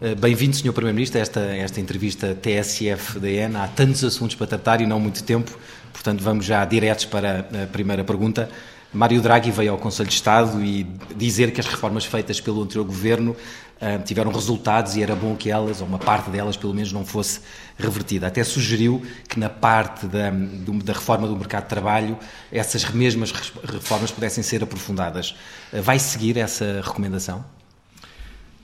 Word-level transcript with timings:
Eh, 0.00 0.14
bem-vindo, 0.14 0.54
Sr. 0.54 0.72
Primeiro-Ministro, 0.72 1.18
a 1.18 1.22
esta, 1.22 1.40
esta 1.40 1.80
entrevista 1.80 2.32
TSF-DN. 2.32 3.56
Há 3.56 3.66
tantos 3.66 4.04
assuntos 4.04 4.36
para 4.36 4.46
tratar 4.46 4.80
e 4.80 4.86
não 4.86 5.00
muito 5.00 5.24
tempo, 5.24 5.58
portanto 5.92 6.22
vamos 6.22 6.44
já 6.44 6.64
diretos 6.64 7.04
para 7.04 7.40
a 7.64 7.66
primeira 7.66 8.04
pergunta. 8.04 8.48
Mário 8.92 9.20
Draghi 9.20 9.50
veio 9.50 9.72
ao 9.72 9.78
Conselho 9.78 10.08
de 10.08 10.14
Estado 10.14 10.64
e 10.64 10.84
dizer 11.16 11.50
que 11.50 11.60
as 11.60 11.66
reformas 11.66 12.04
feitas 12.04 12.40
pelo 12.40 12.62
anterior 12.62 12.84
governo 12.84 13.32
uh, 13.32 14.02
tiveram 14.04 14.30
resultados 14.30 14.94
e 14.94 15.02
era 15.02 15.16
bom 15.16 15.34
que 15.34 15.50
elas, 15.50 15.80
ou 15.80 15.88
uma 15.88 15.98
parte 15.98 16.30
delas 16.30 16.56
pelo 16.56 16.72
menos, 16.72 16.92
não 16.92 17.04
fosse 17.04 17.40
revertida. 17.76 18.28
Até 18.28 18.44
sugeriu 18.44 19.02
que 19.28 19.38
na 19.38 19.50
parte 19.50 20.06
da, 20.06 20.30
da 20.30 20.92
reforma 20.92 21.26
do 21.26 21.36
mercado 21.36 21.64
de 21.64 21.70
trabalho 21.70 22.16
essas 22.52 22.88
mesmas 22.90 23.32
reformas 23.64 24.12
pudessem 24.12 24.44
ser 24.44 24.62
aprofundadas. 24.62 25.34
Uh, 25.72 25.82
vai 25.82 25.98
seguir 25.98 26.38
essa 26.38 26.80
recomendação? 26.84 27.57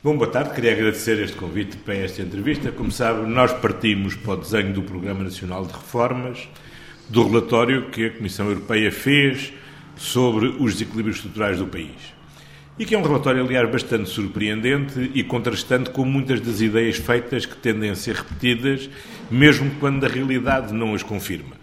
Bom, 0.04 0.18
boa 0.18 0.30
tarde. 0.30 0.52
Queria 0.52 0.72
agradecer 0.72 1.18
este 1.18 1.34
convite 1.34 1.78
para 1.78 1.94
esta 1.94 2.20
entrevista. 2.20 2.70
Como 2.70 2.92
sabe, 2.92 3.26
nós 3.26 3.54
partimos 3.54 4.14
para 4.14 4.34
o 4.34 4.36
desenho 4.36 4.70
do 4.74 4.82
Programa 4.82 5.24
Nacional 5.24 5.64
de 5.64 5.72
Reformas, 5.72 6.46
do 7.08 7.26
relatório 7.26 7.88
que 7.88 8.04
a 8.04 8.10
Comissão 8.10 8.46
Europeia 8.46 8.92
fez 8.92 9.54
sobre 9.96 10.48
os 10.60 10.74
desequilíbrios 10.74 11.16
estruturais 11.16 11.56
do 11.56 11.66
país. 11.66 11.96
E 12.78 12.84
que 12.84 12.94
é 12.94 12.98
um 12.98 13.02
relatório, 13.02 13.42
aliás, 13.42 13.70
bastante 13.70 14.10
surpreendente 14.10 15.10
e 15.14 15.24
contrastante 15.24 15.88
com 15.88 16.04
muitas 16.04 16.38
das 16.38 16.60
ideias 16.60 16.98
feitas 16.98 17.46
que 17.46 17.56
tendem 17.56 17.88
a 17.88 17.94
ser 17.94 18.16
repetidas, 18.16 18.90
mesmo 19.30 19.70
quando 19.80 20.04
a 20.04 20.08
realidade 20.10 20.74
não 20.74 20.94
as 20.94 21.02
confirma. 21.02 21.56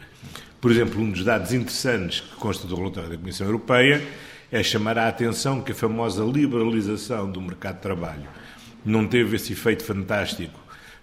Por 0.59 0.71
exemplo, 0.71 0.99
um 0.99 1.11
dos 1.11 1.23
dados 1.23 1.53
interessantes 1.53 2.21
que 2.21 2.35
consta 2.37 2.65
do 2.67 2.75
relatório 2.75 3.11
da 3.11 3.17
Comissão 3.17 3.45
Europeia 3.45 4.01
é 4.51 4.61
chamar 4.61 4.97
a 4.97 5.07
atenção 5.07 5.61
que 5.61 5.71
a 5.71 5.75
famosa 5.75 6.23
liberalização 6.25 7.31
do 7.31 7.39
mercado 7.39 7.75
de 7.75 7.81
trabalho 7.81 8.27
não 8.85 9.07
teve 9.07 9.35
esse 9.35 9.53
efeito 9.53 9.83
fantástico 9.83 10.59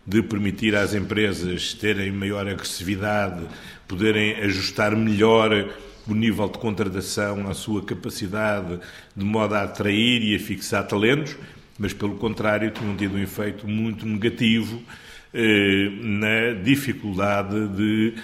de 0.06 0.22
permitir 0.22 0.74
às 0.74 0.94
empresas 0.94 1.74
terem 1.74 2.10
maior 2.10 2.48
agressividade, 2.48 3.46
poderem 3.86 4.36
ajustar 4.36 4.96
melhor 4.96 5.70
o 6.06 6.14
nível 6.14 6.48
de 6.48 6.58
contratação, 6.58 7.48
a 7.48 7.54
sua 7.54 7.84
capacidade 7.84 8.80
de 9.14 9.24
modo 9.24 9.54
a 9.54 9.64
atrair 9.64 10.22
e 10.22 10.34
a 10.34 10.38
fixar 10.38 10.86
talentos, 10.86 11.36
mas 11.78 11.92
pelo 11.92 12.16
contrário 12.16 12.70
tinham 12.70 12.96
tido 12.96 13.16
um 13.16 13.22
efeito 13.22 13.68
muito 13.68 14.06
negativo 14.06 14.82
eh, 15.34 15.90
na 16.00 16.62
dificuldade 16.62 17.68
de 17.68 18.14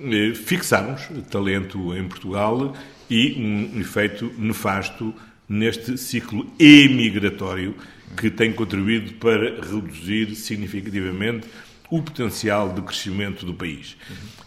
eh, 0.00 0.34
fixarmos 0.34 1.08
talento 1.28 1.94
em 1.96 2.06
Portugal 2.06 2.72
e 3.10 3.34
um 3.36 3.80
efeito 3.80 4.32
nefasto 4.38 5.12
neste 5.48 5.98
ciclo 5.98 6.46
emigratório 6.58 7.74
que 8.16 8.30
tem 8.30 8.52
contribuído 8.52 9.14
para 9.14 9.60
reduzir 9.60 10.34
significativamente 10.34 11.46
o 11.90 12.02
potencial 12.02 12.72
de 12.72 12.80
crescimento 12.82 13.44
do 13.44 13.52
país. 13.52 13.96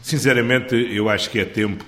Sinceramente, 0.01 0.75
eu 0.75 1.09
acho 1.09 1.29
que 1.29 1.39
é 1.39 1.45
tempo 1.45 1.85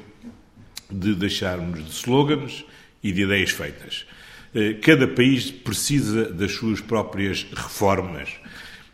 de 0.89 1.15
deixarmos 1.15 1.83
de 1.83 1.91
slogans 1.91 2.63
e 3.03 3.11
de 3.11 3.23
ideias 3.23 3.51
feitas. 3.51 4.05
Eh, 4.53 4.75
cada 4.81 5.07
país 5.07 5.51
precisa 5.51 6.31
das 6.31 6.51
suas 6.51 6.79
próprias 6.79 7.45
reformas. 7.53 8.29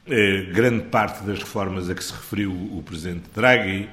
Eh, 0.06 0.50
grande 0.52 0.86
parte 0.86 1.24
das 1.24 1.40
reformas 1.40 1.90
a 1.90 1.96
que 1.96 2.04
se 2.04 2.12
referiu 2.12 2.52
o 2.52 2.84
Presidente 2.84 3.24
Draghi 3.34 3.88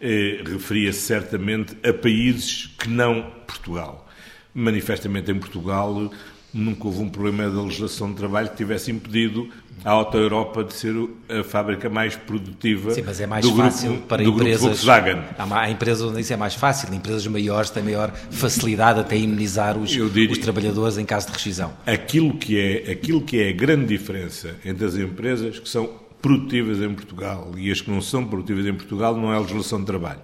eh, 0.00 0.42
referia-se 0.44 1.00
certamente 1.00 1.76
a 1.82 1.92
países 1.92 2.66
que 2.78 2.88
não 2.88 3.22
Portugal. 3.46 4.08
Manifestamente 4.54 5.30
em 5.30 5.38
Portugal 5.38 6.12
nunca 6.54 6.86
houve 6.86 7.02
um 7.02 7.08
problema 7.08 7.50
da 7.50 7.60
legislação 7.60 8.10
de 8.10 8.16
trabalho 8.16 8.48
que 8.48 8.56
tivesse 8.56 8.90
impedido 8.90 9.48
a 9.84 9.90
Auto 9.90 10.16
Europa 10.16 10.64
de 10.64 10.72
ser 10.72 10.94
a 11.28 11.42
fábrica 11.42 11.90
mais 11.90 12.16
produtiva 12.16 12.92
Sim, 12.92 13.02
mas 13.04 13.20
é 13.20 13.26
mais 13.26 13.44
do 13.44 13.54
fácil 13.54 13.90
grupo, 13.90 14.06
para 14.06 14.22
do 14.22 14.30
empresas. 14.30 14.60
Grupo 14.60 14.74
Volkswagen. 14.76 15.22
Há 15.36 15.70
empresas 15.70 16.02
onde 16.08 16.20
isso 16.20 16.32
é 16.32 16.36
mais 16.36 16.54
fácil, 16.54 16.94
empresas 16.94 17.26
maiores 17.26 17.70
têm 17.70 17.82
maior 17.82 18.10
facilidade 18.30 19.00
até 19.00 19.16
imunizar 19.16 19.76
os, 19.76 19.90
diria, 19.90 20.30
os 20.30 20.38
trabalhadores 20.38 20.96
em 20.96 21.04
caso 21.04 21.26
de 21.26 21.32
rescisão. 21.32 21.72
Aquilo 21.84 22.34
que, 22.38 22.58
é, 22.58 22.92
aquilo 22.92 23.20
que 23.20 23.42
é 23.42 23.50
a 23.50 23.52
grande 23.52 23.86
diferença 23.86 24.56
entre 24.64 24.86
as 24.86 24.94
empresas 24.94 25.58
que 25.58 25.68
são 25.68 25.90
produtivas 26.22 26.80
em 26.80 26.94
Portugal 26.94 27.52
e 27.58 27.70
as 27.70 27.80
que 27.80 27.90
não 27.90 28.00
são 28.00 28.24
produtivas 28.24 28.64
em 28.64 28.72
Portugal 28.72 29.14
não 29.16 29.32
é 29.32 29.36
a 29.36 29.40
legislação 29.40 29.80
de 29.80 29.86
trabalho. 29.86 30.20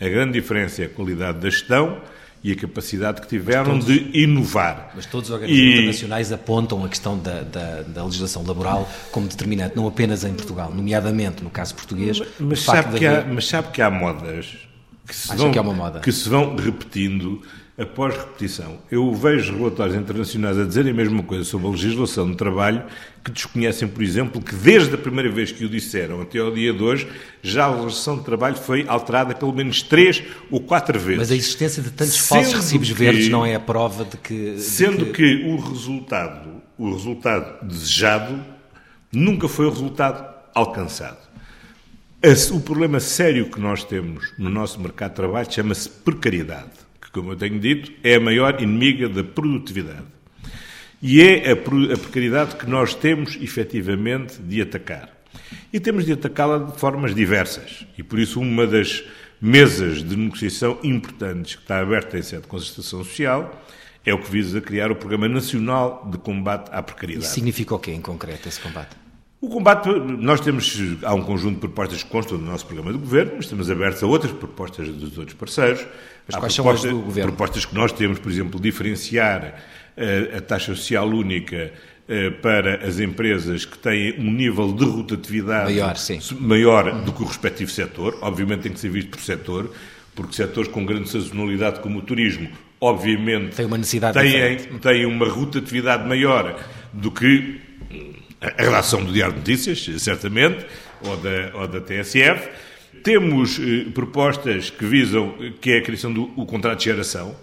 A 0.00 0.08
grande 0.08 0.32
diferença 0.32 0.82
é 0.82 0.86
a 0.86 0.88
qualidade 0.88 1.38
da 1.38 1.48
gestão 1.48 2.00
e 2.42 2.52
a 2.52 2.56
capacidade 2.56 3.20
que 3.20 3.26
tiveram 3.26 3.80
todos, 3.80 3.86
de 3.86 4.10
inovar. 4.18 4.92
Mas 4.94 5.06
todos 5.06 5.30
os 5.30 5.34
organismos 5.34 5.60
e... 5.60 5.72
internacionais 5.72 6.32
apontam 6.32 6.84
a 6.84 6.88
questão 6.88 7.18
da, 7.18 7.42
da, 7.42 7.82
da, 7.82 8.04
legislação 8.04 8.44
laboral 8.46 8.88
como 9.10 9.26
determinante, 9.26 9.74
não 9.74 9.86
apenas 9.88 10.24
em 10.24 10.32
Portugal, 10.32 10.72
nomeadamente 10.72 11.42
no 11.42 11.50
caso 11.50 11.74
português. 11.74 12.18
Mas, 12.18 12.28
mas 12.38 12.60
sabe, 12.60 12.98
que 12.98 13.06
há, 13.06 13.24
mas 13.24 13.46
sabe 13.46 13.72
que 13.72 13.82
há 13.82 13.90
modas 13.90 14.66
que 15.06 15.14
se, 15.14 15.36
vão, 15.36 15.52
que, 15.52 15.58
é 15.58 15.62
moda. 15.62 16.00
que 16.00 16.12
se 16.12 16.28
vão 16.28 16.56
repetindo 16.56 17.40
após 17.78 18.16
repetição. 18.16 18.78
Eu 18.90 19.14
vejo 19.14 19.56
relatórios 19.56 19.96
internacionais 19.96 20.58
a 20.58 20.64
dizerem 20.64 20.92
a 20.92 20.94
mesma 20.94 21.22
coisa 21.22 21.44
sobre 21.44 21.68
a 21.68 21.70
legislação 21.70 22.28
do 22.28 22.34
trabalho 22.34 22.82
que 23.26 23.32
desconhecem, 23.32 23.88
por 23.88 24.02
exemplo, 24.02 24.40
que 24.40 24.54
desde 24.54 24.94
a 24.94 24.98
primeira 24.98 25.30
vez 25.30 25.50
que 25.50 25.64
o 25.64 25.68
disseram 25.68 26.22
até 26.22 26.38
ao 26.38 26.50
dia 26.50 26.72
de 26.72 26.82
hoje, 26.82 27.08
já 27.42 27.64
a 27.64 27.70
legislação 27.70 28.16
do 28.16 28.22
trabalho 28.22 28.56
foi 28.56 28.84
alterada 28.86 29.34
pelo 29.34 29.52
menos 29.52 29.82
três 29.82 30.22
ou 30.50 30.60
quatro 30.60 30.98
vezes. 30.98 31.18
Mas 31.18 31.30
a 31.32 31.36
existência 31.36 31.82
de 31.82 31.90
tantos 31.90 32.14
sendo 32.14 32.28
falsos 32.28 32.54
recibos 32.54 32.88
que, 32.88 32.94
verdes 32.94 33.28
não 33.28 33.44
é 33.44 33.54
a 33.54 33.60
prova 33.60 34.04
de 34.04 34.16
que... 34.16 34.52
De 34.52 34.60
sendo 34.62 35.06
que... 35.06 35.12
que 35.12 35.44
o 35.44 35.56
resultado, 35.56 36.62
o 36.78 36.92
resultado 36.92 37.66
desejado 37.66 38.44
nunca 39.12 39.48
foi 39.48 39.66
o 39.66 39.70
resultado 39.70 40.24
alcançado. 40.54 41.26
O 42.52 42.60
problema 42.60 42.98
sério 42.98 43.50
que 43.50 43.60
nós 43.60 43.84
temos 43.84 44.32
no 44.38 44.50
nosso 44.50 44.80
mercado 44.80 45.10
de 45.10 45.16
trabalho 45.16 45.52
chama-se 45.52 45.88
precariedade 45.88 46.86
como 47.16 47.32
eu 47.32 47.36
tenho 47.36 47.58
dito, 47.58 47.90
é 48.04 48.16
a 48.16 48.20
maior 48.20 48.62
inimiga 48.62 49.08
da 49.08 49.24
produtividade. 49.24 50.04
E 51.08 51.22
é 51.22 51.52
a, 51.52 51.56
precariedade 51.56 52.56
que 52.56 52.68
nós 52.68 52.92
temos, 52.92 53.38
efetivamente, 53.40 54.42
de 54.42 54.60
atacar. 54.60 55.08
E 55.72 55.78
temos 55.78 56.04
de 56.04 56.12
atacá-la 56.12 56.58
de 56.58 56.76
formas 56.80 57.14
diversas. 57.14 57.86
E 57.96 58.02
por 58.02 58.18
isso, 58.18 58.40
uma 58.40 58.66
das 58.66 59.04
mesas 59.40 60.02
de 60.02 60.16
negociação 60.16 60.80
importantes 60.82 61.54
que 61.54 61.62
está 61.62 61.78
aberta 61.78 62.18
em 62.18 62.22
sede 62.22 62.42
de 62.42 62.48
concertação 62.48 63.04
social 63.04 63.64
é 64.04 64.12
o 64.12 64.18
que 64.18 64.28
visa 64.28 64.60
criar 64.60 64.90
o 64.90 64.96
Programa 64.96 65.28
Nacional 65.28 66.08
de 66.10 66.18
Combate 66.18 66.70
à 66.72 66.82
Precariedade. 66.82 67.24
Isso 67.24 67.34
significa 67.34 67.76
o 67.76 67.78
quê, 67.78 67.92
em 67.92 68.00
concreto, 68.00 68.48
esse 68.48 68.58
combate? 68.58 68.96
O 69.40 69.48
combate, 69.48 69.88
nós 69.88 70.40
temos, 70.40 70.76
há 71.04 71.14
um 71.14 71.22
conjunto 71.22 71.54
de 71.54 71.60
propostas 71.60 72.02
que 72.02 72.10
constam 72.10 72.36
do 72.36 72.44
nosso 72.44 72.66
programa 72.66 72.92
de 72.92 72.98
governo, 72.98 73.34
mas 73.36 73.44
estamos 73.44 73.70
abertos 73.70 74.02
a 74.02 74.06
outras 74.08 74.32
propostas 74.32 74.88
dos 74.88 75.16
outros 75.16 75.36
parceiros. 75.36 75.86
Mas 76.26 76.34
há 76.34 76.40
quais 76.40 76.52
são 76.52 76.68
as 76.68 76.82
do 76.82 76.98
governo? 77.00 77.30
Propostas 77.30 77.64
que 77.64 77.76
nós 77.76 77.92
temos, 77.92 78.18
por 78.18 78.32
exemplo, 78.32 78.58
diferenciar 78.58 79.62
a, 79.96 80.36
eh, 80.36 80.40
taxa 80.40 80.74
social 80.74 81.08
única 81.08 81.72
eh, 82.08 82.30
para 82.30 82.86
as 82.86 83.00
empresas 83.00 83.64
que 83.64 83.76
têm 83.78 84.14
um 84.18 84.30
nível 84.30 84.72
de 84.72 84.84
rotatividade 84.84 85.72
maior, 85.72 85.96
maior 86.40 87.02
do 87.04 87.12
que 87.12 87.22
o 87.22 87.26
respectivo 87.26 87.70
setor. 87.70 88.16
Obviamente 88.22 88.62
tem 88.62 88.72
que 88.72 88.78
ser 88.78 88.90
visto 88.90 89.10
por 89.10 89.20
setor, 89.20 89.72
porque 90.14 90.36
setores 90.36 90.70
com 90.70 90.86
grande 90.86 91.08
sazonalidade 91.08 91.80
como 91.80 91.98
o 91.98 92.02
turismo, 92.02 92.48
obviamente, 92.80 93.56
tem 93.56 93.66
uma 93.66 93.76
necessidade 93.76 94.18
têm, 94.18 94.78
têm 94.78 95.04
uma 95.04 95.28
rotatividade 95.28 96.06
maior 96.08 96.56
do 96.92 97.10
que 97.10 97.60
a 98.40 98.62
redação 98.62 99.04
do 99.04 99.12
Diário 99.12 99.34
de 99.34 99.40
Notícias, 99.40 100.02
certamente, 100.02 100.64
ou 101.02 101.16
da, 101.16 101.50
ou 101.54 101.66
da 101.66 101.80
TSF. 101.80 102.48
Temos 103.02 103.58
eh, 103.58 103.90
propostas 103.92 104.70
que 104.70 104.84
visam, 104.84 105.34
que 105.60 105.72
é 105.72 105.78
a 105.78 105.82
criação 105.82 106.12
do 106.12 106.28
contrato 106.46 106.78
de 106.78 106.84
geração, 106.84 107.34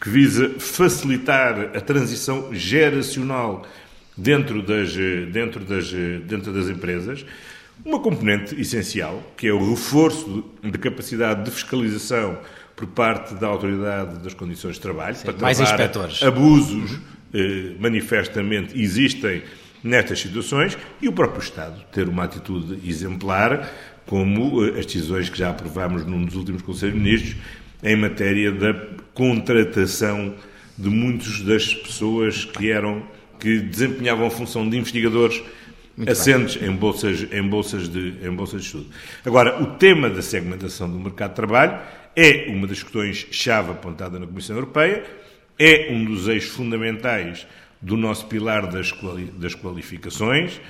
que 0.00 0.08
visa 0.08 0.54
facilitar 0.58 1.76
a 1.76 1.80
transição 1.80 2.48
geracional 2.52 3.66
dentro 4.16 4.62
das, 4.62 4.94
dentro 5.32 5.64
das, 5.64 5.92
dentro 6.26 6.52
das 6.52 6.68
empresas. 6.68 7.24
Uma 7.84 8.00
componente 8.00 8.58
essencial, 8.60 9.22
que 9.36 9.46
é 9.46 9.52
o 9.52 9.70
reforço 9.70 10.44
de 10.62 10.78
capacidade 10.78 11.44
de 11.44 11.50
fiscalização 11.50 12.38
por 12.76 12.86
parte 12.86 13.34
da 13.34 13.46
Autoridade 13.46 14.18
das 14.18 14.34
Condições 14.34 14.76
de 14.76 14.80
Trabalho, 14.80 15.16
Sim, 15.16 15.24
para 15.24 15.38
mais 15.38 15.60
inspectores. 15.60 16.22
abusos 16.22 16.98
eh, 17.32 17.74
manifestamente 17.78 18.78
existem 18.80 19.42
nestas 19.82 20.20
situações 20.20 20.76
e 21.00 21.08
o 21.08 21.12
próprio 21.12 21.42
Estado 21.42 21.82
ter 21.92 22.08
uma 22.08 22.24
atitude 22.24 22.88
exemplar, 22.88 23.70
como 24.06 24.64
eh, 24.64 24.78
as 24.78 24.86
decisões 24.86 25.28
que 25.28 25.38
já 25.38 25.50
aprovámos 25.50 26.06
num 26.06 26.24
dos 26.24 26.36
últimos 26.36 26.62
Conselhos 26.62 26.94
de 26.94 27.00
Ministros 27.00 27.36
em 27.82 27.96
matéria 27.96 28.52
da 28.52 28.74
contratação 29.14 30.34
de 30.76 30.88
muitas 30.88 31.40
das 31.42 31.74
pessoas 31.74 32.44
que 32.44 32.70
eram 32.70 33.02
que 33.38 33.58
desempenhavam 33.58 34.26
a 34.26 34.30
função 34.30 34.68
de 34.68 34.76
investigadores 34.76 35.42
Muito 35.96 36.10
assentes 36.10 36.62
em 36.62 36.72
bolsas, 36.72 37.26
em, 37.32 37.42
bolsas 37.42 37.88
de, 37.88 38.14
em 38.22 38.30
bolsas 38.30 38.60
de 38.60 38.66
estudo. 38.66 38.86
Agora, 39.24 39.62
o 39.62 39.78
tema 39.78 40.10
da 40.10 40.22
segmentação 40.22 40.90
do 40.90 40.98
mercado 40.98 41.30
de 41.30 41.36
trabalho 41.36 41.78
é 42.14 42.46
uma 42.48 42.66
das 42.66 42.82
questões-chave 42.82 43.70
apontada 43.70 44.18
na 44.18 44.26
Comissão 44.26 44.56
Europeia, 44.56 45.04
é 45.58 45.88
um 45.90 46.04
dos 46.04 46.28
eixos 46.28 46.50
fundamentais 46.50 47.46
do 47.80 47.96
nosso 47.96 48.26
pilar 48.26 48.66
das, 48.66 48.92
quali 48.92 49.24
das 49.24 49.54
qualificações, 49.54 50.60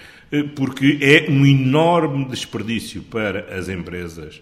porque 0.54 0.98
é 1.00 1.30
um 1.30 1.44
enorme 1.44 2.24
desperdício 2.24 3.02
para 3.02 3.56
as 3.56 3.68
empresas 3.68 4.40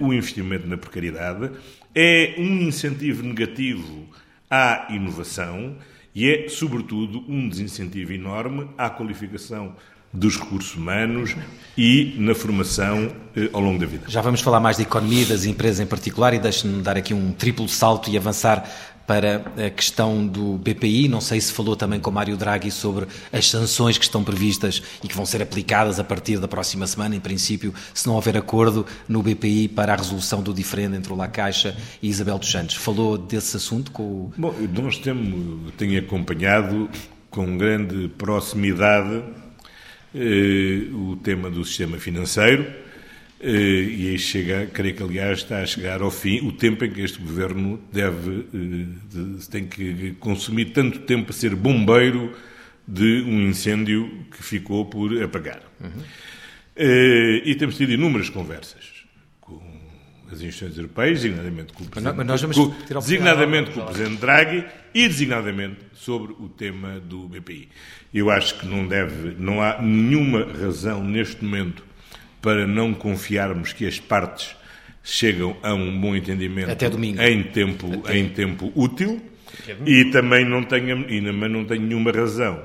o 0.00 0.12
investimento 0.12 0.66
na 0.66 0.76
precariedade, 0.76 1.50
é 1.94 2.34
um 2.38 2.62
incentivo 2.62 3.22
negativo 3.22 4.08
à 4.50 4.86
inovação 4.90 5.76
e 6.14 6.28
é, 6.28 6.48
sobretudo, 6.48 7.24
um 7.28 7.48
desincentivo 7.48 8.12
enorme 8.12 8.68
à 8.76 8.90
qualificação 8.90 9.74
dos 10.12 10.36
recursos 10.36 10.74
humanos 10.74 11.36
e 11.78 12.16
na 12.18 12.34
formação 12.34 13.12
eh, 13.36 13.48
ao 13.52 13.60
longo 13.60 13.78
da 13.78 13.86
vida. 13.86 14.04
Já 14.08 14.20
vamos 14.20 14.40
falar 14.40 14.58
mais 14.58 14.76
de 14.76 14.82
economia 14.82 15.24
das 15.24 15.44
empresas 15.44 15.78
em 15.78 15.86
particular 15.86 16.34
e 16.34 16.40
deixe-me 16.40 16.82
dar 16.82 16.96
aqui 16.96 17.14
um 17.14 17.32
triplo 17.32 17.68
salto 17.68 18.10
e 18.10 18.16
avançar 18.16 18.68
para 19.06 19.42
a 19.66 19.70
questão 19.70 20.26
do 20.26 20.56
BPI. 20.58 21.08
Não 21.08 21.20
sei 21.20 21.40
se 21.40 21.52
falou 21.52 21.74
também 21.74 21.98
com 21.98 22.10
Mário 22.10 22.36
Draghi 22.36 22.70
sobre 22.70 23.06
as 23.32 23.48
sanções 23.48 23.98
que 23.98 24.04
estão 24.04 24.22
previstas 24.22 24.82
e 25.02 25.08
que 25.08 25.14
vão 25.14 25.26
ser 25.26 25.42
aplicadas 25.42 25.98
a 25.98 26.04
partir 26.04 26.38
da 26.38 26.46
próxima 26.46 26.86
semana, 26.86 27.16
em 27.16 27.20
princípio, 27.20 27.74
se 27.92 28.06
não 28.06 28.14
houver 28.14 28.36
acordo 28.36 28.86
no 29.08 29.22
BPI 29.22 29.68
para 29.68 29.92
a 29.92 29.96
resolução 29.96 30.42
do 30.42 30.54
diferendo 30.54 30.96
entre 30.96 31.12
o 31.12 31.16
La 31.16 31.28
Caixa 31.28 31.76
e 32.02 32.08
Isabel 32.08 32.38
dos 32.38 32.50
Santos. 32.50 32.76
Falou 32.76 33.18
desse 33.18 33.56
assunto 33.56 33.90
com 33.90 34.02
o... 34.02 34.32
Bom, 34.36 34.54
nós 34.72 34.98
temos, 34.98 35.72
tenho 35.76 35.98
acompanhado 35.98 36.88
com 37.30 37.56
grande 37.56 38.08
proximidade 38.16 39.22
eh, 40.14 40.88
o 40.92 41.16
tema 41.16 41.50
do 41.50 41.64
sistema 41.64 41.98
financeiro 41.98 42.89
e 43.42 44.08
aí 44.10 44.18
chega, 44.18 44.66
creio 44.66 44.94
que 44.94 45.02
aliás 45.02 45.38
está 45.38 45.62
a 45.62 45.66
chegar 45.66 46.02
ao 46.02 46.10
fim 46.10 46.46
o 46.46 46.52
tempo 46.52 46.84
em 46.84 46.90
que 46.90 47.00
este 47.00 47.18
governo 47.18 47.80
deve, 47.90 48.46
eh, 48.52 49.44
tem 49.50 49.66
que 49.66 50.12
consumir 50.20 50.66
tanto 50.66 50.98
tempo 51.00 51.30
a 51.30 51.32
ser 51.32 51.54
bombeiro 51.54 52.36
de 52.86 53.22
um 53.26 53.48
incêndio 53.48 54.26
que 54.30 54.42
ficou 54.42 54.84
por 54.84 55.22
apagar. 55.22 55.62
Uhum. 55.80 56.02
E 56.76 57.54
temos 57.54 57.76
tido 57.76 57.92
inúmeras 57.92 58.28
conversas 58.28 59.04
com 59.40 59.60
as 60.26 60.40
instituições 60.40 60.76
europeias, 60.76 61.22
designadamente 61.22 61.72
com 61.72 61.84
o 61.84 61.86
Presidente, 61.86 62.54
com, 62.54 63.00
designadamente 63.00 63.70
com 63.70 63.80
o 63.80 63.84
Presidente 63.86 64.20
Draghi 64.20 64.64
e 64.94 65.08
designadamente 65.08 65.78
sobre 65.94 66.32
o 66.32 66.48
tema 66.48 67.00
do 67.00 67.28
BPI. 67.28 67.68
Eu 68.12 68.30
acho 68.30 68.58
que 68.58 68.66
não 68.66 68.86
deve, 68.86 69.34
não 69.38 69.62
há 69.62 69.80
nenhuma 69.80 70.44
razão 70.52 71.02
neste 71.04 71.44
momento 71.44 71.89
para 72.40 72.66
não 72.66 72.94
confiarmos 72.94 73.72
que 73.72 73.86
as 73.86 73.98
partes 73.98 74.56
chegam 75.02 75.56
a 75.62 75.74
um 75.74 75.98
bom 75.98 76.14
entendimento 76.14 76.70
Até 76.70 76.88
domingo. 76.88 77.20
em 77.22 77.42
tempo, 77.42 77.92
Até. 78.04 78.18
em 78.18 78.28
tempo 78.28 78.72
útil 78.74 79.20
e 79.86 80.06
também 80.06 80.44
não 80.44 80.62
tenho, 80.62 81.10
e 81.10 81.20
também 81.22 81.48
não 81.48 81.64
tenho 81.64 81.82
nenhuma 81.82 82.12
razão 82.12 82.62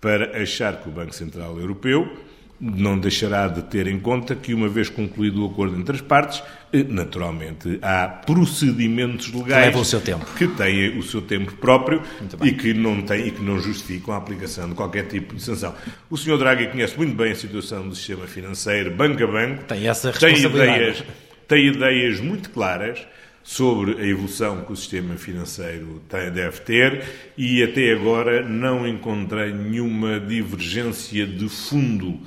para 0.00 0.42
achar 0.42 0.80
que 0.82 0.88
o 0.88 0.92
Banco 0.92 1.14
Central 1.14 1.58
Europeu 1.58 2.23
não 2.60 2.98
deixará 2.98 3.48
de 3.48 3.62
ter 3.62 3.86
em 3.86 3.98
conta 3.98 4.34
que, 4.34 4.54
uma 4.54 4.68
vez 4.68 4.88
concluído 4.88 5.42
o 5.42 5.50
acordo 5.50 5.76
entre 5.78 5.96
as 5.96 6.00
partes, 6.00 6.42
eh, 6.72 6.84
naturalmente 6.88 7.78
há 7.82 8.08
procedimentos 8.08 9.32
legais 9.32 9.74
que, 9.74 9.80
o 9.80 9.84
seu 9.84 10.00
tempo. 10.00 10.24
que 10.36 10.46
têm 10.48 10.96
o 10.98 11.02
seu 11.02 11.20
tempo 11.20 11.52
próprio 11.56 12.02
e 12.42 12.52
que, 12.52 12.72
não 12.72 13.02
têm, 13.02 13.28
e 13.28 13.30
que 13.32 13.42
não 13.42 13.58
justificam 13.58 14.14
a 14.14 14.18
aplicação 14.18 14.68
de 14.68 14.74
qualquer 14.74 15.06
tipo 15.08 15.34
de 15.34 15.42
sanção. 15.42 15.74
O 16.08 16.16
Sr. 16.16 16.38
Draghi 16.38 16.68
conhece 16.68 16.96
muito 16.96 17.14
bem 17.14 17.32
a 17.32 17.34
situação 17.34 17.88
do 17.88 17.94
sistema 17.94 18.26
financeiro, 18.26 18.90
banco 18.92 19.22
a 19.22 19.26
banco, 19.26 19.64
tem, 19.64 19.88
essa 19.88 20.12
tem, 20.12 20.42
ideias, 20.44 21.04
tem 21.48 21.66
ideias 21.66 22.20
muito 22.20 22.50
claras 22.50 23.04
sobre 23.42 24.00
a 24.00 24.06
evolução 24.06 24.62
que 24.64 24.72
o 24.72 24.76
sistema 24.76 25.16
financeiro 25.16 26.00
tem, 26.08 26.30
deve 26.30 26.60
ter 26.60 27.04
e 27.36 27.62
até 27.62 27.92
agora 27.92 28.42
não 28.42 28.88
encontrei 28.88 29.52
nenhuma 29.52 30.18
divergência 30.18 31.26
de 31.26 31.46
fundo 31.48 32.20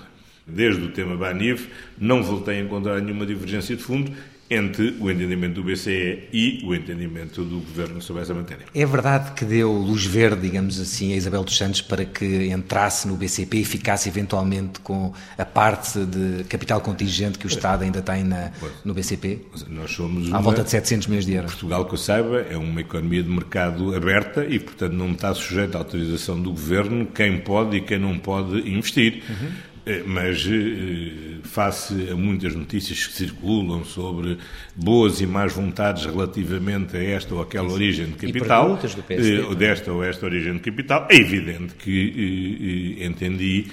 desde 0.48 0.84
o 0.84 0.90
tema 0.90 1.16
Banif, 1.18 1.68
não 1.98 2.24
voltei 2.24 2.60
a 2.60 2.62
encontrar 2.62 3.02
nenhuma 3.02 3.26
divergência 3.26 3.76
de 3.76 3.84
fundo 3.84 4.12
entre 4.50 4.96
o 5.00 5.12
entendimento 5.12 5.56
do 5.56 5.64
BCE 5.64 6.30
e 6.32 6.62
o 6.64 6.74
entendimento 6.74 7.44
do 7.44 7.60
Governo 7.60 8.02
sobre 8.02 8.22
essa 8.22 8.34
matéria. 8.34 8.66
É 8.74 8.86
verdade 8.86 9.34
que 9.34 9.44
deu 9.44 9.72
luz 9.74 10.06
verde, 10.06 10.42
digamos 10.42 10.80
assim, 10.80 11.14
a 11.14 11.18
Isabel 11.18 11.44
dos 11.44 11.58
Santos 11.58 11.82
para 11.82 12.06
que 12.06 12.48
entrasse 12.48 13.08
no 13.08 13.16
BCP 13.18 13.58
e 13.58 13.66
ficasse 13.66 14.08
eventualmente 14.08 14.80
com 14.80 15.12
a 15.38 15.44
parte 15.44 16.00
de 16.06 16.46
capital 16.46 16.80
contingente 16.80 17.38
que 17.38 17.46
o 17.46 17.50
Estado 17.50 17.84
ainda 17.84 18.02
tem 18.02 18.24
na, 18.24 18.52
no 18.86 18.94
BCP? 18.94 19.42
Nós 19.68 19.92
somos 19.92 20.34
à 20.34 20.40
volta 20.40 20.64
de 20.64 20.70
700 20.70 21.08
milhões 21.08 21.26
de 21.26 21.34
euros. 21.34 21.52
Portugal, 21.52 21.86
que 21.86 21.94
eu 21.94 21.98
saiba, 21.98 22.40
é 22.50 22.56
uma 22.56 22.80
economia 22.80 23.22
de 23.22 23.30
mercado 23.30 23.94
aberta 23.94 24.46
e, 24.46 24.60
portanto, 24.60 24.94
não 24.94 25.12
está 25.12 25.34
sujeita 25.34 25.78
à 25.78 25.82
autorização 25.82 26.42
do 26.42 26.52
Governo 26.52 27.06
quem 27.08 27.38
pode 27.40 27.78
e 27.78 27.82
quem 27.82 28.00
não 28.00 28.18
pode 28.18 28.60
investir. 28.70 29.24
Uhum. 29.30 29.52
Eh, 29.88 30.04
mas 30.06 30.46
eh, 30.46 31.40
face 31.44 32.10
a 32.12 32.16
muitas 32.16 32.54
notícias 32.54 33.08
que 33.08 33.14
circulam 33.14 33.86
sobre 33.86 34.38
boas 34.76 35.22
e 35.22 35.26
más 35.26 35.54
vontades 35.54 36.04
relativamente 36.04 36.98
a 36.98 37.02
esta 37.02 37.34
ou 37.34 37.42
aquela 37.42 37.72
origem 37.72 38.08
de 38.08 38.16
capital, 38.16 38.78
eh, 39.10 39.56
desta 39.56 39.94
ou 39.94 40.04
esta 40.04 40.26
origem 40.26 40.56
de 40.56 40.60
capital, 40.60 41.08
é 41.10 41.16
evidente 41.16 41.74
que 41.76 42.98
entendi 43.00 43.68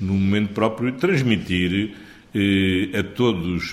no 0.00 0.14
momento 0.14 0.54
próprio 0.54 0.90
transmitir 0.92 1.94
a 2.98 3.02
todos 3.02 3.72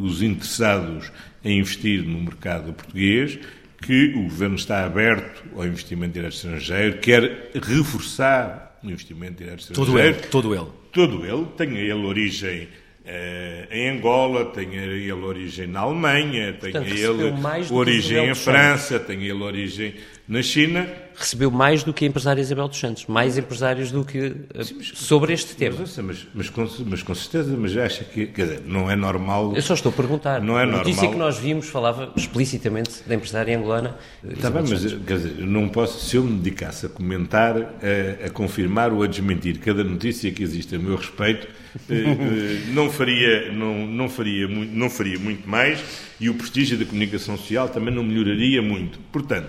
os 0.00 0.22
interessados 0.22 1.10
em 1.44 1.58
investir 1.58 2.02
no 2.04 2.20
mercado 2.20 2.72
português 2.72 3.40
que 3.80 4.14
o 4.14 4.22
Governo 4.24 4.54
está 4.54 4.84
aberto 4.84 5.42
ao 5.56 5.66
investimento 5.66 6.12
direto 6.12 6.34
estrangeiro, 6.34 6.98
quer 6.98 7.50
reforçar 7.54 8.78
o 8.84 8.86
investimento 8.88 9.42
direto 9.42 9.60
estrangeiro. 9.60 9.92
Todo 9.92 9.98
ele, 9.98 10.14
todo 10.28 10.54
ele 10.54 10.81
todo 10.92 11.24
ele, 11.24 11.46
tenha 11.56 11.80
ele 11.80 11.92
origem 12.06 12.68
uh, 13.04 13.74
em 13.74 13.88
Angola, 13.88 14.44
tenha 14.46 14.82
ele 14.82 15.10
origem 15.12 15.66
na 15.66 15.80
Alemanha, 15.80 16.52
tenha 16.52 16.72
Portanto, 16.72 16.86
ele 16.86 17.34
origem 17.70 18.28
em 18.28 18.34
França, 18.34 19.00
tenha 19.00 19.24
ele 19.24 19.42
origem 19.42 19.94
na 20.32 20.42
China. 20.42 20.88
Recebeu 21.14 21.50
mais 21.50 21.84
do 21.84 21.92
que 21.92 22.06
a 22.06 22.08
empresária 22.08 22.40
Isabel 22.40 22.66
dos 22.66 22.80
Santos, 22.80 23.06
mais 23.06 23.36
empresários 23.36 23.92
do 23.92 24.02
que 24.02 24.18
uh, 24.18 24.64
Sim, 24.64 24.76
mas, 24.78 24.92
sobre 24.94 25.34
este 25.34 25.54
tema. 25.54 25.76
Mas, 25.78 25.98
mas, 25.98 26.26
mas, 26.34 26.48
com, 26.48 26.66
mas 26.86 27.02
com 27.02 27.14
certeza, 27.14 27.54
mas 27.56 27.76
acha 27.76 28.02
que, 28.02 28.26
quer 28.28 28.46
dizer, 28.46 28.62
não 28.66 28.90
é 28.90 28.96
normal... 28.96 29.52
Eu 29.54 29.60
só 29.60 29.74
estou 29.74 29.92
a 29.92 29.94
perguntar. 29.94 30.40
Não 30.40 30.58
é 30.58 30.62
a 30.62 30.66
normal... 30.66 30.84
notícia 30.84 31.08
que 31.08 31.16
nós 31.16 31.38
vimos 31.38 31.68
falava 31.68 32.12
explicitamente 32.16 33.02
da 33.06 33.14
empresária 33.14 33.56
angolana. 33.56 33.94
Está 34.24 34.50
bem, 34.50 34.64
mas 34.66 34.82
quer 35.06 35.18
dizer, 35.18 35.34
não 35.44 35.68
posso, 35.68 36.00
se 36.00 36.16
eu 36.16 36.24
me 36.24 36.38
dedicasse 36.38 36.86
a 36.86 36.88
comentar, 36.88 37.56
a, 37.58 38.26
a 38.26 38.30
confirmar 38.30 38.90
ou 38.90 39.02
a 39.02 39.06
desmentir 39.06 39.58
cada 39.58 39.84
notícia 39.84 40.32
que 40.32 40.42
existe 40.42 40.74
a 40.74 40.78
meu 40.78 40.96
respeito, 40.96 41.46
eh, 41.90 41.94
eh, 41.94 42.60
não 42.72 42.90
faria, 42.90 43.52
não, 43.52 43.86
não, 43.86 44.08
faria 44.08 44.48
não 44.48 44.88
faria 44.88 45.18
muito 45.18 45.48
mais 45.48 45.82
e 46.18 46.28
o 46.28 46.34
prestígio 46.34 46.78
da 46.78 46.84
comunicação 46.84 47.36
social 47.36 47.68
também 47.68 47.94
não 47.94 48.02
melhoraria 48.02 48.62
muito. 48.62 48.98
Portanto, 49.10 49.48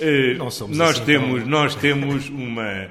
eh, 0.00 0.34
nós 0.34 0.62
assim 0.62 1.04
temos, 1.04 1.46
nós 1.46 1.74
temos 1.74 2.28
uma, 2.28 2.88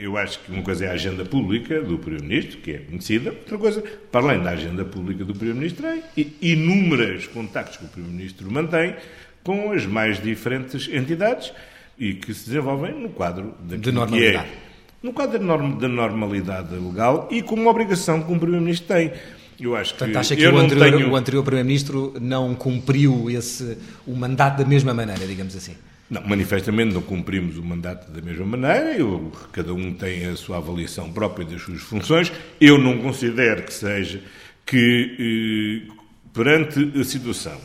eu 0.00 0.16
acho 0.16 0.40
que 0.40 0.52
uma 0.52 0.62
coisa 0.62 0.86
é 0.86 0.88
a 0.88 0.92
agenda 0.92 1.24
pública 1.24 1.80
do 1.80 1.98
Primeiro-Ministro, 1.98 2.58
que 2.58 2.72
é 2.72 2.78
conhecida, 2.78 3.30
outra 3.30 3.58
coisa, 3.58 3.84
para 4.10 4.26
além 4.26 4.42
da 4.42 4.50
agenda 4.50 4.84
pública 4.84 5.24
do 5.24 5.34
Primeiro-Ministro, 5.34 5.86
é 5.86 6.02
inúmeros 6.42 7.26
contactos 7.26 7.76
que 7.76 7.84
o 7.84 7.88
Primeiro-Ministro 7.88 8.50
mantém 8.50 8.94
com 9.42 9.72
as 9.72 9.86
mais 9.86 10.20
diferentes 10.22 10.88
entidades 10.88 11.52
e 11.98 12.14
que 12.14 12.32
se 12.34 12.46
desenvolvem 12.46 12.92
no 12.94 13.10
quadro 13.10 13.54
de 13.60 13.92
normalidade. 13.92 14.48
Que 14.48 14.54
é 14.54 14.74
no 15.04 15.12
quadro 15.12 15.38
da 15.38 15.86
normalidade 15.86 16.74
legal 16.74 17.28
e 17.30 17.42
como 17.42 17.68
obrigação 17.68 18.22
que 18.22 18.32
um 18.32 18.38
Primeiro-Ministro 18.38 18.88
tem. 18.88 19.12
Eu 19.60 19.76
acho 19.76 19.90
Portanto, 19.90 20.12
que, 20.12 20.18
acha 20.18 20.36
que 20.36 20.46
o 20.46 20.58
anterior, 20.58 20.98
tenho... 20.98 21.16
anterior 21.16 21.42
Primeiro-Ministro 21.42 22.14
não 22.20 22.54
cumpriu 22.54 23.30
esse, 23.30 23.78
o 24.06 24.14
mandato 24.14 24.58
da 24.58 24.64
mesma 24.64 24.92
maneira, 24.92 25.26
digamos 25.26 25.54
assim? 25.56 25.74
Não, 26.10 26.22
manifestamente 26.26 26.92
não 26.92 27.02
cumprimos 27.02 27.56
o 27.56 27.62
mandato 27.62 28.10
da 28.10 28.20
mesma 28.20 28.44
maneira, 28.44 28.96
eu, 28.96 29.32
cada 29.52 29.72
um 29.72 29.94
tem 29.94 30.26
a 30.26 30.36
sua 30.36 30.58
avaliação 30.58 31.10
própria 31.10 31.46
das 31.46 31.62
suas 31.62 31.80
funções. 31.80 32.30
Eu 32.60 32.78
não 32.78 32.98
considero 32.98 33.62
que 33.62 33.72
seja 33.72 34.20
que, 34.66 35.86
eh, 35.88 35.92
perante 36.32 36.92
a 37.00 37.04
situação 37.04 37.58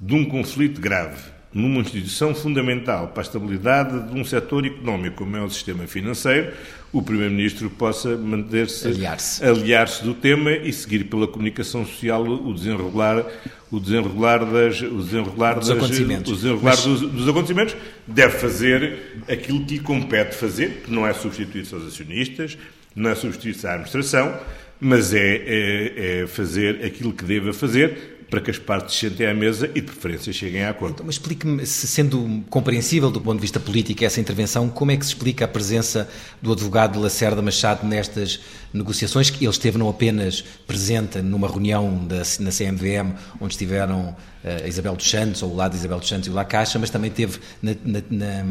de 0.00 0.14
um 0.14 0.24
conflito 0.24 0.80
grave 0.80 1.33
numa 1.54 1.80
instituição 1.80 2.34
fundamental 2.34 3.08
para 3.08 3.22
a 3.22 3.26
estabilidade 3.26 4.12
de 4.12 4.18
um 4.18 4.24
setor 4.24 4.66
económico 4.66 5.18
como 5.18 5.36
é 5.36 5.40
o 5.40 5.48
sistema 5.48 5.86
financeiro, 5.86 6.52
o 6.92 7.00
Primeiro-Ministro 7.00 7.70
possa 7.70 8.16
manter-se, 8.16 8.86
aliar-se 8.86 9.44
aliar 9.44 9.88
do 10.02 10.14
tema 10.14 10.50
e 10.52 10.72
seguir 10.72 11.04
pela 11.04 11.28
comunicação 11.28 11.86
social 11.86 12.22
o 12.22 12.52
desenrolar, 12.52 13.24
o 13.70 13.78
desenrolar, 13.78 14.44
das, 14.44 14.80
o 14.80 15.02
desenrolar, 15.02 15.54
dos, 15.58 15.68
das, 15.68 15.76
acontecimentos. 15.76 16.32
O 16.32 16.34
desenrolar 16.36 16.62
Mas... 16.62 16.84
dos, 16.84 17.00
dos, 17.00 17.28
acontecimentos. 17.28 17.76
Deve 18.06 18.38
fazer 18.38 19.22
aquilo 19.28 19.64
que 19.64 19.74
lhe 19.74 19.80
compete 19.80 20.34
fazer, 20.34 20.82
que 20.84 20.90
não 20.90 21.06
é 21.06 21.12
substituir-se 21.12 21.74
aos 21.74 21.86
acionistas, 21.86 22.58
não 22.94 23.10
é 23.10 23.14
substituir-se 23.14 23.66
à 23.66 23.70
administração, 23.70 24.38
mas 24.80 25.14
é, 25.14 25.18
é, 25.18 26.20
é, 26.22 26.26
fazer 26.26 26.84
aquilo 26.84 27.12
que 27.12 27.24
deva 27.24 27.52
fazer 27.52 28.13
para 28.30 28.40
que 28.40 28.50
as 28.50 28.58
partes 28.58 28.96
sentem 28.96 29.26
à 29.26 29.34
mesa 29.34 29.70
e, 29.74 29.80
de 29.80 29.86
preferência, 29.86 30.32
cheguem 30.32 30.64
a 30.64 30.70
acordo. 30.70 30.94
Então, 30.94 31.06
mas 31.06 31.16
explique-me, 31.16 31.66
sendo 31.66 32.42
compreensível 32.50 33.10
do 33.10 33.20
ponto 33.20 33.36
de 33.36 33.42
vista 33.42 33.60
político 33.60 34.04
essa 34.04 34.20
intervenção, 34.20 34.68
como 34.68 34.90
é 34.90 34.96
que 34.96 35.04
se 35.04 35.12
explica 35.12 35.44
a 35.44 35.48
presença 35.48 36.08
do 36.40 36.52
advogado 36.52 37.00
Lacerda 37.00 37.40
Machado 37.40 37.86
nestas 37.86 38.40
negociações, 38.72 39.30
que 39.30 39.44
ele 39.44 39.50
esteve 39.50 39.78
não 39.78 39.88
apenas 39.88 40.42
presente 40.66 41.22
numa 41.22 41.48
reunião 41.48 42.04
da, 42.06 42.22
na 42.40 42.50
CMVM, 42.50 43.14
onde 43.40 43.54
estiveram 43.54 44.16
eh, 44.42 44.62
a 44.64 44.68
Isabel 44.68 44.96
dos 44.96 45.08
Santos, 45.08 45.42
ou 45.42 45.52
o 45.52 45.56
lado 45.56 45.72
de 45.72 45.78
Isabel 45.78 45.98
dos 46.00 46.08
Santos 46.08 46.26
e 46.26 46.30
o 46.30 46.34
La 46.34 46.44
Caixa, 46.44 46.78
mas 46.78 46.90
também 46.90 47.10
teve 47.10 47.38
na, 47.62 47.72
na, 47.84 48.02
na, 48.10 48.44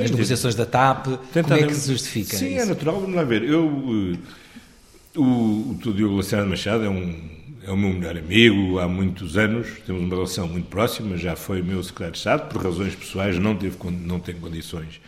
nas 0.00 0.10
negociações 0.10 0.54
da 0.54 0.64
TAP. 0.64 1.06
Como 1.06 1.54
é 1.54 1.66
que 1.66 1.74
se 1.74 1.92
justifica 1.92 2.36
Sim, 2.36 2.54
isso? 2.54 2.62
é 2.62 2.64
natural. 2.64 3.00
Vamos 3.00 3.16
lá 3.16 3.22
ver. 3.22 3.42
Eu, 3.42 4.14
eh, 4.14 5.18
o, 5.18 5.76
o 5.84 5.92
Diogo 5.92 6.16
Lacerda 6.16 6.46
Machado 6.46 6.84
é 6.84 6.88
um 6.88 7.39
é 7.70 7.72
o 7.72 7.76
meu 7.76 7.90
melhor 7.90 8.18
amigo 8.18 8.80
há 8.80 8.88
muitos 8.88 9.38
anos, 9.38 9.68
temos 9.86 10.02
uma 10.02 10.14
relação 10.14 10.48
muito 10.48 10.66
próxima, 10.66 11.16
já 11.16 11.36
foi 11.36 11.62
meu 11.62 11.80
secretário 11.82 12.12
de 12.12 12.18
Estado, 12.18 12.48
por 12.48 12.62
razões 12.62 12.96
pessoais 12.96 13.38
não, 13.38 13.54
teve, 13.54 13.76
não 14.04 14.18
tem 14.18 14.34
condições 14.34 15.00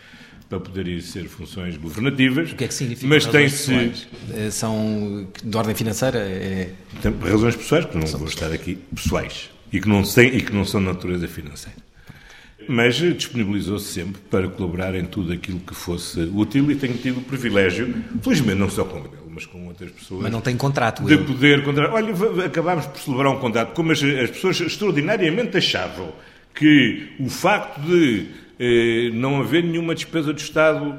para 0.47 0.59
poder 0.61 1.01
ser 1.01 1.25
funções 1.25 1.75
governativas. 1.75 2.51
O 2.53 2.55
que 2.55 2.63
é 2.63 2.67
que 2.67 2.73
significa 2.73 3.07
mas 3.07 3.25
tem-se 3.25 4.07
eh, 4.33 4.49
São 4.49 5.27
de 5.43 5.57
ordem 5.57 5.75
financeira? 5.75 6.19
É... 6.19 6.69
Tem 7.01 7.13
razões 7.19 7.55
pessoais, 7.55 7.85
que 7.85 7.97
não 7.97 8.07
vou 8.07 8.27
estar 8.27 8.51
aqui, 8.51 8.75
pessoais, 8.95 9.49
e 9.71 9.81
que 9.81 9.89
não, 9.89 10.01
têm, 10.03 10.33
e 10.37 10.41
que 10.41 10.53
não 10.53 10.63
são 10.63 10.79
de 10.79 10.87
natureza 10.87 11.27
financeira. 11.27 11.77
Mas 12.65 12.95
disponibilizou-se 12.95 13.91
sempre 13.91 14.21
para 14.29 14.47
colaborar 14.47 14.95
em 14.95 15.03
tudo 15.03 15.33
aquilo 15.33 15.59
que 15.59 15.75
fosse 15.75 16.21
útil 16.33 16.71
e 16.71 16.75
tenho 16.75 16.93
tido 16.93 17.17
o 17.17 17.23
privilégio, 17.23 17.93
felizmente 18.21 18.57
não 18.57 18.69
só 18.69 18.85
com 18.85 18.99
ele, 18.99 19.22
mas 19.33 19.45
com 19.45 19.67
outras 19.67 19.91
pessoas. 19.91 20.23
Mas 20.23 20.31
não 20.31 20.41
tem 20.41 20.55
contrato. 20.55 21.03
De 21.03 21.17
poder 21.17 21.63
contratar. 21.63 21.93
Olha, 21.93 22.45
acabámos 22.45 22.85
por 22.85 22.99
celebrar 22.99 23.33
um 23.33 23.39
contrato, 23.39 23.73
como 23.73 23.91
as, 23.91 24.03
as 24.03 24.29
pessoas 24.31 24.61
extraordinariamente 24.61 25.57
achavam 25.57 26.13
que 26.53 27.09
o 27.19 27.29
facto 27.29 27.81
de 27.81 28.27
eh, 28.59 29.09
não 29.13 29.39
haver 29.39 29.63
nenhuma 29.63 29.95
despesa 29.95 30.31
do 30.31 30.39
Estado 30.39 30.97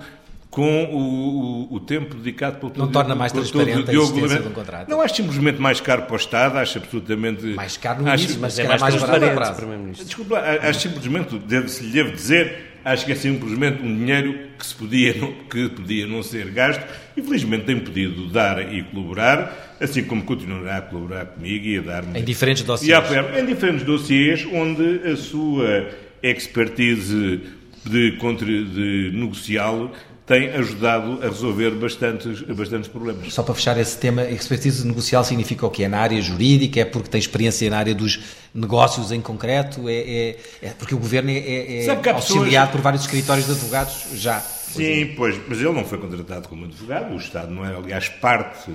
com 0.50 0.84
o, 0.84 1.72
o, 1.72 1.74
o, 1.74 1.80
tempo 1.80 2.14
dedicado 2.14 2.58
pelo 2.58 2.72
Não 2.76 2.92
torna 2.92 3.14
mais 3.14 3.32
transparente 3.32 3.90
a 3.90 3.92
existência 3.92 4.40
de 4.40 4.48
um 4.48 4.52
contrato. 4.52 4.88
Não 4.88 5.00
acho 5.00 5.16
simplesmente 5.16 5.60
mais 5.60 5.80
caro 5.80 6.02
para 6.02 6.12
o 6.12 6.16
Estado, 6.16 6.58
acho 6.58 6.78
absolutamente... 6.78 7.44
Mais 7.46 7.76
caro 7.76 8.02
no 8.02 8.08
início, 8.08 8.38
mas 8.40 8.56
é 8.58 8.68
mais, 8.68 8.80
mais 8.80 8.94
transparente, 8.94 9.34
barato. 9.34 9.66
Desculpa, 10.04 10.38
acho 10.38 10.80
simplesmente, 10.80 11.30
se 11.68 11.82
lhe 11.82 11.92
deve 11.92 12.12
dizer, 12.12 12.73
acho 12.84 13.06
que 13.06 13.12
é 13.12 13.14
simplesmente 13.14 13.82
um 13.82 13.96
dinheiro 13.96 14.38
que, 14.58 14.66
se 14.66 14.74
podia, 14.74 15.14
não, 15.14 15.32
que 15.32 15.68
podia 15.70 16.06
não 16.06 16.22
ser 16.22 16.50
gasto 16.50 16.84
e 17.16 17.22
felizmente 17.22 17.64
tem 17.64 17.78
podido 17.78 18.28
dar 18.28 18.72
e 18.72 18.82
colaborar, 18.82 19.76
assim 19.80 20.04
como 20.04 20.22
continuará 20.22 20.78
a 20.78 20.82
colaborar 20.82 21.26
comigo 21.26 21.64
e 21.64 21.78
a 21.78 21.82
dar-me... 21.82 22.18
Em 22.18 22.24
diferentes 22.24 22.62
dossiês. 22.62 23.10
E 23.10 23.16
a, 23.16 23.40
em 23.40 23.46
diferentes 23.46 23.84
dossiês 23.84 24.46
onde 24.52 25.00
a 25.08 25.16
sua 25.16 25.88
expertise 26.22 27.40
de, 27.84 28.10
de 28.12 29.10
negociá-lo 29.14 29.90
tem 30.26 30.48
ajudado 30.50 31.18
a 31.22 31.26
resolver 31.26 31.70
bastantes, 31.72 32.40
bastantes 32.42 32.88
problemas. 32.88 33.32
Só 33.32 33.42
para 33.42 33.54
fechar 33.54 33.78
esse 33.78 33.98
tema, 33.98 34.22
expertise 34.24 34.86
negocial 34.86 35.22
significa 35.22 35.66
o 35.66 35.70
quê? 35.70 35.84
É 35.84 35.88
na 35.88 35.98
área 35.98 36.20
jurídica? 36.22 36.80
É 36.80 36.84
porque 36.84 37.10
tem 37.10 37.18
experiência 37.18 37.68
na 37.68 37.76
área 37.76 37.94
dos 37.94 38.20
negócios 38.54 39.12
em 39.12 39.20
concreto? 39.20 39.86
É, 39.88 39.92
é, 39.92 40.36
é 40.62 40.70
porque 40.70 40.94
o 40.94 40.98
governo 40.98 41.30
é, 41.30 41.34
é, 41.34 41.86
é 41.86 41.90
auxiliado 41.90 42.22
pessoas... 42.22 42.70
por 42.70 42.80
vários 42.80 43.02
escritórios 43.02 43.46
de 43.46 43.52
advogados 43.52 44.06
já? 44.14 44.40
Sim, 44.40 45.12
pois, 45.16 45.38
mas 45.46 45.58
ele 45.58 45.72
não 45.72 45.84
foi 45.84 45.98
contratado 45.98 46.48
como 46.48 46.64
advogado, 46.64 47.14
o 47.14 47.16
Estado 47.18 47.52
não 47.52 47.64
era, 47.64 47.76
aliás, 47.76 48.08
parte, 48.08 48.72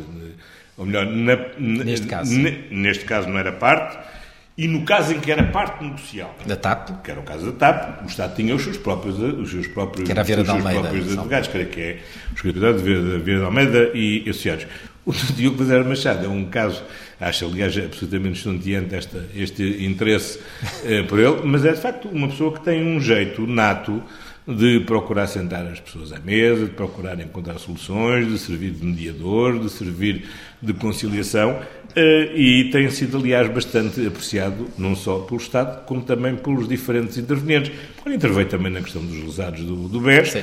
ou 0.78 0.86
melhor, 0.86 1.06
na, 1.06 1.36
neste 1.58 2.08
caso. 2.08 2.32
neste 2.72 3.04
caso 3.04 3.28
não 3.28 3.38
era 3.38 3.52
parte, 3.52 3.98
e 4.60 4.68
no 4.68 4.82
caso 4.82 5.14
em 5.14 5.22
que 5.22 5.32
era 5.32 5.42
parte 5.44 5.82
negocial, 5.82 6.36
da 6.46 6.58
TAP, 6.58 7.02
que 7.02 7.10
era 7.10 7.22
o 7.22 7.24
caso 7.24 7.50
da 7.50 7.52
TAP, 7.54 8.04
o 8.04 8.08
Estado 8.08 8.36
tinha 8.36 8.54
os 8.54 8.62
seus 8.62 8.78
próprios, 8.78 9.18
os 9.18 9.50
seus 9.50 9.68
próprios, 9.68 10.06
que 10.06 10.12
era 10.12 10.20
a 10.20 10.24
Vera 10.26 10.42
os 10.42 10.48
seus 10.48 10.60
Almeida, 10.60 10.82
próprios 10.82 11.14
advogados, 11.14 11.48
creio 11.48 11.68
que 11.68 11.80
é 11.80 12.00
o 12.30 12.36
escritório 12.36 12.78
de 12.78 12.84
Vera, 12.84 13.20
Vera 13.20 13.40
de 13.40 13.46
Almeida 13.46 13.92
e 13.94 14.30
associados. 14.30 14.68
O 15.06 15.14
Diogo 15.34 15.60
Bezerra 15.60 15.86
Machado 15.86 16.26
é 16.26 16.28
um 16.28 16.44
caso, 16.44 16.84
acho 17.22 17.46
aliás 17.46 17.78
absolutamente 17.78 18.40
estonteante 18.40 18.94
esta, 18.96 19.26
este 19.34 19.86
interesse 19.86 20.42
eh, 20.84 21.04
por 21.04 21.20
ele, 21.20 21.40
mas 21.46 21.64
é 21.64 21.72
de 21.72 21.80
facto 21.80 22.10
uma 22.10 22.28
pessoa 22.28 22.52
que 22.52 22.60
tem 22.60 22.86
um 22.86 23.00
jeito 23.00 23.48
nato 23.48 24.04
de 24.46 24.82
procurar 24.82 25.28
sentar 25.28 25.66
as 25.68 25.80
pessoas 25.80 26.12
à 26.12 26.20
mesa, 26.20 26.66
de 26.66 26.72
procurar 26.72 27.18
encontrar 27.20 27.58
soluções, 27.60 28.28
de 28.28 28.38
servir 28.38 28.72
de 28.72 28.84
mediador, 28.84 29.58
de 29.58 29.70
servir 29.70 30.28
de 30.62 30.74
conciliação 30.74 31.62
e 31.96 32.70
tem 32.72 32.90
sido, 32.90 33.18
aliás, 33.18 33.50
bastante 33.50 34.06
apreciado, 34.06 34.68
não 34.78 34.96
só 34.96 35.20
pelo 35.20 35.40
Estado, 35.40 35.86
como 35.86 36.02
também 36.02 36.36
pelos 36.36 36.68
diferentes 36.68 37.18
intervenientes. 37.18 37.72
Ele 38.06 38.16
interveio 38.16 38.48
também 38.48 38.72
na 38.72 38.82
questão 38.82 39.04
dos 39.04 39.24
lesados 39.24 39.62
do, 39.62 39.88
do 39.88 40.00
BES 40.00 40.38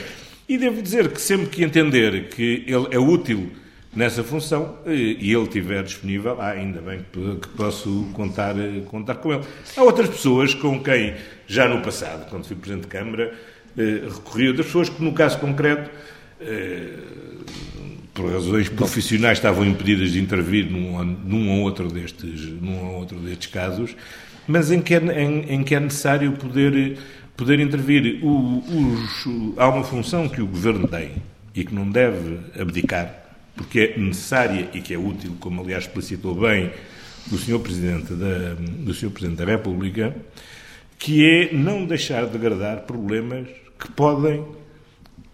e 0.49 0.57
devo 0.59 0.81
dizer 0.81 1.09
que 1.09 1.21
sempre 1.21 1.47
que 1.47 1.65
entender 1.65 2.29
que 2.29 2.65
ele 2.67 2.87
é 2.91 2.99
útil 2.99 3.51
nessa 3.95 4.23
função 4.23 4.79
eh, 4.87 4.93
e 4.93 5.33
ele 5.33 5.43
estiver 5.45 5.83
disponível, 5.83 6.37
ah, 6.41 6.51
ainda 6.51 6.81
bem 6.81 7.05
que 7.41 7.49
posso 7.57 8.09
contar, 8.13 8.57
eh, 8.59 8.83
contar 8.87 9.17
com 9.17 9.33
ele. 9.33 9.43
Há 9.77 9.83
outras 9.83 10.09
pessoas 10.09 10.55
com 10.55 10.81
quem, 10.83 11.15
já 11.47 11.67
no 11.67 11.81
passado, 11.81 12.29
quando 12.29 12.45
fui 12.45 12.55
Presidente 12.55 12.83
de 12.83 12.89
Câmara, 12.89 13.35
recorri 13.77 14.47
a 14.47 14.49
outras 14.51 14.67
pessoas 14.67 14.89
que, 14.89 15.03
no 15.03 15.13
caso 15.13 15.39
concreto, 15.39 15.91
por 18.17 18.33
razões 18.33 18.71
profissionais, 18.71 19.37
estavam 19.37 19.65
impedidas 19.67 20.11
de 20.11 20.19
intervir 20.19 20.71
num, 20.71 21.05
num, 21.05 21.51
ou, 21.51 21.61
outro 21.61 21.89
destes, 21.89 22.47
num 22.63 22.83
ou 22.87 22.95
outro 22.97 23.19
destes 23.19 23.49
casos, 23.49 23.95
mas 24.49 24.73
em 24.73 24.81
que 24.81 24.95
é, 24.95 25.23
em, 25.23 25.53
em 25.53 25.63
que 25.63 25.75
é 25.75 25.81
necessário 25.81 26.33
poder, 26.33 26.97
poder 27.37 27.61
intervir. 27.61 28.25
O, 28.25 28.59
os, 28.59 29.59
há 29.59 29.69
uma 29.69 29.85
função 29.85 30.29
que 30.29 30.41
o 30.41 30.47
Governo 30.47 30.89
tem 30.89 31.13
e 31.55 31.63
que 31.63 31.75
não 31.75 31.89
deve 31.89 32.39
abdicar, 32.59 33.15
porque 33.55 33.95
é 33.95 33.99
necessária 33.99 34.71
e 34.73 34.81
que 34.81 34.95
é 34.95 34.99
útil, 34.99 35.37
como 35.39 35.61
aliás 35.61 35.85
explicitou 35.85 36.35
bem 36.35 36.73
o 37.31 37.37
Sr. 37.37 37.59
Presidente 37.59 38.15
da, 38.15 38.55
do 38.55 38.95
Sr. 38.95 39.11
Presidente 39.11 39.39
da 39.39 39.45
República, 39.45 40.17
que 40.99 41.23
é 41.23 41.53
não 41.53 41.85
deixar 41.85 42.25
de 42.27 42.35
agradar 42.35 42.81
problemas 42.83 43.47
que 43.79 43.91
podem 43.91 44.43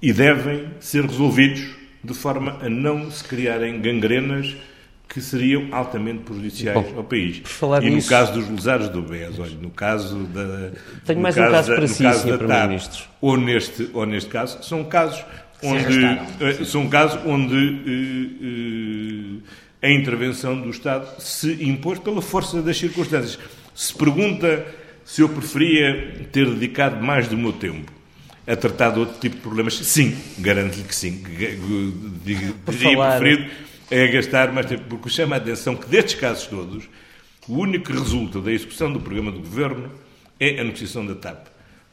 e 0.00 0.12
devem 0.12 0.66
ser 0.80 1.04
resolvidos 1.04 1.81
de 2.02 2.14
forma 2.14 2.58
a 2.60 2.68
não 2.68 3.10
se 3.10 3.22
criarem 3.24 3.80
gangrenas 3.80 4.56
que 5.08 5.20
seriam 5.20 5.68
altamente 5.72 6.20
prejudiciais 6.20 6.74
Bom, 6.74 6.98
ao 6.98 7.04
país. 7.04 7.42
e 7.82 7.90
no 7.90 7.96
nisso... 7.96 8.08
caso 8.08 8.32
dos 8.32 8.48
lesados 8.48 8.88
do 8.88 9.02
BES, 9.02 9.38
olha, 9.38 9.56
no 9.60 9.70
caso 9.70 10.20
da. 10.24 10.70
Tenho 11.04 11.20
mais 11.20 11.36
um 11.36 11.50
caso 11.50 11.68
da, 11.68 11.76
para 11.76 11.86
si, 11.86 11.96
Sr. 11.96 12.38
Primeiro-Ministro. 12.38 13.04
Ou 13.20 13.36
neste, 13.36 13.90
ou 13.92 14.06
neste 14.06 14.30
caso, 14.30 14.62
são 14.62 14.84
casos 14.84 15.22
onde, 15.62 16.04
eh, 16.40 16.64
são 16.64 16.88
casos 16.88 17.20
onde 17.26 17.54
uh, 17.54 19.36
uh, 19.36 19.42
a 19.82 19.90
intervenção 19.90 20.58
do 20.58 20.70
Estado 20.70 21.06
se 21.20 21.62
impôs 21.62 21.98
pela 21.98 22.22
força 22.22 22.62
das 22.62 22.78
circunstâncias. 22.78 23.38
Se 23.74 23.94
pergunta 23.94 24.64
se 25.04 25.20
eu 25.20 25.28
preferia 25.28 26.26
ter 26.32 26.48
dedicado 26.48 27.04
mais 27.04 27.28
do 27.28 27.36
meu 27.36 27.52
tempo 27.52 27.92
a 28.46 28.56
tratar 28.56 28.90
de 28.90 29.00
outro 29.00 29.18
tipo 29.20 29.36
de 29.36 29.42
problemas? 29.42 29.74
Sim, 29.74 30.16
garanto-lhe 30.38 30.84
que 30.84 30.94
sim. 30.94 31.22
Diria 32.24 32.52
preferido 32.64 33.50
é 33.90 34.06
gastar 34.08 34.50
mais 34.52 34.66
tempo, 34.66 34.84
porque 34.88 35.10
chama 35.10 35.36
a 35.36 35.38
atenção 35.38 35.76
que 35.76 35.86
destes 35.86 36.14
casos 36.14 36.46
todos, 36.46 36.88
o 37.46 37.58
único 37.58 37.86
que 37.86 37.92
resulta 37.92 38.40
da 38.40 38.50
execução 38.50 38.90
do 38.90 38.98
programa 38.98 39.30
do 39.30 39.40
Governo 39.40 39.90
é 40.40 40.58
a 40.58 40.64
negociação 40.64 41.04
da 41.04 41.14
TAP. 41.14 41.48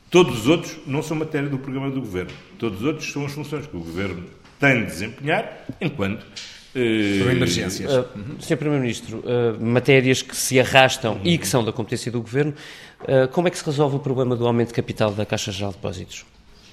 Todos 0.09 0.39
os 0.39 0.47
outros 0.47 0.77
não 0.87 1.03
são 1.03 1.17
matéria 1.17 1.49
do 1.49 1.59
programa 1.59 1.91
do 1.91 1.99
Governo. 1.99 2.31
Todos 2.57 2.79
os 2.79 2.85
outros 2.85 3.11
são 3.11 3.25
as 3.25 3.33
funções 3.33 3.67
que 3.67 3.75
o 3.75 3.79
Governo 3.79 4.23
tem 4.59 4.79
de 4.79 4.85
desempenhar 4.85 5.65
enquanto 5.81 6.25
eh, 6.73 7.19
Por 7.21 7.31
emergências. 7.31 7.91
Uh, 7.91 8.05
Sr. 8.39 8.57
Primeiro-Ministro, 8.57 9.19
uh, 9.19 9.63
matérias 9.63 10.21
que 10.21 10.35
se 10.35 10.59
arrastam 10.59 11.15
uhum. 11.15 11.21
e 11.23 11.37
que 11.37 11.47
são 11.47 11.63
da 11.63 11.73
competência 11.73 12.11
do 12.11 12.21
Governo, 12.21 12.53
uh, 13.01 13.27
como 13.27 13.47
é 13.47 13.51
que 13.51 13.57
se 13.57 13.65
resolve 13.65 13.97
o 13.97 13.99
problema 13.99 14.35
do 14.35 14.47
aumento 14.47 14.69
de 14.69 14.73
capital 14.73 15.11
da 15.11 15.25
Caixa 15.25 15.51
Geral 15.51 15.71
de 15.71 15.77
Depósitos? 15.77 16.25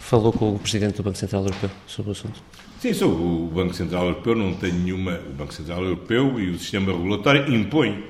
Falou 0.07 0.33
com 0.33 0.55
o 0.55 0.59
Presidente 0.59 0.97
do 0.97 1.03
Banco 1.03 1.19
Central 1.19 1.43
Europeu 1.43 1.71
sobre 1.87 2.11
o 2.11 2.13
assunto? 2.13 2.41
Sim, 2.81 2.93
sou 2.95 3.11
o 3.11 3.51
Banco 3.53 3.75
Central 3.75 4.05
Europeu, 4.05 4.37
não 4.37 4.55
tem 4.55 4.73
nenhuma. 4.73 5.19
O 5.29 5.33
Banco 5.33 5.53
Central 5.53 5.83
Europeu 5.83 6.39
e 6.39 6.51
o 6.51 6.59
sistema 6.59 6.93
regulatório 6.93 7.53
impõem, 7.53 8.05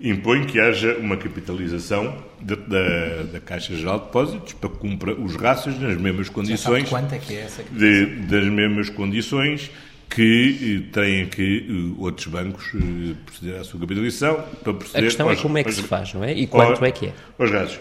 impõem 0.00 0.44
que 0.44 0.60
haja 0.60 0.96
uma 0.98 1.16
capitalização 1.16 2.16
de, 2.40 2.54
da, 2.54 3.22
da 3.32 3.40
Caixa 3.40 3.74
Geral 3.74 3.98
de 3.98 4.04
Depósitos 4.06 4.52
para 4.52 4.70
que 4.70 4.76
cumpra 4.76 5.14
os 5.14 5.34
rácios 5.34 5.78
nas 5.80 5.96
mesmas 6.00 6.28
condições. 6.28 6.88
quanto 6.88 7.14
é 7.14 7.18
que 7.18 7.34
é 7.34 7.40
essa 7.40 7.64
de, 7.64 8.06
Das 8.06 8.44
mesmas 8.44 8.88
condições 8.88 9.70
que 10.08 10.86
eh, 10.86 10.92
têm 10.92 11.26
que 11.26 11.66
uh, 11.68 12.00
outros 12.00 12.28
bancos 12.28 12.72
uh, 12.74 13.16
proceder 13.26 13.60
à 13.60 13.64
sua 13.64 13.80
capitalização 13.80 14.44
para 14.62 14.72
proceder 14.72 15.02
A 15.02 15.04
questão 15.04 15.26
é 15.26 15.30
aos, 15.30 15.40
é 15.40 15.42
como 15.42 15.58
é 15.58 15.64
que 15.64 15.68
aos, 15.68 15.76
se 15.76 15.82
faz, 15.82 16.14
não 16.14 16.22
é? 16.22 16.32
E 16.32 16.46
quanto 16.46 16.84
é 16.84 16.92
que 16.92 17.06
é? 17.06 17.12
Os 17.36 17.50
rácios. 17.50 17.80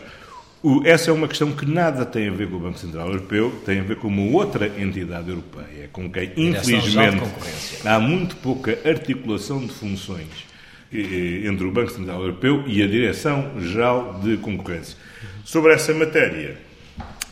O, 0.65 0.81
essa 0.83 1.11
é 1.11 1.13
uma 1.13 1.27
questão 1.27 1.51
que 1.51 1.63
nada 1.63 2.03
tem 2.03 2.27
a 2.27 2.31
ver 2.31 2.49
com 2.49 2.55
o 2.55 2.59
Banco 2.59 2.79
Central 2.79 3.09
Europeu, 3.09 3.51
tem 3.63 3.81
a 3.81 3.83
ver 3.83 3.97
com 3.97 4.07
uma 4.07 4.35
outra 4.35 4.65
entidade 4.65 5.29
europeia, 5.29 5.87
com 5.93 6.09
quem, 6.09 6.31
infelizmente, 6.35 7.21
há 7.85 7.99
muito 7.99 8.35
pouca 8.37 8.75
articulação 8.83 9.63
de 9.63 9.71
funções 9.71 10.27
entre 10.91 11.67
o 11.67 11.71
Banco 11.71 11.91
Central 11.91 12.19
Europeu 12.19 12.63
e 12.65 12.81
a 12.81 12.87
Direção-Geral 12.87 14.19
de 14.23 14.37
Concorrência. 14.37 14.97
Sobre 15.43 15.71
essa 15.71 15.93
matéria, 15.93 16.57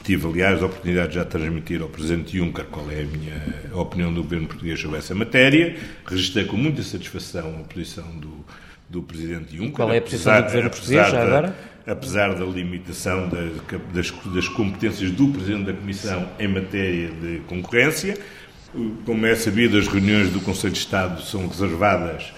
tive, 0.04 0.28
aliás, 0.28 0.62
a 0.62 0.68
oportunidade 0.68 1.10
de 1.10 1.16
já 1.16 1.26
transmitir 1.26 1.82
ao 1.82 1.90
Presidente 1.90 2.38
Juncker 2.38 2.66
qual 2.66 2.86
é 2.92 3.02
a 3.02 3.06
minha 3.06 3.42
opinião 3.74 4.14
do 4.14 4.22
governo 4.22 4.46
português 4.46 4.80
sobre 4.80 5.00
essa 5.00 5.16
matéria. 5.16 5.76
Registrei 6.06 6.46
com 6.46 6.56
muita 6.56 6.84
satisfação 6.84 7.62
a 7.62 7.74
posição 7.74 8.06
do, 8.12 8.46
do 8.88 9.02
Presidente 9.02 9.58
Juncker. 9.58 9.72
Qual 9.74 9.92
é 9.92 9.98
a 9.98 10.02
posição 10.04 10.34
apesar, 10.34 10.42
do 10.42 10.46
governo 10.46 10.70
português, 10.70 11.10
já 11.10 11.24
agora? 11.24 11.73
Apesar 11.86 12.34
da 12.34 12.46
limitação 12.46 13.30
das, 13.30 14.12
das, 14.34 14.48
competências 14.48 15.12
do 15.12 15.28
Presidente 15.28 15.66
da 15.66 15.74
Comissão 15.74 16.30
em 16.40 16.48
matéria 16.48 17.10
de 17.10 17.42
concorrência. 17.48 18.18
Como 19.06 19.26
é 19.26 19.36
sabido, 19.36 19.78
as 19.78 19.88
reuniões 19.88 20.32
do 20.32 20.40
Conselho 20.40 20.74
de 20.74 20.80
Estado 20.80 21.22
são 21.22 21.48
reservadas, 21.48 22.34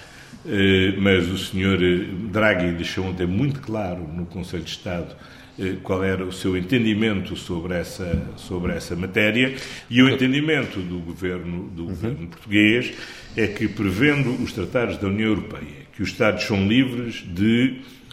eh, 0.46 0.94
mas 0.98 1.30
o 1.30 1.38
Sr. 1.38 2.30
Draghi 2.30 2.72
deixou 2.74 3.06
ontem 3.06 3.26
muito 3.26 3.62
claro 3.62 4.06
no 4.06 4.26
Conselho 4.26 4.64
de 4.64 4.72
Estado 4.72 5.16
eh, 5.58 5.76
qual 5.82 6.04
era 6.04 6.26
o 6.26 6.34
seu 6.34 6.58
entendimento 6.58 7.38
sobre 7.38 7.76
essa, 7.76 8.28
sobre 8.36 8.74
essa 8.74 8.94
matéria 8.94 9.56
e 9.90 10.02
o 10.02 10.10
entendimento 10.10 10.82
do 10.82 11.00
governo, 11.00 11.70
do 11.70 11.84
uhum. 11.84 11.88
governo 11.88 12.28
português 12.28 12.94
é 13.38 13.48
que, 13.48 13.66
prevendo 13.70 14.32
os 14.44 14.52
tratados 14.52 14.98
da 14.98 15.08
União 15.08 15.30
Europeia, 15.30 15.86
que 15.96 16.04
os 16.04 16.10
Estados 16.10 16.44
são 16.44 16.68
livres 16.68 17.24
de 17.26 17.78
eh, 17.78 18.05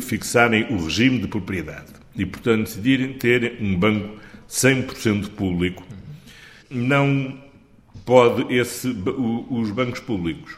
fixarem 0.00 0.64
o 0.70 0.84
regime 0.84 1.18
de 1.18 1.28
propriedade 1.28 1.92
e, 2.16 2.26
portanto, 2.26 2.64
decidirem 2.64 3.12
ter 3.14 3.58
um 3.60 3.76
banco 3.76 4.18
100% 4.48 5.30
público, 5.30 5.86
não 6.68 7.40
pode 8.04 8.54
esse, 8.54 8.88
os 9.50 9.70
bancos 9.70 10.00
públicos 10.00 10.56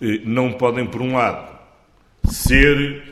eh, 0.00 0.20
não 0.24 0.52
podem, 0.52 0.86
por 0.86 1.02
um 1.02 1.14
lado, 1.14 1.58
ser 2.24 3.02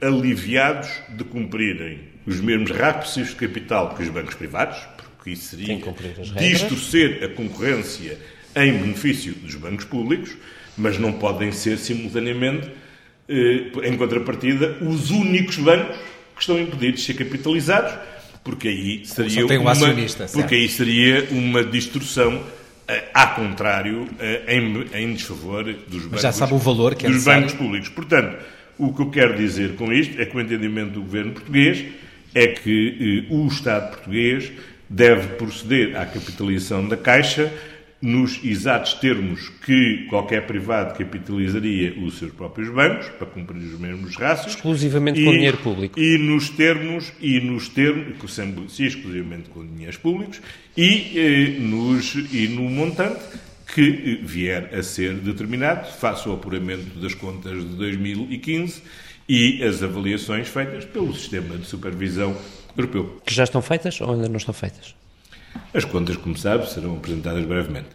aliviados 0.00 0.88
de 1.10 1.24
cumprirem 1.24 2.00
os 2.26 2.40
mesmos 2.40 2.70
rápidos 2.70 3.14
de 3.14 3.34
capital 3.34 3.94
que 3.94 4.02
os 4.02 4.08
bancos 4.08 4.34
privados, 4.34 4.78
porque 5.16 5.30
isso 5.30 5.56
seria 5.56 5.78
distorcer 6.36 7.24
a 7.24 7.28
concorrência 7.28 8.18
em 8.54 8.72
benefício 8.72 9.34
dos 9.34 9.54
bancos 9.54 9.84
públicos, 9.84 10.36
mas 10.76 10.98
não 10.98 11.12
podem 11.12 11.52
ser 11.52 11.78
simultaneamente 11.78 12.68
eh, 12.68 12.85
em 13.28 13.96
contrapartida, 13.96 14.76
os 14.80 15.10
únicos 15.10 15.56
bancos 15.56 15.96
que 16.34 16.40
estão 16.40 16.58
impedidos 16.58 17.00
de 17.00 17.06
ser 17.06 17.14
capitalizados, 17.14 17.92
porque 18.44 18.68
aí 18.68 19.04
seria, 19.04 19.46
um 19.46 19.60
uma, 19.60 19.74
porque 20.32 20.54
aí 20.54 20.68
seria 20.68 21.26
uma 21.32 21.64
distorção 21.64 22.40
eh, 22.86 23.04
a 23.12 23.26
contrário, 23.28 24.06
eh, 24.20 24.56
em, 24.56 24.86
em 24.94 25.12
desfavor 25.14 25.64
dos 25.64 26.04
bancos, 26.04 26.22
já 26.22 26.30
sabe 26.30 26.54
o 26.54 26.58
valor 26.58 26.94
que 26.94 27.06
é 27.06 27.10
dos 27.10 27.24
bancos 27.24 27.54
públicos. 27.54 27.88
Portanto, 27.88 28.36
o 28.78 28.92
que 28.92 29.02
eu 29.02 29.10
quero 29.10 29.36
dizer 29.36 29.74
com 29.74 29.92
isto 29.92 30.20
é 30.20 30.26
que 30.26 30.36
o 30.36 30.40
entendimento 30.40 30.92
do 30.92 31.00
governo 31.00 31.32
português 31.32 31.84
é 32.34 32.46
que 32.46 33.26
o 33.30 33.46
Estado 33.48 33.96
português 33.96 34.52
deve 34.88 35.34
proceder 35.34 35.96
à 35.96 36.06
capitalização 36.06 36.86
da 36.86 36.96
Caixa 36.96 37.52
nos 38.00 38.44
exatos 38.44 38.94
termos 38.94 39.48
que 39.64 40.06
qualquer 40.08 40.46
privado 40.46 40.96
capitalizaria 40.96 41.94
os 41.98 42.18
seus 42.18 42.32
próprios 42.32 42.68
bancos 42.68 43.08
para 43.10 43.26
cumprir 43.26 43.58
os 43.58 43.78
mesmos 43.78 44.16
rácios. 44.16 44.54
Exclusivamente 44.54 45.20
e, 45.20 45.24
com 45.24 45.32
dinheiro 45.32 45.56
público. 45.58 45.98
e 45.98 46.18
nos 46.18 46.50
termos 46.50 47.12
e 47.20 47.40
nos 47.40 47.68
termos 47.68 48.34
sim, 48.68 48.84
exclusivamente 48.84 49.48
com 49.48 49.66
dinheiros 49.66 49.96
públicos 49.96 50.40
e 50.76 51.18
eh, 51.18 51.60
nos 51.60 52.14
e 52.32 52.48
no 52.48 52.68
montante 52.68 53.20
que 53.74 54.20
vier 54.22 54.74
a 54.74 54.82
ser 54.82 55.14
determinado 55.14 55.90
face 55.90 56.28
ao 56.28 56.34
apuramento 56.34 56.98
das 57.00 57.14
contas 57.14 57.52
de 57.52 57.76
2015 57.76 58.82
e 59.28 59.62
as 59.64 59.82
avaliações 59.82 60.48
feitas 60.48 60.84
pelo 60.84 61.12
sistema 61.14 61.56
de 61.56 61.66
supervisão 61.66 62.36
europeu. 62.76 63.20
Que 63.24 63.34
já 63.34 63.44
estão 63.44 63.60
feitas 63.60 64.00
ou 64.00 64.12
ainda 64.12 64.28
não 64.28 64.36
estão 64.36 64.54
feitas 64.54 64.94
as 65.74 65.84
contas, 65.84 66.16
como 66.16 66.36
sabe, 66.36 66.68
serão 66.68 66.96
apresentadas 66.96 67.44
brevemente. 67.44 67.88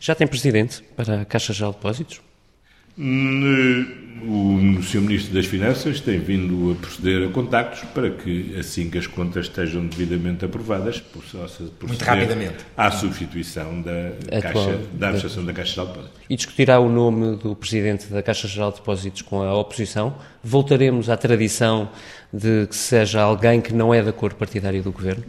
Já 0.00 0.14
tem 0.14 0.26
presidente 0.26 0.82
para 0.96 1.22
a 1.22 1.24
Caixa 1.24 1.52
Geral 1.52 1.72
de 1.72 1.78
Depósitos? 1.78 2.20
O 4.24 4.82
Sr. 4.82 5.00
Ministro 5.00 5.34
das 5.34 5.46
Finanças 5.46 6.00
tem 6.00 6.20
vindo 6.20 6.72
a 6.72 6.74
proceder 6.74 7.26
a 7.26 7.32
contactos 7.32 7.80
para 7.88 8.10
que, 8.10 8.54
assim 8.56 8.88
que 8.88 8.98
as 8.98 9.06
contas 9.06 9.46
estejam 9.46 9.86
devidamente 9.86 10.44
aprovadas, 10.44 11.00
possa 11.00 11.64
proceder 11.78 12.06
rapidamente. 12.06 12.56
à 12.76 12.90
substituição 12.90 13.80
da, 13.82 14.12
Caixa, 14.40 14.80
da 14.92 15.06
administração 15.08 15.44
da 15.44 15.52
Caixa 15.52 15.72
Geral 15.72 15.86
de 15.86 15.92
Depósitos. 15.92 16.20
E 16.28 16.36
discutirá 16.36 16.78
o 16.78 16.88
nome 16.88 17.36
do 17.36 17.56
Presidente 17.56 18.06
da 18.06 18.22
Caixa 18.22 18.46
Geral 18.46 18.70
de 18.70 18.76
Depósitos 18.76 19.22
com 19.22 19.42
a 19.42 19.56
oposição? 19.56 20.14
Voltaremos 20.44 21.08
à 21.08 21.16
tradição 21.16 21.88
de 22.32 22.66
que 22.68 22.76
seja 22.76 23.22
alguém 23.22 23.60
que 23.60 23.72
não 23.72 23.92
é 23.92 24.02
da 24.02 24.12
cor 24.12 24.34
partidária 24.34 24.82
do 24.82 24.92
Governo? 24.92 25.24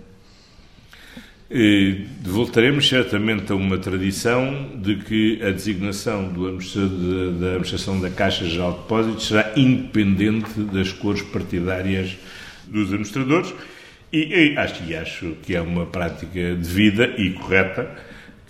Voltaremos 2.24 2.89
certamente 2.89 3.52
a 3.52 3.56
uma 3.56 3.78
tradição 3.78 4.72
de 4.76 4.96
que 4.96 5.39
a 5.44 5.52
designação 5.52 6.34
da 6.34 7.48
administração 7.48 8.00
da 8.02 8.10
Caixa 8.10 8.46
Geral 8.46 8.72
de 8.72 8.78
Depósitos 8.80 9.28
será 9.28 9.54
independente 9.56 10.60
das 10.62 10.92
cores 10.92 11.22
partidárias 11.22 12.18
dos 12.66 12.88
administradores 12.88 13.54
e, 14.12 14.54
e, 14.54 14.58
acho, 14.58 14.84
e 14.84 14.96
acho 14.96 15.38
que 15.44 15.56
é 15.56 15.62
uma 15.62 15.86
prática 15.86 16.56
devida 16.56 17.06
e 17.18 17.32
correta 17.32 17.89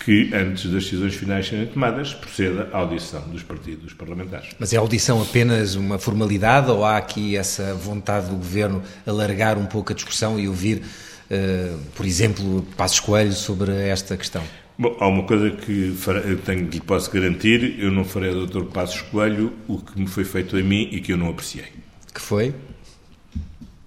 que, 0.03 0.29
antes 0.33 0.65
das 0.65 0.83
decisões 0.83 1.15
finais 1.15 1.47
serem 1.47 1.65
tomadas, 1.65 2.13
proceda 2.13 2.69
à 2.73 2.77
audição 2.77 3.21
dos 3.29 3.43
partidos 3.43 3.93
parlamentares. 3.93 4.49
Mas 4.59 4.73
é 4.73 4.77
a 4.77 4.79
audição 4.79 5.21
apenas 5.21 5.75
uma 5.75 5.97
formalidade 5.97 6.69
ou 6.69 6.83
há 6.83 6.97
aqui 6.97 7.37
essa 7.37 7.73
vontade 7.73 8.29
do 8.29 8.35
Governo 8.35 8.81
alargar 9.05 9.57
um 9.57 9.65
pouco 9.65 9.93
a 9.93 9.95
discussão 9.95 10.37
e 10.39 10.47
ouvir 10.47 10.83
por 11.95 12.05
exemplo, 12.05 12.65
Passos 12.77 12.99
Coelho 12.99 13.33
sobre 13.33 13.71
esta 13.87 14.15
questão? 14.17 14.43
Bom, 14.77 14.97
há 14.99 15.07
uma 15.07 15.23
coisa 15.23 15.51
que 15.51 15.95
eu 16.25 16.37
tenho, 16.39 16.67
lhe 16.67 16.81
posso 16.81 17.11
garantir, 17.11 17.79
eu 17.79 17.91
não 17.91 18.03
farei 18.03 18.29
ao 18.31 18.45
Dr. 18.45 18.65
Passos 18.65 19.01
Coelho 19.03 19.53
o 19.67 19.77
que 19.77 19.99
me 19.99 20.07
foi 20.07 20.25
feito 20.25 20.57
a 20.57 20.61
mim 20.61 20.89
e 20.91 20.99
que 20.99 21.13
eu 21.13 21.17
não 21.17 21.29
apreciei. 21.29 21.67
Que 22.13 22.19
foi? 22.19 22.55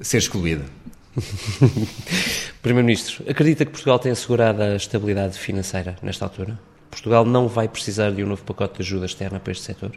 Ser 0.01 0.18
excluída. 0.18 0.64
Primeiro-Ministro, 2.62 3.25
acredita 3.29 3.64
que 3.64 3.70
Portugal 3.70 3.99
tem 3.99 4.12
assegurado 4.12 4.62
a 4.62 4.77
estabilidade 4.77 5.38
financeira 5.38 5.96
nesta 6.03 6.25
altura? 6.25 6.59
Portugal 6.90 7.25
não 7.25 7.49
vai 7.49 7.68
precisar 7.68 8.11
de 8.11 8.22
um 8.22 8.29
novo 8.29 8.42
pacote 8.44 8.77
de 8.77 8.83
ajuda 8.83 9.07
externa 9.07 9.40
para 9.40 9.53
este 9.53 9.64
setor? 9.64 9.92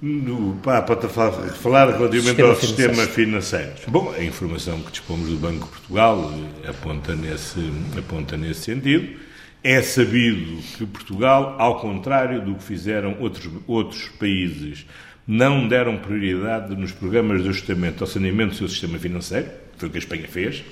No, 0.00 0.54
pá, 0.62 0.80
para 0.80 0.96
falar 1.08 1.86
relativamente 1.86 2.20
sistema 2.20 2.48
ao 2.48 2.56
sistema 2.56 3.06
financeiro. 3.06 3.72
Bom, 3.88 4.14
a 4.16 4.22
informação 4.22 4.80
que 4.80 4.92
dispomos 4.92 5.28
do 5.28 5.36
Banco 5.36 5.66
de 5.66 5.72
Portugal 5.72 6.32
eh, 6.62 6.70
aponta 6.70 7.16
nesse, 7.16 7.72
aponta 7.98 8.36
nesse 8.36 8.60
sentido. 8.60 9.18
É 9.62 9.82
sabido 9.82 10.62
que 10.76 10.86
Portugal, 10.86 11.56
ao 11.58 11.80
contrário 11.80 12.40
do 12.40 12.54
que 12.54 12.62
fizeram 12.62 13.16
outros, 13.18 13.50
outros 13.66 14.08
países, 14.20 14.86
não 15.26 15.66
deram 15.66 15.98
prioridade 15.98 16.76
nos 16.76 16.92
programas 16.92 17.42
de 17.42 17.48
ajustamento 17.48 18.04
ao 18.04 18.08
saneamento 18.08 18.52
do 18.52 18.56
seu 18.56 18.68
sistema 18.68 19.00
financeiro, 19.00 19.48
foi 19.76 19.88
o 19.88 19.90
que 19.90 19.98
a 19.98 20.00
Espanha 20.00 20.28
fez, 20.28 20.62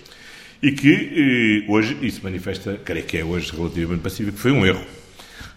e 0.62 0.70
que 0.70 1.64
eh, 1.66 1.70
hoje, 1.70 1.98
isso 2.00 2.20
manifesta, 2.22 2.80
creio 2.84 3.04
que 3.04 3.18
é 3.18 3.24
hoje 3.24 3.50
relativamente 3.50 4.02
pacífico, 4.02 4.38
foi 4.38 4.52
um 4.52 4.64
erro 4.64 4.86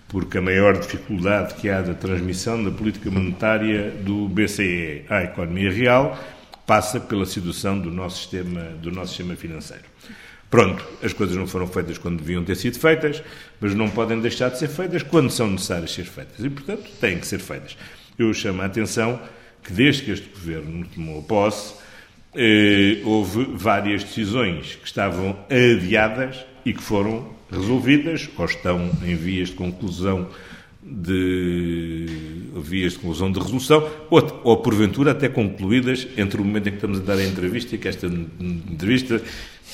porque 0.09 0.39
a 0.39 0.41
maior 0.41 0.77
dificuldade 0.77 1.53
que 1.53 1.69
há 1.69 1.81
da 1.81 1.93
transmissão 1.93 2.61
da 2.61 2.71
política 2.71 3.09
monetária 3.09 3.91
do 3.91 4.27
BCE 4.27 5.05
à 5.07 5.23
economia 5.23 5.71
real 5.71 6.19
passa 6.65 6.99
pela 6.99 7.25
situação 7.25 7.79
do 7.79 7.91
nosso 7.91 8.17
sistema, 8.17 8.61
do 8.81 8.91
nosso 8.91 9.09
sistema 9.09 9.35
financeiro. 9.35 9.83
Pronto, 10.49 10.83
as 11.03 11.13
coisas 11.13 11.35
não 11.35 11.45
foram 11.45 11.67
feitas 11.67 11.99
quando 11.99 12.17
deviam 12.17 12.43
ter 12.43 12.55
sido 12.55 12.79
feitas, 12.79 13.21
mas 13.61 13.75
não 13.75 13.87
podem 13.87 14.19
deixar 14.19 14.49
de 14.49 14.57
ser 14.57 14.67
feitas 14.67 15.03
quando 15.03 15.29
são 15.29 15.47
necessárias 15.47 15.93
ser 15.93 16.05
feitas. 16.05 16.43
E, 16.43 16.49
portanto, 16.49 16.89
têm 16.99 17.19
que 17.19 17.27
ser 17.27 17.39
feitas. 17.39 17.77
Eu 18.17 18.33
chamo 18.33 18.63
a 18.63 18.65
atenção 18.65 19.21
que, 19.63 19.71
desde 19.71 20.03
que 20.03 20.11
este 20.11 20.27
governo 20.27 20.87
tomou 20.87 21.21
posse, 21.21 21.75
eh, 22.35 22.99
houve 23.03 23.45
várias 23.53 24.03
decisões 24.03 24.75
que 24.75 24.87
estavam 24.87 25.37
adiadas 25.49 26.43
e 26.65 26.73
que 26.73 26.81
foram 26.81 27.38
resolvidas 27.51 28.29
ou 28.37 28.45
estão 28.45 28.91
em 29.03 29.15
vias 29.15 29.49
de 29.49 29.55
conclusão 29.55 30.27
de 30.81 32.05
vias 32.55 32.93
de 32.93 32.99
conclusão 32.99 33.31
de 33.31 33.39
resolução 33.39 33.89
ou, 34.09 34.41
ou 34.43 34.57
porventura 34.57 35.11
até 35.11 35.27
concluídas 35.27 36.07
entre 36.17 36.41
o 36.41 36.45
momento 36.45 36.67
em 36.67 36.71
que 36.71 36.77
estamos 36.77 36.99
a 36.99 37.03
dar 37.03 37.17
a 37.17 37.23
entrevista 37.23 37.75
e 37.75 37.77
que 37.77 37.87
esta 37.87 38.07
entrevista 38.07 39.21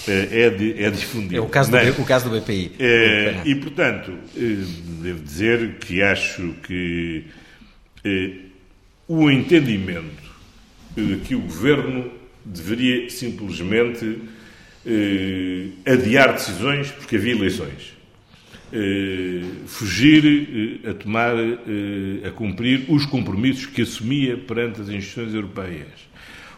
eh, 0.07 0.27
é, 0.31 0.49
de, 0.49 0.83
é 0.83 0.89
difundida. 0.89 1.37
É 1.37 1.39
o 1.39 1.47
caso, 1.47 1.71
do, 1.71 1.77
é? 1.77 1.89
o 1.91 2.05
caso 2.05 2.29
do 2.29 2.39
BPI. 2.39 2.71
É, 2.79 3.41
e, 3.45 3.55
portanto, 3.55 4.13
eh, 4.35 4.57
devo 5.01 5.23
dizer 5.23 5.75
que 5.79 6.01
acho 6.01 6.53
que 6.63 7.25
é, 8.03 8.31
o 9.07 9.29
entendimento 9.29 10.25
que 11.25 11.35
o 11.35 11.41
Governo 11.41 12.09
deveria 12.43 13.09
simplesmente 13.09 14.19
eh, 14.85 15.67
adiar 15.85 16.33
decisões 16.33 16.91
porque 16.91 17.15
havia 17.15 17.33
eleições. 17.33 17.95
eh, 18.71 19.41
fugir 19.67 20.81
eh, 20.83 20.89
a 20.89 20.93
tomar, 20.93 21.35
eh, 21.37 22.27
a 22.27 22.31
cumprir 22.31 22.85
os 22.89 23.05
compromissos 23.05 23.67
que 23.67 23.81
assumia 23.81 24.37
perante 24.37 24.81
as 24.81 24.89
instituições 24.89 25.33
europeias, 25.33 26.09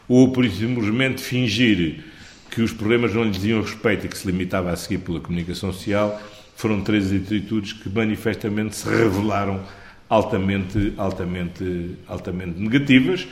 ou 0.08 0.32
por 0.32 0.50
simplesmente 0.50 1.22
fingir 1.22 2.04
que 2.50 2.62
os 2.62 2.72
problemas 2.72 3.14
não 3.14 3.24
lhe 3.24 3.32
diziam 3.32 3.62
respeito 3.62 4.06
e 4.06 4.10
que 4.10 4.18
se 4.18 4.26
limitava 4.26 4.72
a 4.72 4.76
seguir 4.76 5.00
pela 5.00 5.20
comunicação 5.20 5.72
social, 5.72 6.20
foram 6.56 6.82
três 6.82 7.14
atitudes 7.14 7.74
que 7.74 7.90
manifestamente 7.90 8.76
se 8.76 8.90
revelaram 8.90 9.62
altamente, 10.10 10.94
altamente, 10.98 11.98
altamente 12.08 12.60
negativas, 12.60 13.28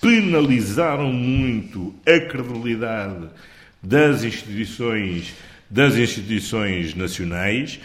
penalizaram 0.00 1.12
muito 1.12 1.92
a 2.06 2.20
credibilidade 2.20 3.28
das 3.82 4.24
instituições, 4.24 5.34
das 5.70 5.96
instituições 5.96 6.94
nacionais 6.94 7.78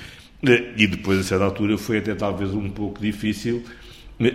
e 0.76 0.88
depois, 0.88 1.20
a 1.20 1.24
certa 1.24 1.46
altura, 1.46 1.78
foi 1.78 2.00
até 2.00 2.14
talvez 2.14 2.52
um 2.54 2.70
pouco 2.70 3.02
difícil 3.02 3.64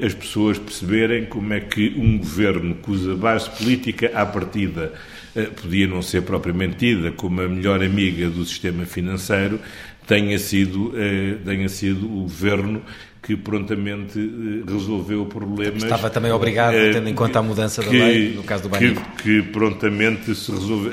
as 0.05 0.13
pessoas 0.13 0.59
perceberem 0.59 1.27
como 1.27 1.53
é 1.53 1.61
que 1.61 1.95
um 1.97 2.19
governo 2.19 2.75
cuja 2.77 3.15
base 3.15 3.49
política 3.51 4.11
à 4.15 4.27
partida 4.27 4.93
eh, 5.35 5.45
podia 5.45 5.87
não 5.87 6.03
ser 6.03 6.23
propriamente 6.23 6.77
tida 6.77 7.13
como 7.13 7.41
a 7.41 7.49
melhor 7.49 7.83
amiga 7.83 8.29
do 8.29 8.45
sistema 8.45 8.85
financeiro 8.85 9.61
tenha 10.07 10.39
sido, 10.39 10.93
eh, 10.97 11.37
tenha 11.45 11.69
sido 11.69 12.07
o 12.07 12.23
governo 12.23 12.83
que 13.29 13.37
prontamente 13.37 14.19
eh, 14.19 14.73
resolveu 14.73 15.27
problemas. 15.27 15.83
Estava 15.83 16.09
também 16.09 16.33
obrigado, 16.33 16.73
tendo 16.73 17.11
em 17.11 17.15
conta 17.15 17.41
a 17.41 17.43
mudança 17.43 17.83
que, 17.83 17.99
da 17.99 18.07
lei, 18.07 18.35
no 18.35 18.43
caso 18.43 18.63
do 18.63 18.71
Banco. 18.71 18.83
Que, 19.19 19.23
que 19.23 19.43
prontamente 19.53 20.35
se 20.35 20.51
resolve, 20.51 20.89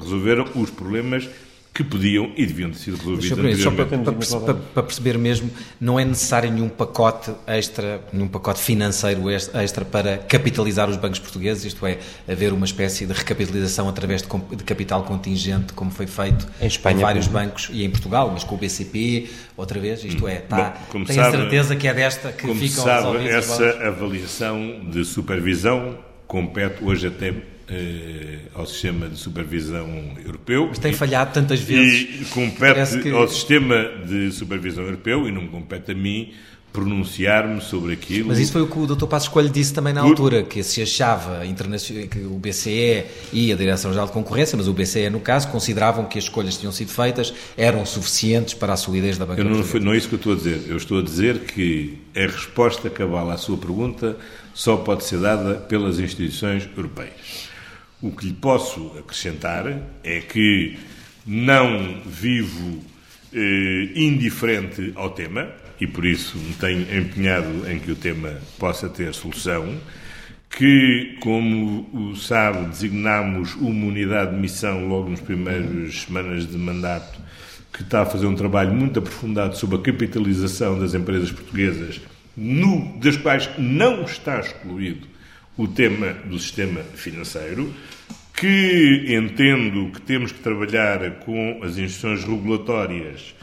resolveram 0.00 0.46
os 0.54 0.70
problemas 0.70 1.28
que 1.76 1.84
podiam 1.84 2.32
e 2.34 2.46
deviam 2.46 2.70
ter 2.70 2.78
sido 2.78 2.96
resolvidos 2.96 3.60
Só 3.60 3.70
para, 3.70 3.84
para, 3.84 4.54
para, 4.54 4.82
perceber 4.82 5.18
mesmo, 5.18 5.50
não 5.78 6.00
é 6.00 6.06
necessário 6.06 6.50
nenhum 6.50 6.70
pacote 6.70 7.30
extra, 7.46 8.00
nenhum 8.10 8.28
pacote 8.28 8.60
financeiro 8.60 9.28
extra 9.30 9.84
para 9.84 10.16
capitalizar 10.16 10.88
os 10.88 10.96
bancos 10.96 11.18
portugueses, 11.18 11.66
isto 11.66 11.84
é, 11.86 11.98
haver 12.26 12.54
uma 12.54 12.64
espécie 12.64 13.04
de 13.04 13.12
recapitalização 13.12 13.90
através 13.90 14.22
de, 14.22 14.56
de 14.56 14.64
capital 14.64 15.02
contingente, 15.02 15.74
como 15.74 15.90
foi 15.90 16.06
feito 16.06 16.48
em 16.62 16.66
Espanha, 16.66 17.00
vários 17.00 17.26
bancos 17.26 17.68
e 17.70 17.84
em 17.84 17.90
Portugal, 17.90 18.30
mas 18.32 18.42
com 18.42 18.54
o 18.54 18.58
BCP, 18.58 19.28
outra 19.54 19.78
vez, 19.78 20.02
isto 20.02 20.26
é, 20.26 20.36
está, 20.36 20.78
Bom, 20.90 21.04
tenho 21.04 21.22
sabe, 21.22 21.36
a 21.36 21.40
certeza 21.40 21.76
que 21.76 21.86
é 21.86 21.92
desta 21.92 22.32
que 22.32 22.46
como 22.46 22.58
ficam 22.58 22.84
sabe, 22.84 23.28
essa 23.28 23.68
avaliação 23.86 24.80
de 24.90 25.04
supervisão 25.04 25.98
compete 26.26 26.82
hoje 26.82 27.06
até 27.06 27.34
ao 28.54 28.66
sistema 28.66 29.08
de 29.08 29.16
supervisão 29.16 29.88
europeu. 30.24 30.66
Mas 30.68 30.78
tem 30.78 30.92
falhado 30.92 31.32
tantas 31.32 31.60
vezes. 31.60 32.22
E 32.22 32.24
compete 32.26 32.98
que... 33.00 33.10
ao 33.10 33.28
sistema 33.28 33.90
de 34.06 34.30
supervisão 34.32 34.84
europeu, 34.84 35.26
e 35.28 35.32
não 35.32 35.42
me 35.42 35.48
compete 35.48 35.92
a 35.92 35.94
mim, 35.94 36.32
pronunciar-me 36.76 37.62
sobre 37.62 37.94
aquilo. 37.94 38.28
Mas 38.28 38.38
isso 38.38 38.52
foi 38.52 38.60
o 38.60 38.66
que 38.66 38.78
o 38.78 38.86
Dr. 38.86 39.06
Passos 39.06 39.28
Coelho 39.28 39.48
disse 39.48 39.72
também 39.72 39.94
na 39.94 40.02
Por... 40.02 40.10
altura, 40.10 40.42
que 40.42 40.62
se 40.62 40.82
achava 40.82 41.40
que 42.10 42.18
o 42.18 42.38
BCE 42.38 43.06
e 43.32 43.50
a 43.50 43.56
Direção-Geral 43.56 44.06
de 44.06 44.12
Concorrência, 44.12 44.58
mas 44.58 44.68
o 44.68 44.74
BCE 44.74 45.08
no 45.08 45.18
caso, 45.18 45.48
consideravam 45.48 46.04
que 46.04 46.18
as 46.18 46.24
escolhas 46.24 46.54
que 46.54 46.60
tinham 46.60 46.72
sido 46.72 46.90
feitas 46.90 47.32
eram 47.56 47.86
suficientes 47.86 48.52
para 48.52 48.74
a 48.74 48.76
solidez 48.76 49.16
da 49.16 49.24
banca 49.24 49.40
Eu 49.40 49.46
não, 49.46 49.64
foi, 49.64 49.80
não 49.80 49.94
é 49.94 49.96
isso 49.96 50.08
que 50.08 50.16
eu 50.16 50.18
estou 50.18 50.34
a 50.34 50.36
dizer. 50.36 50.62
Eu 50.68 50.76
estou 50.76 50.98
a 50.98 51.02
dizer 51.02 51.38
que 51.40 51.98
a 52.14 52.26
resposta 52.26 52.90
cabal 52.90 53.30
à 53.30 53.38
sua 53.38 53.56
pergunta 53.56 54.16
só 54.52 54.76
pode 54.76 55.04
ser 55.04 55.18
dada 55.18 55.54
pelas 55.54 55.98
instituições 55.98 56.68
europeias. 56.76 57.45
O 58.02 58.10
que 58.10 58.26
lhe 58.26 58.34
posso 58.34 58.92
acrescentar 58.98 59.66
é 60.04 60.20
que 60.20 60.78
não 61.26 62.02
vivo 62.04 62.84
eh, 63.32 63.90
indiferente 63.94 64.92
ao 64.94 65.10
tema 65.10 65.48
e 65.80 65.86
por 65.86 66.04
isso 66.04 66.36
me 66.36 66.52
tenho 66.54 66.82
empenhado 66.94 67.70
em 67.70 67.78
que 67.78 67.90
o 67.90 67.96
tema 67.96 68.38
possa 68.58 68.88
ter 68.88 69.14
solução. 69.14 69.78
Que, 70.50 71.16
como 71.20 72.14
sabe, 72.16 72.66
designámos 72.68 73.54
uma 73.56 73.86
unidade 73.86 74.34
de 74.34 74.40
missão 74.40 74.86
logo 74.86 75.10
nas 75.10 75.20
primeiras 75.20 76.02
semanas 76.02 76.46
de 76.46 76.56
mandato 76.56 77.20
que 77.72 77.82
está 77.82 78.02
a 78.02 78.06
fazer 78.06 78.26
um 78.26 78.34
trabalho 78.34 78.72
muito 78.72 78.98
aprofundado 78.98 79.56
sobre 79.56 79.76
a 79.76 79.80
capitalização 79.80 80.78
das 80.78 80.94
empresas 80.94 81.30
portuguesas, 81.30 82.00
no, 82.34 82.98
das 82.98 83.16
quais 83.18 83.50
não 83.58 84.02
está 84.04 84.40
excluído 84.40 85.06
o 85.56 85.66
tema 85.66 86.12
do 86.24 86.38
sistema 86.38 86.80
financeiro, 86.82 87.72
que 88.34 89.06
entendo 89.08 89.90
que 89.92 90.00
temos 90.02 90.30
que 90.30 90.40
trabalhar 90.40 91.18
com 91.20 91.60
as 91.62 91.78
instituições 91.78 92.24
regulatórias, 92.24 93.34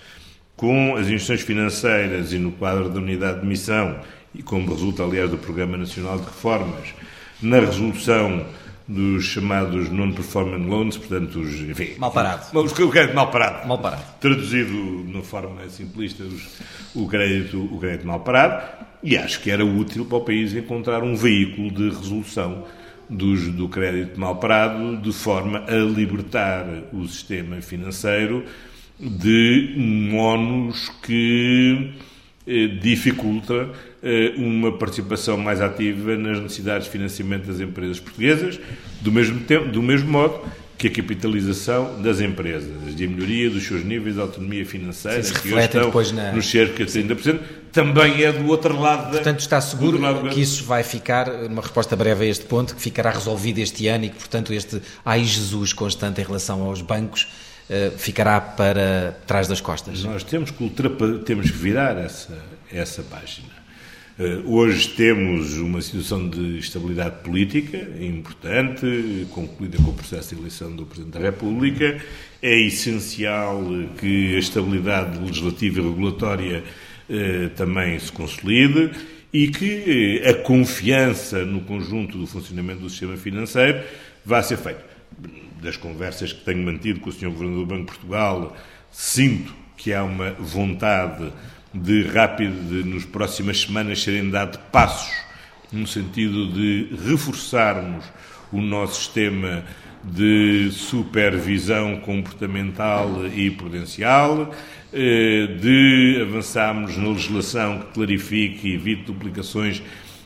com 0.55 0.95
as 0.95 1.07
instituições 1.07 1.41
financeiras 1.41 2.31
e 2.31 2.37
no 2.37 2.51
quadro 2.51 2.89
da 2.89 2.99
unidade 2.99 3.41
de 3.41 3.47
missão, 3.47 3.99
e 4.35 4.43
como 4.43 4.69
resulta, 4.69 5.03
aliás, 5.03 5.29
do 5.29 5.37
Programa 5.37 5.77
Nacional 5.77 6.17
de 6.17 6.25
Reformas, 6.25 6.93
na 7.41 7.59
resolução 7.59 8.45
dos 8.87 9.23
chamados 9.25 9.89
non-performing 9.89 10.67
loans, 10.67 10.97
portanto, 10.97 11.39
os. 11.39 11.53
Enfim, 11.61 11.95
mal 11.97 12.11
parado. 12.11 12.57
Os, 12.57 12.71
o 12.71 12.89
crédito 12.89 13.15
mal 13.15 13.31
parado. 13.31 13.67
Mal 13.67 13.79
parado. 13.79 14.03
Traduzido 14.19 15.03
de 15.03 15.13
uma 15.13 15.23
forma 15.23 15.67
simplista, 15.69 16.23
os, 16.23 16.59
o, 16.93 17.07
crédito, 17.07 17.59
o 17.59 17.79
crédito 17.79 18.05
mal 18.05 18.19
parado. 18.19 18.85
E 19.03 19.17
acho 19.17 19.41
que 19.41 19.51
era 19.51 19.65
útil 19.65 20.05
para 20.05 20.17
o 20.17 20.21
país 20.21 20.55
encontrar 20.55 21.03
um 21.03 21.15
veículo 21.15 21.69
de 21.69 21.89
resolução 21.89 22.63
dos, 23.09 23.49
do 23.49 23.67
crédito 23.67 24.17
mal 24.17 24.37
parado, 24.37 24.97
de 24.97 25.11
forma 25.11 25.65
a 25.67 25.75
libertar 25.75 26.65
o 26.93 27.05
sistema 27.05 27.61
financeiro 27.61 28.45
de 28.97 29.73
um 29.77 30.71
que 31.05 31.91
eh, 32.47 32.67
dificulta 32.67 33.69
eh, 34.01 34.33
uma 34.37 34.71
participação 34.71 35.37
mais 35.37 35.59
ativa 35.59 36.15
nas 36.15 36.39
necessidades 36.39 36.85
de 36.85 36.91
financiamento 36.91 37.47
das 37.47 37.59
empresas 37.59 37.99
portuguesas, 37.99 38.59
do 39.01 39.11
mesmo, 39.11 39.41
tempo, 39.41 39.67
do 39.67 39.81
mesmo 39.81 40.09
modo 40.09 40.39
que 40.77 40.87
a 40.87 40.91
capitalização 40.91 42.01
das 42.01 42.19
empresas, 42.19 42.95
de 42.95 43.07
melhoria 43.07 43.49
dos 43.49 43.63
seus 43.65 43.83
níveis 43.83 44.15
de 44.15 44.21
autonomia 44.21 44.65
financeira, 44.65 45.23
Sim, 45.23 45.33
que 45.33 45.55
estão 45.55 45.85
depois 45.85 46.11
na... 46.11 46.31
nos 46.31 46.49
cerca 46.49 46.83
de 46.85 46.91
30%, 46.91 47.39
também 47.71 48.23
é 48.23 48.31
do 48.31 48.47
outro 48.47 48.79
lado 48.79 49.05
da... 49.05 49.11
Portanto, 49.11 49.39
está 49.39 49.59
seguro 49.59 49.99
que 50.29 50.41
isso 50.41 50.63
vai 50.63 50.83
ficar, 50.83 51.29
uma 51.29 51.61
resposta 51.61 51.95
breve 51.95 52.25
a 52.25 52.27
este 52.27 52.45
ponto, 52.45 52.75
que 52.75 52.81
ficará 52.81 53.11
resolvido 53.11 53.59
este 53.59 53.87
ano 53.87 54.05
e 54.05 54.09
que, 54.09 54.15
portanto, 54.15 54.53
este 54.53 54.81
ai 55.05 55.23
Jesus 55.23 55.73
constante 55.73 56.21
em 56.21 56.23
relação 56.23 56.61
aos 56.63 56.81
bancos 56.81 57.27
uh, 57.69 57.97
ficará 57.97 58.39
para 58.41 59.17
trás 59.25 59.47
das 59.47 59.61
costas? 59.61 60.03
Nós 60.03 60.23
temos 60.23 60.51
que, 60.51 60.71
temos 61.25 61.49
que 61.49 61.57
virar 61.57 61.97
essa, 61.97 62.37
essa 62.71 63.01
página. 63.03 63.62
Eh, 64.19 64.41
hoje 64.45 64.89
temos 64.89 65.57
uma 65.57 65.81
situação 65.81 66.29
de 66.29 66.59
estabilidade 66.59 67.23
política 67.23 67.77
importante, 67.99 69.25
concluída 69.31 69.77
com 69.77 69.89
o 69.89 69.93
processo 69.93 70.35
de 70.35 70.41
eleição 70.41 70.75
do 70.75 70.85
Presidente 70.85 71.13
da 71.13 71.19
República. 71.19 71.99
É 72.39 72.59
essencial 72.59 73.63
que 73.99 74.35
a 74.35 74.37
estabilidade 74.37 75.17
legislativa 75.17 75.79
e 75.79 75.83
regulatória 75.83 76.63
eh, 77.09 77.49
também 77.55 77.97
se 77.97 78.11
consolide 78.11 78.91
e 79.33 79.47
que 79.47 80.21
eh, 80.21 80.29
a 80.29 80.35
confiança 80.43 81.43
no 81.43 81.61
conjunto 81.61 82.15
do 82.15 82.27
funcionamento 82.27 82.81
do 82.81 82.91
sistema 82.91 83.17
financeiro 83.17 83.81
vá 84.23 84.43
ser 84.43 84.57
feita. 84.57 84.83
Das 85.59 85.75
conversas 85.75 86.31
que 86.31 86.45
tenho 86.45 86.63
mantido 86.63 86.99
com 86.99 87.09
o 87.09 87.13
Sr. 87.13 87.31
Governador 87.31 87.65
do 87.65 87.65
Banco 87.65 87.81
de 87.81 87.97
Portugal, 87.97 88.55
sinto 88.91 89.55
que 89.75 89.91
há 89.91 90.03
uma 90.03 90.33
vontade 90.33 91.33
de 91.73 92.03
rápido, 92.03 92.69
de 92.69 92.87
nos 92.87 93.05
próximas 93.05 93.61
semanas 93.61 94.03
serem 94.03 94.29
dados 94.29 94.59
passos 94.71 95.23
no 95.73 95.87
sentido 95.87 96.47
de 96.53 96.95
reforçarmos 97.03 98.05
o 98.51 98.61
nosso 98.61 99.01
sistema 99.01 99.65
de 100.03 100.69
supervisão 100.71 101.97
comportamental 101.97 103.25
e 103.33 103.49
prudencial, 103.49 104.53
eh, 104.91 105.47
de 105.59 106.19
avançarmos 106.21 106.95
na 106.97 107.07
legislação 107.09 107.79
que 107.79 107.93
clarifique 107.93 108.67
e 108.67 108.75
evite 108.75 109.05
duplicações 109.05 109.81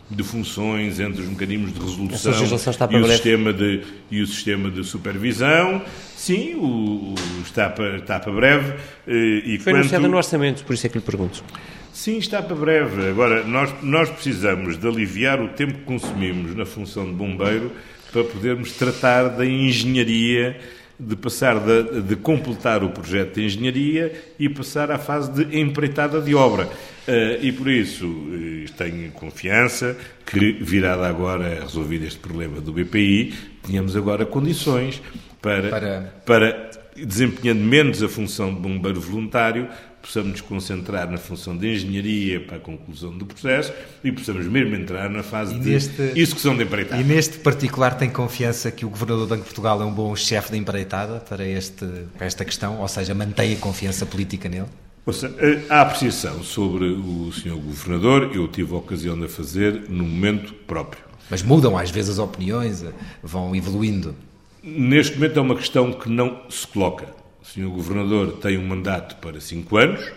de 0.10 0.24
funções 0.24 1.00
entre 1.00 1.22
os 1.22 1.28
mecanismos 1.28 1.74
de 1.74 1.80
resolução 1.80 2.32
e 2.32 2.98
o, 2.98 3.08
sistema 3.08 3.52
de, 3.52 3.84
e 4.10 4.22
o 4.22 4.28
sistema 4.28 4.72
de 4.72 4.84
supervisão. 4.84 5.82
Sim, 6.16 6.56
o, 6.56 7.14
o 7.14 7.16
está, 7.44 7.70
para, 7.70 7.98
está 7.98 8.20
para 8.20 8.32
breve. 8.32 8.74
Eh, 9.06 9.42
e 9.46 9.60
Foi 9.60 9.74
quanto... 9.74 9.82
anunciado 9.82 10.08
no 10.08 10.18
orçamento, 10.18 10.64
por 10.64 10.74
isso 10.74 10.88
é 10.88 10.90
que 10.90 10.98
lhe 10.98 11.04
pergunto. 11.04 11.44
Sim, 11.92 12.18
está 12.20 12.42
para 12.42 12.56
breve. 12.56 13.10
Agora, 13.10 13.44
nós, 13.44 13.74
nós 13.82 14.10
precisamos 14.10 14.78
de 14.78 14.88
aliviar 14.88 15.42
o 15.42 15.50
tempo 15.50 15.74
que 15.74 15.84
consumimos 15.84 16.56
na 16.56 16.66
função 16.66 17.06
de 17.06 17.12
bombeiro 17.12 17.72
para 18.12 18.24
podermos 18.24 18.72
tratar 18.72 19.30
da 19.30 19.46
engenharia 19.46 20.58
de 21.00 21.16
passar 21.16 21.60
de, 21.60 22.02
de, 22.02 22.16
completar 22.16 22.84
o 22.84 22.90
projeto 22.90 23.36
de 23.36 23.46
engenharia 23.46 24.14
e 24.40 24.50
passar 24.50 24.90
à 24.90 24.98
fase 24.98 25.32
de 25.32 25.60
empreitada 25.60 26.20
de 26.20 26.34
obra. 26.34 26.66
Uh, 26.66 27.42
e 27.42 27.52
por 27.52 27.70
isso 27.70 28.06
uh, 28.08 28.72
tenho 28.78 29.12
confiança 29.12 29.96
que, 30.26 30.54
virada 30.54 31.08
agora 31.08 31.62
resolvido 31.62 32.06
este 32.06 32.20
problema 32.20 32.60
do 32.60 32.74
BPI, 32.74 33.34
tenhamos 33.66 33.96
agora 33.96 34.26
condições 34.26 35.02
para, 35.42 35.70
para... 35.70 36.14
para 36.26 36.68
desempenhando 37.06 37.62
menos 37.62 38.02
a 38.02 38.10
função 38.10 38.54
de 38.54 38.60
bombeiro 38.60 39.00
voluntário, 39.00 39.68
possamos 40.08 40.32
nos 40.32 40.42
concentrar 40.42 41.12
na 41.12 41.18
função 41.18 41.56
de 41.56 41.68
engenharia 41.68 42.40
para 42.40 42.56
a 42.56 42.60
conclusão 42.60 43.16
do 43.16 43.26
processo 43.26 43.74
e 44.02 44.12
possamos 44.12 44.48
mesmo 44.48 44.74
entrar 44.74 45.10
na 45.10 45.22
fase 45.22 45.54
e 45.54 45.60
de 45.60 45.70
neste, 45.70 46.02
execução 46.16 46.56
de 46.56 46.64
empreitada. 46.64 47.02
E 47.02 47.04
neste 47.04 47.38
particular 47.40 47.98
tem 47.98 48.10
confiança 48.10 48.72
que 48.72 48.86
o 48.86 48.90
Governador 48.90 49.26
do 49.26 49.30
Banco 49.30 49.42
de 49.42 49.48
Portugal 49.48 49.82
é 49.82 49.86
um 49.86 49.94
bom 49.94 50.16
chefe 50.16 50.52
de 50.52 50.58
empreitada 50.58 51.20
para, 51.20 51.46
este, 51.46 51.86
para 52.18 52.26
esta 52.26 52.46
questão, 52.46 52.80
ou 52.80 52.88
seja, 52.88 53.14
mantém 53.14 53.54
a 53.54 53.58
confiança 53.58 54.06
política 54.06 54.48
nele? 54.48 54.68
Seja, 55.12 55.34
a 55.70 55.82
apreciação 55.82 56.42
sobre 56.42 56.86
o 56.86 57.32
Sr. 57.32 57.56
Governador 57.56 58.32
eu 58.34 58.48
tive 58.48 58.74
a 58.74 58.78
ocasião 58.78 59.18
de 59.18 59.26
a 59.26 59.30
fazer 59.30 59.90
no 59.90 60.06
momento 60.06 60.54
próprio. 60.54 61.04
Mas 61.30 61.42
mudam 61.42 61.78
às 61.78 61.92
vezes 61.92 62.12
as 62.12 62.20
opiniões, 62.20 62.86
vão 63.22 63.54
evoluindo. 63.54 64.16
Neste 64.64 65.16
momento 65.16 65.38
é 65.38 65.42
uma 65.42 65.56
questão 65.56 65.92
que 65.92 66.10
não 66.10 66.42
se 66.50 66.66
coloca. 66.66 67.17
O 67.48 67.50
Sr. 67.50 67.70
Governador 67.70 68.34
tem 68.34 68.58
um 68.58 68.68
mandato 68.68 69.16
para 69.18 69.40
cinco 69.40 69.78
anos, 69.78 70.12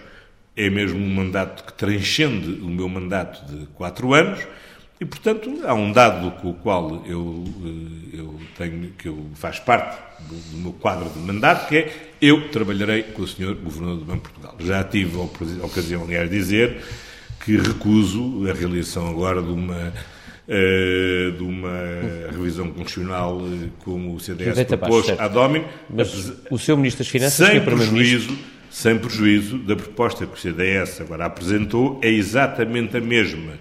é 0.56 0.68
mesmo 0.68 0.98
um 0.98 1.14
mandato 1.14 1.62
que 1.62 1.72
transcende 1.72 2.60
o 2.60 2.66
meu 2.66 2.88
mandato 2.88 3.44
de 3.46 3.66
quatro 3.66 4.12
anos, 4.12 4.40
e, 5.00 5.04
portanto, 5.04 5.62
há 5.64 5.72
um 5.72 5.92
dado 5.92 6.32
com 6.42 6.50
o 6.50 6.54
qual 6.54 7.02
eu, 7.06 7.44
eh, 7.64 8.18
eu 8.18 8.40
tenho, 8.58 8.90
que 8.98 9.08
eu 9.08 9.30
faz 9.34 9.58
parte 9.60 9.96
do, 10.28 10.34
do, 10.34 10.56
meu 10.58 10.72
quadro 10.72 11.08
de 11.08 11.18
mandato, 11.20 11.68
que 11.68 11.78
é 11.78 12.10
eu 12.20 12.50
trabalharei 12.50 13.04
com 13.04 13.22
o 13.22 13.28
Sr. 13.28 13.54
Governador 13.54 13.98
do 13.98 14.04
Banco 14.04 14.28
de 14.28 14.34
Portugal. 14.34 14.56
Já 14.58 14.84
tive 14.84 15.16
a 15.18 15.64
ocasião, 15.64 16.02
aliás, 16.02 16.28
de 16.28 16.36
dizer 16.36 16.82
que 17.44 17.56
recuso 17.56 18.46
a 18.50 18.52
realização 18.52 19.08
agora 19.08 19.40
de 19.40 19.50
uma 19.50 19.92
uh, 20.50 21.32
de 21.32 21.42
uma 21.42 21.78
revisão 22.32 22.66
constitucional 22.66 23.40
eh, 23.40 23.68
como 23.84 24.14
o 24.14 24.20
CDS 24.20 24.64
propôs 24.64 25.08
à 25.10 25.28
Domini. 25.28 25.64
Mas 25.88 26.32
o 26.50 26.58
seu 26.58 26.76
Ministro 26.76 27.04
das 27.04 27.08
Finanças, 27.08 27.48
sem 27.48 27.60
prejuízo, 27.60 28.36
sem 28.68 28.98
prejuízo 28.98 29.58
da 29.58 29.76
proposta 29.76 30.26
que 30.26 30.34
o 30.34 30.36
CDS 30.36 31.00
agora 31.00 31.26
apresentou, 31.26 32.00
é 32.02 32.08
exatamente 32.08 32.96
a 32.96 33.00
mesma 33.00 33.52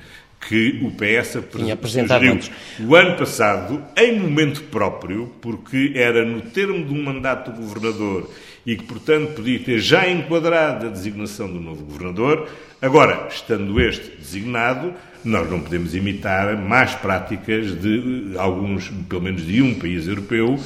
que 0.48 0.80
o 0.82 0.92
PS 0.92 1.38
sugeriu 1.84 2.40
o 2.88 2.96
ano 2.96 3.18
passado, 3.18 3.84
em 3.98 4.18
momento 4.18 4.64
próprio, 4.64 5.34
porque 5.42 5.92
era 5.96 6.24
no 6.24 6.42
termo 6.42 6.86
de 6.86 6.94
um 6.94 7.04
mandato 7.04 7.52
do 7.52 7.62
governador 7.62 8.30
e 8.66 8.76
que, 8.76 8.84
portanto, 8.84 9.34
podia 9.34 9.60
ter 9.60 9.80
já 9.80 10.10
enquadrado 10.10 10.88
a 10.88 10.90
designação 10.90 11.52
do 11.52 11.60
novo 11.60 11.84
governador. 11.84 12.48
Agora, 12.82 13.28
estando 13.30 13.80
este 13.82 14.16
designado, 14.16 14.94
nós 15.24 15.50
não 15.50 15.60
podemos 15.60 15.94
imitar 15.96 16.58
más 16.58 16.96
práticas 16.96 17.80
de 17.80 18.34
alguns, 18.38 18.90
pelo 19.08 19.22
menos 19.22 19.46
de 19.46 19.62
um 19.62 19.76
país 19.76 20.08
europeu, 20.08 20.60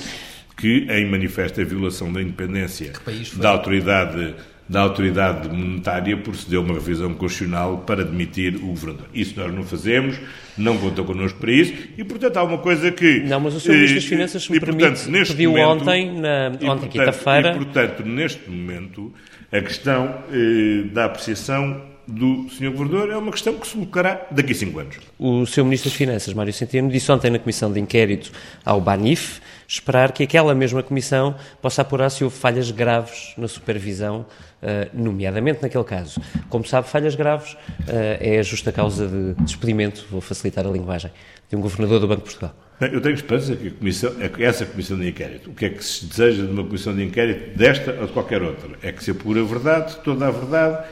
que, 0.58 0.88
em 0.90 1.10
manifesta 1.10 1.64
violação 1.66 2.12
da 2.12 2.22
independência 2.22 2.94
da 3.36 3.50
autoridade 3.50 4.36
da 4.68 4.80
autoridade 4.80 5.50
monetária 5.50 6.16
procedeu 6.16 6.62
a 6.62 6.64
uma 6.64 6.74
revisão 6.76 7.14
constitucional 7.14 7.80
para 7.80 8.02
admitir 8.02 8.56
o 8.56 8.68
governador. 8.68 9.08
Isso 9.14 9.38
nós 9.38 9.54
não 9.54 9.64
fazemos, 9.64 10.18
não 10.58 10.78
contam 10.78 11.04
connosco 11.04 11.38
para 11.38 11.52
isso, 11.52 11.74
e 11.98 12.04
portanto 12.04 12.38
há 12.38 12.44
uma 12.44 12.58
coisa 12.58 12.90
que... 12.92 13.20
Não, 13.20 13.42
mas 13.42 13.56
o 13.56 13.60
Sr. 13.60 13.72
Ministro 13.72 13.96
das 13.96 14.06
Finanças, 14.06 14.44
se 14.44 14.52
me 14.52 14.60
permite, 14.60 15.06
pediu 15.28 15.52
momento, 15.52 15.82
ontem, 15.82 16.20
na, 16.20 16.52
ontem 16.72 16.88
quinta-feira... 16.88 17.52
E 17.52 17.56
portanto, 17.56 18.06
neste 18.06 18.50
momento, 18.50 19.14
a 19.52 19.62
questão 19.62 20.24
eh, 20.32 20.84
da 20.94 21.06
apreciação 21.06 21.93
do 22.08 22.50
Sr. 22.50 22.72
Governador 22.72 23.10
é 23.10 23.18
uma 23.18 23.32
questão 23.32 23.54
que 23.56 23.68
se 23.68 23.74
colocará 23.74 24.28
daqui 24.32 24.52
a 24.52 24.56
cinco 24.56 24.80
anos. 24.80 24.98
O 25.18 25.46
Sr. 25.46 25.64
Ministro 25.64 25.90
das 25.90 25.98
Finanças, 25.98 26.34
Mário 26.34 26.54
Centeno, 26.54 26.90
disse 26.90 27.12
ontem 27.12 27.32
na 27.32 27.40
Comissão 27.40 27.72
de 27.72 27.80
Inquérito 27.80 28.32
ao 28.66 28.82
BANIF 28.82 29.42
esperar 29.68 30.12
que 30.12 30.24
aquela 30.24 30.54
mesma 30.54 30.84
Comissão 30.84 31.36
possa 31.62 31.82
apurar 31.82 32.10
se 32.10 32.24
houve 32.24 32.36
falhas 32.36 32.70
graves 32.72 33.34
na 33.38 33.48
supervisão, 33.48 34.26
eh, 34.62 34.90
nomeadamente 34.94 35.62
naquele 35.62 35.84
caso. 35.84 36.22
Como 36.50 36.66
sabe, 36.66 36.88
falhas 36.88 37.16
graves 37.16 37.58
eh, 37.88 38.36
é 38.36 38.40
a 38.40 38.44
justa 38.44 38.72
causa 38.72 39.08
de 39.08 39.34
despedimento, 39.44 40.06
vou 40.12 40.22
facilitar 40.22 40.68
a 40.68 40.70
linguagem, 40.70 41.12
de 41.50 41.56
um 41.56 41.62
Governador 41.62 42.00
do 42.00 42.08
Banco 42.08 42.22
de 42.22 42.26
Portugal. 42.26 42.56
Eu 42.82 43.00
tenho 43.00 43.16
esperança 43.16 43.56
que, 43.56 43.70
comissão, 43.70 44.14
é 44.20 44.44
essa 44.44 44.66
comissão 44.66 45.00
de 45.00 45.08
inquérito, 45.08 45.52
o 45.52 45.54
que 45.54 45.66
é 45.66 45.70
que 45.70 45.84
se 45.84 46.06
deseja 46.06 46.44
de 46.46 46.52
uma 46.52 46.64
comissão 46.64 46.94
de 46.94 47.04
inquérito, 47.04 47.58
desta 47.58 47.94
ou 47.94 48.08
de 48.08 48.14
qualquer 48.14 48.42
outra, 48.42 48.70
é 48.82 48.92
que 48.92 49.04
se 49.04 49.12
apure 49.12 49.40
a 49.40 49.44
verdade, 49.44 49.96
toda 50.04 50.28
a 50.28 50.32
verdade, 50.32 50.86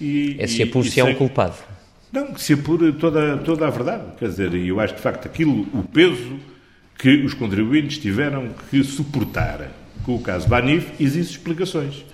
e, 0.00 0.36
é 0.38 0.46
se 0.46 0.62
apure 0.62 0.90
se 0.90 1.00
é 1.00 1.04
um 1.04 1.14
culpado. 1.14 1.56
Não, 2.12 2.32
que 2.32 2.42
se 2.42 2.52
apure 2.52 2.92
toda, 2.92 3.36
toda 3.38 3.66
a 3.66 3.70
verdade. 3.70 4.04
Quer 4.18 4.28
dizer, 4.28 4.54
eu 4.54 4.80
acho 4.80 4.94
que, 4.94 4.98
de 4.98 5.02
facto, 5.02 5.26
aquilo, 5.26 5.66
o 5.74 5.82
peso 5.82 6.38
que 6.98 7.24
os 7.24 7.34
contribuintes 7.34 7.98
tiveram 7.98 8.50
que 8.70 8.82
suportar 8.82 9.70
com 10.06 10.14
o 10.14 10.20
caso 10.20 10.48
Banif, 10.48 10.92
existem 11.00 11.36
explicações. 11.36 12.04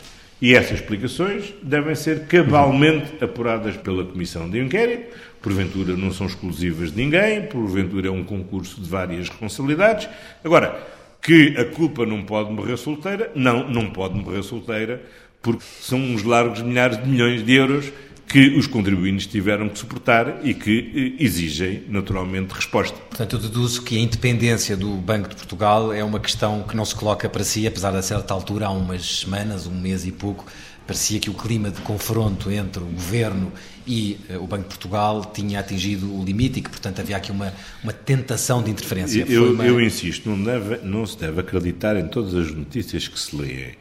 E 0.40 0.54
essas 0.54 0.80
explicações 0.80 1.52
devem 1.62 1.94
ser 1.94 2.26
cabalmente 2.26 3.22
apuradas 3.22 3.76
pela 3.76 4.02
Comissão 4.04 4.48
de 4.48 4.58
Inquérito. 4.58 5.14
Porventura 5.42 5.94
não 5.94 6.10
são 6.10 6.26
exclusivas 6.26 6.90
de 6.90 6.96
ninguém, 6.96 7.42
porventura 7.42 8.08
é 8.08 8.10
um 8.10 8.24
concurso 8.24 8.80
de 8.80 8.88
várias 8.88 9.28
responsabilidades. 9.28 10.08
Agora, 10.42 10.82
que 11.20 11.54
a 11.56 11.66
culpa 11.66 12.06
não 12.06 12.24
pode 12.24 12.50
morrer 12.50 12.76
solteira? 12.78 13.30
Não, 13.34 13.68
não 13.68 13.90
pode 13.90 14.14
morrer 14.14 14.42
solteira, 14.42 15.02
porque 15.42 15.64
são 15.80 15.98
uns 15.98 16.22
largos 16.22 16.62
milhares 16.62 17.02
de 17.02 17.08
milhões 17.08 17.44
de 17.44 17.52
euros 17.52 17.92
que 18.32 18.56
os 18.56 18.66
contribuintes 18.66 19.26
tiveram 19.26 19.68
que 19.68 19.78
suportar 19.78 20.40
e 20.42 20.54
que 20.54 21.16
eh, 21.18 21.22
exigem, 21.22 21.82
naturalmente, 21.88 22.54
resposta. 22.54 22.96
Portanto, 23.10 23.36
eu 23.36 23.38
deduzo 23.38 23.82
que 23.82 23.98
a 23.98 24.00
independência 24.00 24.74
do 24.74 24.88
Banco 24.94 25.28
de 25.28 25.36
Portugal 25.36 25.92
é 25.92 26.02
uma 26.02 26.18
questão 26.18 26.62
que 26.62 26.74
não 26.74 26.84
se 26.84 26.94
coloca 26.94 27.28
para 27.28 27.44
si, 27.44 27.66
apesar 27.66 27.90
de, 27.90 27.98
a 27.98 28.02
certa 28.02 28.32
altura, 28.32 28.68
há 28.68 28.70
umas 28.70 29.20
semanas, 29.20 29.66
um 29.66 29.78
mês 29.78 30.06
e 30.06 30.12
pouco, 30.12 30.46
parecia 30.86 31.20
que 31.20 31.28
o 31.28 31.34
clima 31.34 31.70
de 31.70 31.82
confronto 31.82 32.50
entre 32.50 32.82
o 32.82 32.86
governo 32.86 33.52
e 33.86 34.18
uh, 34.30 34.42
o 34.42 34.46
Banco 34.46 34.62
de 34.62 34.68
Portugal 34.68 35.24
tinha 35.26 35.60
atingido 35.60 36.18
o 36.18 36.24
limite 36.24 36.60
e 36.60 36.62
que, 36.62 36.70
portanto, 36.70 37.00
havia 37.00 37.18
aqui 37.18 37.30
uma, 37.30 37.52
uma 37.84 37.92
tentação 37.92 38.62
de 38.62 38.70
interferência. 38.70 39.26
Eu, 39.28 39.52
uma... 39.52 39.66
eu 39.66 39.78
insisto, 39.78 40.30
não, 40.30 40.42
deve, 40.42 40.78
não 40.78 41.04
se 41.04 41.18
deve 41.18 41.38
acreditar 41.38 41.96
em 41.96 42.08
todas 42.08 42.34
as 42.34 42.50
notícias 42.50 43.06
que 43.08 43.20
se 43.20 43.36
leem 43.36 43.74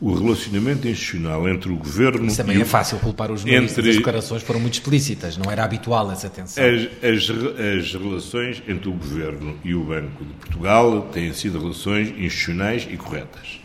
o 0.00 0.12
relacionamento 0.14 0.88
institucional 0.88 1.48
entre 1.48 1.70
o 1.70 1.76
governo 1.76 2.26
Isso 2.26 2.36
também 2.36 2.60
é 2.60 2.64
fácil 2.64 2.98
culpar 2.98 3.30
os 3.30 3.42
jornalistas. 3.42 3.78
Entre... 3.78 3.90
As 3.90 3.96
declarações 3.96 4.42
foram 4.42 4.60
muito 4.60 4.74
explícitas, 4.74 5.36
não 5.36 5.50
era 5.50 5.64
habitual 5.64 6.10
essa 6.10 6.28
tensão. 6.28 6.62
As, 6.64 6.82
as, 7.02 7.30
as, 7.30 7.94
relações 7.94 8.62
entre 8.66 8.88
o 8.88 8.92
governo 8.92 9.56
e 9.64 9.74
o 9.74 9.84
Banco 9.84 10.24
de 10.24 10.32
Portugal 10.34 11.08
têm 11.12 11.32
sido 11.32 11.58
relações 11.58 12.08
institucionais 12.08 12.86
e 12.90 12.96
corretas. 12.96 13.60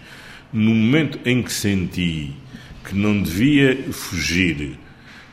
No 0.53 0.73
momento 0.73 1.19
em 1.25 1.43
que 1.43 1.51
senti 1.51 2.35
que 2.83 2.95
não 2.95 3.21
devia 3.21 3.91
fugir 3.91 4.79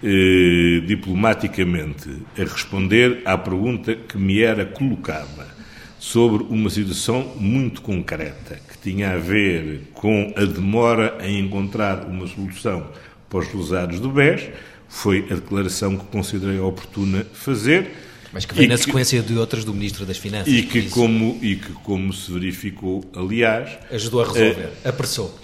eh, 0.03 0.81
diplomaticamente 0.87 2.11
a 2.39 2.43
responder 2.43 3.23
à 3.25 3.39
pergunta 3.39 3.95
que 3.95 4.19
me 4.19 4.43
era 4.43 4.67
colocada 4.67 5.56
sobre 5.99 6.45
uma 6.45 6.71
situação 6.71 7.33
muito 7.37 7.81
concreta 7.83 8.61
que 8.69 8.79
tinha 8.79 9.13
a 9.13 9.17
ver 9.17 9.89
com 9.95 10.33
a 10.37 10.45
demora 10.45 11.19
em 11.23 11.41
encontrar 11.41 12.07
uma 12.07 12.27
solução 12.27 12.87
para 13.29 13.41
os 13.41 13.53
lesados 13.53 14.01
do 14.01 14.09
BES, 14.11 14.49
foi 14.89 15.27
a 15.31 15.35
declaração 15.35 15.97
que 15.97 16.05
considerei 16.07 16.59
oportuna 16.59 17.27
fazer. 17.33 17.91
Mas 18.33 18.45
que 18.45 18.55
vem 18.55 18.69
na 18.69 18.77
que, 18.77 18.85
sequência 18.85 19.23
de 19.23 19.37
outras 19.37 19.65
do 19.65 19.73
Ministro 19.73 20.05
das 20.05 20.19
Finanças. 20.19 20.53
E 20.53 20.63
que, 20.63 20.89
como, 20.91 21.39
e 21.43 21.57
que, 21.57 21.73
como 21.73 22.13
se 22.13 22.31
verificou, 22.31 23.05
aliás. 23.15 23.71
Ajudou 23.91 24.23
a 24.23 24.27
resolver, 24.27 24.67
uh, 24.85 24.89
apressou. 24.89 25.39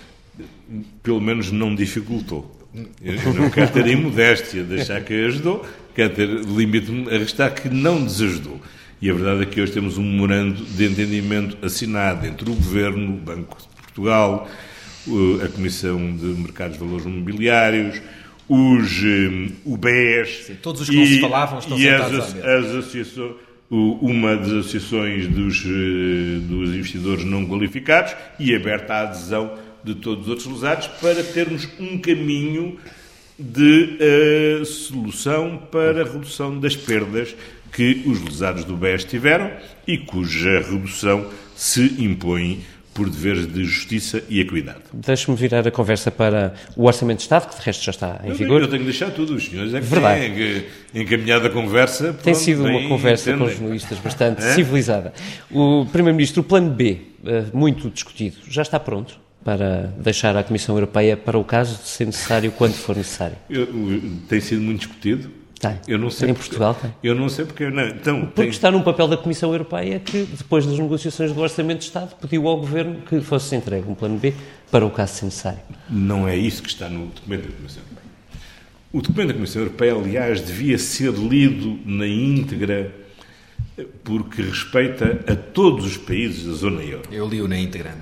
Pelo 1.03 1.21
menos 1.21 1.51
não 1.51 1.75
dificultou. 1.75 2.59
Eu 3.03 3.35
não 3.35 3.51
quero 3.51 3.71
ter 3.71 3.87
imodéstia 3.87 4.65
de 4.65 4.81
achar 4.81 5.03
que 5.03 5.13
ajudou, 5.27 5.65
quero 5.95 6.15
ter 6.15 6.27
limite-me 6.27 7.15
a 7.15 7.19
restar 7.19 7.53
que 7.53 7.69
não 7.69 8.03
desajudou. 8.03 8.61
E 9.03 9.11
a 9.11 9.13
verdade 9.13 9.43
é 9.43 9.47
que 9.47 9.61
hoje 9.61 9.73
temos 9.73 9.99
um 9.99 10.05
memorando 10.05 10.65
de 10.65 10.87
entendimento 10.87 11.59
assinado 11.61 12.25
entre 12.25 12.49
o 12.49 12.55
Governo, 12.55 13.15
o 13.15 13.17
Banco 13.17 13.59
de 13.61 13.83
Portugal, 13.83 14.49
a 15.45 15.49
Comissão 15.49 16.17
de 16.17 16.27
Mercados 16.27 16.79
de 16.79 16.85
Valores 16.85 17.07
Mobiliários, 17.07 18.01
os, 18.49 19.03
eh, 19.03 19.53
o 19.65 19.77
BES... 19.77 20.45
Sim, 20.47 20.55
todos 20.63 20.83
os 20.83 20.89
que 20.89 20.95
e, 20.95 20.99
não 21.01 21.07
se 21.07 21.21
falavam 21.21 21.59
estão 21.59 21.77
e 21.77 21.89
as, 21.89 22.13
as 22.13 22.65
associações 22.67 23.35
uma 23.69 24.37
das 24.37 24.51
associações 24.51 25.27
dos, 25.27 25.65
eh, 25.65 26.39
dos 26.47 26.69
investidores 26.73 27.25
não 27.25 27.45
qualificados 27.45 28.15
e 28.39 28.55
aberta 28.55 28.95
à 28.95 29.01
adesão 29.01 29.59
de 29.83 29.97
todos 29.97 30.27
os 30.27 30.29
outros 30.29 30.47
lesados 30.47 30.87
para 31.01 31.25
termos 31.25 31.69
um 31.81 31.99
caminho 31.99 32.79
de 33.39 33.99
uh, 34.61 34.65
solução 34.65 35.61
para 35.73 36.03
a 36.03 36.05
redução 36.05 36.61
das 36.61 36.77
perdas 36.77 37.35
que 37.73 38.03
os 38.07 38.21
lesados 38.23 38.65
do 38.65 38.77
BES 38.77 39.05
tiveram 39.05 39.51
e 39.87 39.99
cuja 39.99 40.61
redução 40.61 41.27
se 41.57 41.97
impõe 41.99 42.63
por 42.95 43.09
deveres 43.09 43.51
de 43.51 43.65
justiça 43.65 44.23
e 44.29 44.41
equidade. 44.41 44.81
Deixe-me 44.93 45.37
virar 45.37 45.67
a 45.67 45.71
conversa 45.71 46.11
para 46.11 46.55
o 46.77 46.85
Orçamento 46.85 47.19
de 47.19 47.23
Estado, 47.23 47.49
que 47.49 47.59
de 47.59 47.63
resto 47.63 47.83
já 47.83 47.91
está 47.91 48.21
em 48.23 48.29
eu 48.29 48.35
vigor. 48.35 48.61
Eu 48.61 48.69
tenho 48.69 48.81
que 48.81 48.85
deixar 48.85 49.11
tudo, 49.11 49.35
os 49.35 49.47
senhores 49.47 49.73
é 49.73 49.81
que 49.81 49.87
Verdade. 49.87 50.21
têm 50.93 51.03
encaminhado 51.03 51.47
a 51.47 51.51
conversa. 51.51 52.13
Tem 52.13 52.35
sido 52.35 52.65
uma 52.65 52.89
conversa 52.89 53.31
entendem. 53.31 53.49
com 53.49 53.55
jornalistas 53.55 53.99
bastante 53.99 54.43
é? 54.45 54.55
civilizada. 54.55 55.13
O 55.51 55.87
Primeiro-Ministro, 55.91 56.43
o 56.43 56.45
Plano 56.45 56.71
B, 56.71 56.99
eh, 57.25 57.45
muito 57.55 57.89
discutido, 57.89 58.37
já 58.49 58.63
está 58.63 58.79
pronto? 58.79 59.23
para 59.45 59.93
deixar 59.99 60.37
à 60.37 60.45
Comissão 60.45 60.77
Europeia 60.77 61.17
para 61.17 61.37
o 61.37 61.43
caso 61.43 61.77
de 61.83 61.89
ser 61.89 62.05
necessário, 62.05 62.53
quando 62.53 62.75
for 62.75 62.95
necessário? 62.95 63.37
Eu, 63.51 63.67
tem 64.29 64.41
sido 64.41 64.63
muito 64.63 64.79
discutido. 64.87 65.29
Tem. 65.63 65.79
Eu 65.87 65.97
não 65.97 66.11
sei 66.11 66.31
em 66.31 66.35
porque, 66.35 66.49
Portugal 66.49 66.75
tem. 66.75 66.93
Eu 67.05 67.15
não 67.15 67.29
sei 67.29 67.45
porque. 67.45 67.71
Não, 67.71 67.87
então, 67.87 68.21
Porque 68.23 68.41
tem, 68.43 68.49
está 68.49 68.69
num 68.69 68.83
papel 68.83 69.07
da 69.07 69.17
Comissão 69.17 69.53
Europeia 69.53 70.01
que, 70.01 70.25
depois 70.25 70.67
das 70.67 70.77
negociações 70.77 71.33
do 71.33 71.41
Orçamento 71.41 71.79
de 71.79 71.85
Estado, 71.85 72.17
pediu 72.21 72.49
ao 72.49 72.57
Governo 72.57 72.97
que 73.03 73.21
fosse 73.21 73.55
entregue 73.55 73.89
um 73.89 73.95
plano 73.95 74.19
B 74.19 74.35
para 74.73 74.85
o 74.85 74.91
caso 74.91 75.15
ser 75.15 75.25
necessário. 75.27 75.61
não 75.89 76.27
é 76.27 76.37
isso 76.37 76.65
que 76.65 76.69
está 76.69 76.89
no 76.89 77.07
documento 77.07 77.47
da 77.47 77.57
Comissão 77.57 77.81
Europeia. 77.81 78.03
O 78.93 79.01
documento 79.01 79.29
da 79.29 79.35
Comissão 79.35 79.63
Europeia, 79.63 79.95
aliás, 79.95 80.45
devia 80.45 80.77
ser 80.79 81.13
lido 81.13 81.79
na 81.87 82.09
íntegra 82.09 82.93
porque 84.05 84.43
respeita 84.43 85.25
a 85.27 85.35
todos 85.35 85.85
os 85.87 85.97
países 85.97 86.45
da 86.45 86.53
zona 86.53 86.83
euro. 86.83 87.09
Eu 87.11 87.27
li-o 87.29 87.49
na 87.49 87.59
íntegra. 87.59 87.97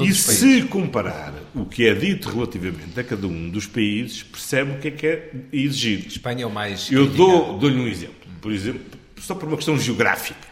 E 0.00 0.14
se 0.14 0.62
comparar 0.68 1.34
o 1.54 1.64
que 1.64 1.86
é 1.86 1.94
dito 1.94 2.28
relativamente 2.30 2.98
a 2.98 3.02
cada 3.04 3.26
um 3.26 3.50
dos 3.50 3.66
países, 3.66 4.22
percebe 4.22 4.72
o 4.72 4.78
que 4.78 4.88
é 4.88 4.90
que 4.92 5.06
é 5.06 5.30
exigido. 5.52 6.06
Espanha 6.08 6.44
é 6.44 6.46
o 6.46 6.50
mais. 6.50 6.90
Eu 6.92 7.06
dou- 7.06 7.58
dou-lhe 7.58 7.80
um 7.80 7.88
exemplo. 7.88 8.14
Por 8.40 8.52
exemplo, 8.52 8.82
só 9.20 9.34
por 9.34 9.48
uma 9.48 9.56
questão 9.56 9.76
geográfica. 9.78 10.46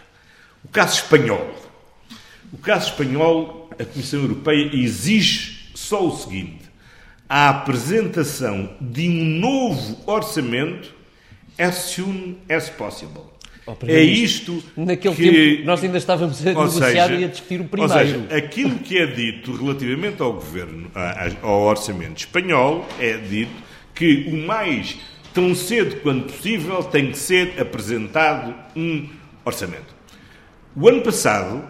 O 0.64 0.68
caso 0.68 0.96
espanhol. 0.96 1.54
O 2.52 2.58
caso 2.58 2.90
espanhol, 2.90 3.70
a 3.78 3.84
Comissão 3.84 4.20
Europeia 4.20 4.70
exige 4.74 5.70
só 5.74 6.04
o 6.06 6.16
seguinte: 6.16 6.62
a 7.28 7.48
apresentação 7.50 8.70
de 8.80 9.08
um 9.08 9.24
novo 9.38 10.02
orçamento 10.06 10.92
as 11.58 11.74
soon 11.76 12.36
as 12.50 12.68
possible. 12.68 13.22
Oh, 13.66 13.74
É 13.86 14.00
isto 14.00 14.62
Naquele 14.76 15.14
que... 15.14 15.30
tempo, 15.30 15.66
nós 15.66 15.82
ainda 15.82 15.98
estávamos 15.98 16.46
a 16.46 16.50
Ou 16.50 16.66
negociar 16.66 17.08
seja, 17.08 17.14
e 17.14 17.24
a 17.24 17.28
discutir 17.28 17.60
o 17.60 17.62
Ou 17.64 17.68
primeiro. 17.68 17.92
seja, 17.92 18.36
aquilo 18.36 18.78
que 18.78 18.96
é 18.96 19.06
dito 19.06 19.52
relativamente 19.56 20.22
ao 20.22 20.32
governo, 20.34 20.90
ao 21.42 21.62
orçamento 21.62 22.18
espanhol, 22.18 22.86
é 23.00 23.16
dito 23.16 23.50
que 23.94 24.28
o 24.32 24.46
mais 24.46 24.96
tão 25.34 25.54
cedo 25.54 25.96
quanto 26.00 26.32
possível 26.32 26.82
tem 26.84 27.10
que 27.10 27.18
ser 27.18 27.60
apresentado 27.60 28.54
um 28.76 29.08
orçamento. 29.44 29.94
O 30.76 30.88
ano 30.88 31.02
passado, 31.02 31.64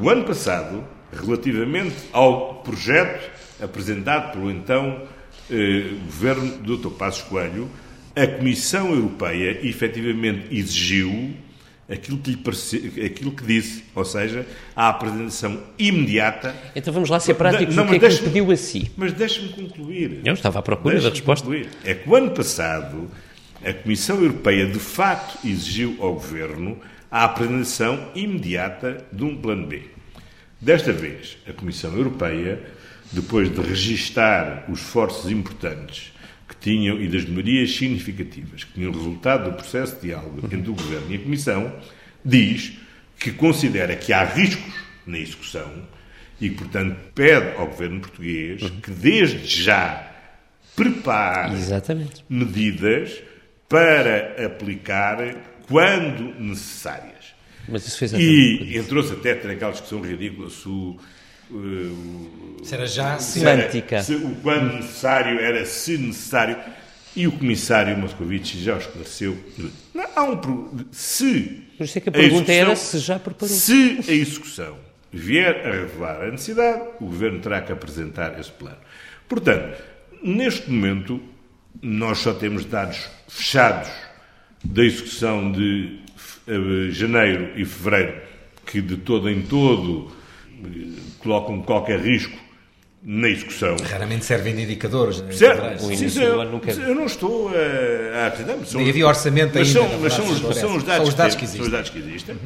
o 0.00 0.08
ano 0.10 0.24
passado, 0.24 0.84
relativamente 1.12 1.94
ao 2.12 2.56
projeto 2.56 3.30
apresentado 3.62 4.32
pelo 4.32 4.50
então 4.50 5.02
eh, 5.50 5.90
governo 6.06 6.58
do 6.58 6.76
Dr. 6.76 6.88
Passos 6.96 7.22
Coelho, 7.22 7.68
a 8.14 8.26
Comissão 8.26 8.94
Europeia 8.94 9.58
efetivamente 9.62 10.54
exigiu 10.54 11.34
aquilo 11.90 12.18
que, 12.18 12.30
lhe 12.30 12.36
parece, 12.36 12.92
aquilo 13.04 13.32
que 13.32 13.44
disse, 13.44 13.84
ou 13.94 14.04
seja, 14.04 14.46
a 14.74 14.88
apresentação 14.88 15.62
imediata. 15.78 16.54
Então 16.74 16.92
vamos 16.92 17.10
lá 17.10 17.20
ser 17.20 17.34
práticos. 17.34 17.74
Não, 17.74 17.84
o 17.84 17.88
que 17.88 17.96
é 17.96 17.98
que 17.98 18.08
lhe 18.08 18.18
pediu 18.18 18.50
a 18.50 18.56
si? 18.56 18.90
Mas 18.96 19.12
deixe-me 19.12 19.48
concluir. 19.50 20.20
Eu 20.24 20.34
estava 20.34 20.58
à 20.58 20.62
procura 20.62 21.00
da 21.00 21.10
resposta. 21.10 21.44
concluir. 21.44 21.68
É 21.84 21.94
que 21.94 22.08
o 22.08 22.14
ano 22.14 22.30
passado 22.30 23.10
a 23.64 23.72
Comissão 23.72 24.16
Europeia 24.16 24.66
de 24.66 24.78
facto 24.78 25.46
exigiu 25.46 25.96
ao 26.00 26.14
Governo 26.14 26.78
a 27.10 27.24
apresentação 27.24 28.10
imediata 28.14 29.04
de 29.12 29.22
um 29.22 29.36
plano 29.36 29.66
B. 29.66 29.82
Desta 30.60 30.92
vez, 30.92 31.36
a 31.46 31.52
Comissão 31.52 31.94
Europeia, 31.94 32.60
depois 33.12 33.52
de 33.52 33.60
registar 33.60 34.64
os 34.68 34.80
esforços 34.80 35.30
importantes 35.30 36.11
tinham 36.62 37.00
e 37.00 37.08
das 37.08 37.24
melhorias 37.24 37.74
significativas 37.74 38.64
que 38.64 38.72
tinham 38.74 38.92
resultado 38.92 39.50
do 39.50 39.56
processo 39.56 39.96
de 39.96 40.08
diálogo 40.08 40.48
entre 40.52 40.70
o 40.70 40.74
Governo 40.74 41.12
e 41.12 41.16
a 41.16 41.18
Comissão, 41.18 41.72
diz 42.24 42.78
que 43.18 43.32
considera 43.32 43.94
que 43.96 44.12
há 44.12 44.24
riscos 44.24 44.72
na 45.06 45.18
execução 45.18 45.86
e, 46.40 46.50
portanto, 46.50 46.96
pede 47.14 47.56
ao 47.56 47.66
Governo 47.66 48.00
português 48.00 48.62
que, 48.82 48.90
desde 48.90 49.46
já, 49.46 50.10
prepare 50.74 51.54
Exatamente. 51.54 52.24
medidas 52.28 53.22
para 53.68 54.44
aplicar 54.44 55.36
quando 55.66 56.34
necessárias. 56.40 57.34
Mas 57.68 57.86
isso 57.86 57.98
fez. 57.98 58.12
E 58.12 58.76
entrou-se 58.76 59.12
até 59.12 59.34
ter 59.34 59.50
aquela 59.50 59.72
discussão 59.72 60.00
ridícula 60.00 60.50
se 60.50 60.68
o, 60.68 60.98
já 62.86 63.18
se 63.18 63.40
era- 63.44 63.56
Semântica. 63.70 64.02
se 64.02 64.14
o 64.14 64.34
quando 64.42 64.74
necessário 64.74 65.38
era 65.40 65.64
se 65.66 65.98
necessário. 65.98 66.56
E 67.14 67.26
o 67.26 67.32
comissário 67.32 67.96
Moscovici 67.98 68.58
já 68.62 68.74
o 68.74 68.78
esclareceu. 68.78 69.36
Não, 69.92 70.06
há 70.16 70.22
um 70.24 70.34
se 70.90 71.62
Por 71.76 71.84
isso 71.84 71.98
é 71.98 72.00
que 72.00 72.08
a 72.08 72.12
pergunta 72.12 72.50
execução- 72.50 72.54
era 72.66 72.76
se 72.76 72.98
já 73.00 73.18
preparou. 73.18 73.54
Se 73.54 73.98
a 74.08 74.12
execução 74.12 74.78
vier 75.12 75.66
a 75.66 75.72
revelar 75.72 76.22
a 76.22 76.30
necessidade, 76.30 76.80
o 77.00 77.04
Governo 77.04 77.40
terá 77.40 77.60
que 77.60 77.70
apresentar 77.70 78.40
esse 78.40 78.50
plano. 78.50 78.78
Portanto, 79.28 79.76
neste 80.22 80.70
momento, 80.70 81.20
nós 81.82 82.16
só 82.18 82.32
temos 82.32 82.64
dados 82.64 83.10
fechados 83.28 83.90
da 84.64 84.82
execução 84.82 85.52
de 85.52 85.98
eh, 86.48 86.90
janeiro 86.92 87.50
e 87.60 87.64
fevereiro, 87.66 88.22
que 88.64 88.80
de 88.80 88.96
todo 88.96 89.28
em 89.28 89.42
todo 89.42 90.10
colocam 91.18 91.60
qualquer 91.62 92.00
risco 92.00 92.36
na 93.02 93.28
execução. 93.28 93.76
Raramente 93.90 94.24
servem 94.24 94.54
de 94.54 94.62
indicadores. 94.62 95.20
né, 95.22 95.32
Certo? 95.32 95.84
O 95.84 95.96
Sim, 95.96 96.20
eu, 96.20 96.40
ano 96.40 96.52
nunca- 96.52 96.70
eu 96.70 96.94
não 96.94 97.06
estou 97.06 97.48
a, 97.48 98.18
a 98.18 98.26
acreditar, 98.28 98.56
mas 98.58 98.68
são, 98.68 98.80
Nem 98.80 98.90
havia 98.90 99.06
orçamento 99.06 99.58
mas 99.58 99.76
ainda, 99.76 99.88
São, 99.90 100.00
mas 100.00 100.12
são, 100.12 100.24
os, 100.26 100.38
são 100.38 100.50
os 100.50 100.56
são 100.56 100.78
dados, 100.78 101.08
os 101.08 101.14
dados 101.14 101.34
que, 101.34 101.44
existem. 101.44 101.58
são 101.58 101.66
os 101.66 101.72
dados 101.72 101.90
que 101.90 101.98
existem. 101.98 102.36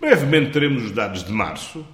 Brevemente 0.00 0.52
teremos 0.52 0.84
os 0.84 0.92
dados 0.92 1.22
de 1.22 1.30
março 1.30 1.86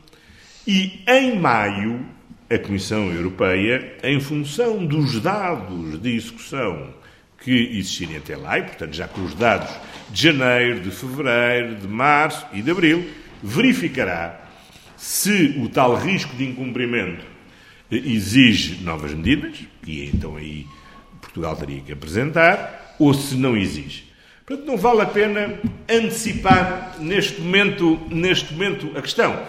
e 0.66 1.02
em 1.08 1.36
maio 1.38 2.06
a 2.48 2.58
Comissão 2.58 3.10
Europeia, 3.12 3.96
em 4.04 4.20
função 4.20 4.86
dos 4.86 5.20
dados 5.20 6.00
de 6.00 6.14
execução 6.14 6.94
que 7.42 7.76
existirem 7.76 8.16
até 8.18 8.36
lá, 8.36 8.56
e 8.58 8.62
portanto 8.62 8.94
já 8.94 9.08
com 9.08 9.22
os 9.24 9.34
dados 9.34 9.68
de 10.10 10.22
janeiro, 10.22 10.78
de 10.80 10.90
fevereiro, 10.92 11.74
de 11.74 11.88
março 11.88 12.46
e 12.52 12.62
de 12.62 12.70
abril, 12.70 13.04
verificará 13.42 14.45
se 14.96 15.56
o 15.58 15.68
tal 15.68 15.96
risco 15.96 16.34
de 16.36 16.44
incumprimento 16.44 17.24
exige 17.90 18.82
novas 18.82 19.12
medidas, 19.12 19.58
e 19.86 20.06
então 20.06 20.36
aí 20.36 20.66
Portugal 21.20 21.54
teria 21.56 21.80
que 21.80 21.92
apresentar, 21.92 22.96
ou 22.98 23.12
se 23.14 23.36
não 23.36 23.56
exige. 23.56 24.06
Portanto, 24.44 24.66
não 24.66 24.76
vale 24.76 25.02
a 25.02 25.06
pena 25.06 25.58
antecipar 25.88 26.96
neste 26.98 27.40
momento, 27.40 28.00
neste 28.08 28.52
momento 28.52 28.96
a 28.96 29.02
questão. 29.02 29.42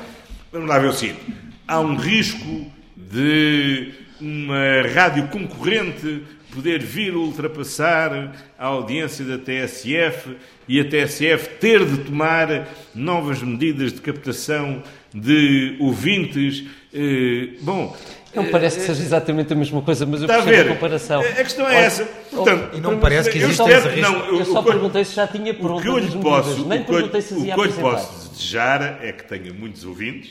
Vamos 0.51 0.67
lá 0.67 0.79
ver 0.79 0.87
o 0.87 0.93
seguinte. 0.93 1.21
Há 1.67 1.79
um 1.79 1.95
risco 1.95 2.71
de 2.95 3.91
uma 4.19 4.81
rádio 4.93 5.27
concorrente 5.27 6.23
poder 6.51 6.81
vir 6.81 7.15
ultrapassar 7.15 8.33
a 8.57 8.65
audiência 8.65 9.23
da 9.23 9.37
TSF 9.37 10.35
e 10.67 10.79
a 10.79 10.85
TSF 10.85 11.49
ter 11.59 11.85
de 11.85 11.97
tomar 11.97 12.67
novas 12.95 13.43
medidas 13.43 13.93
de 13.93 14.01
captação 14.01 14.81
de 15.21 15.75
ouvintes. 15.79 16.63
Eh, 16.93 17.49
bom, 17.61 17.95
Não 18.35 18.45
parece 18.45 18.79
que 18.79 18.85
seja 18.85 19.01
exatamente 19.01 19.51
a 19.51 19.55
mesma 19.55 19.81
coisa, 19.81 20.05
mas 20.05 20.21
eu 20.21 20.25
Está 20.25 20.39
a 20.39 20.43
percebo 20.43 20.63
ver? 20.63 20.71
a 20.71 20.75
comparação. 20.75 21.21
A 21.21 21.23
a 21.25 21.33
questão 21.43 21.65
é 21.65 21.69
Olha, 21.69 21.75
essa. 21.77 22.05
Portanto, 22.05 22.77
E 22.77 22.81
não 22.81 22.91
me 22.91 22.97
parece 22.97 23.29
que 23.31 23.39
eu 23.39 23.49
existe 23.49 23.61
não, 24.01 24.25
Eu 24.39 24.45
só 24.45 24.59
o 24.59 24.63
que- 24.63 24.71
perguntei 24.71 25.03
se 25.05 25.15
já 25.15 25.27
tinha 25.27 25.51
O 25.53 25.55
pronto 25.55 25.81
que 25.81 25.87
eu 25.87 25.97
lhe 25.97 26.11
posso. 26.21 26.65
Nem 26.67 26.81
o 26.81 26.85
que 26.85 26.91
eu 26.91 26.95
lhe- 26.95 27.01
perguntei 27.09 27.21
se 27.21 27.33
o 27.33 27.43
que 27.43 27.49
eu 27.51 27.63
lhe 27.63 27.73
posso 27.73 28.29
desejar 28.29 28.99
é 29.01 29.11
que 29.11 29.23
tenha 29.23 29.51
muitos 29.53 29.83
ouvintes, 29.85 30.29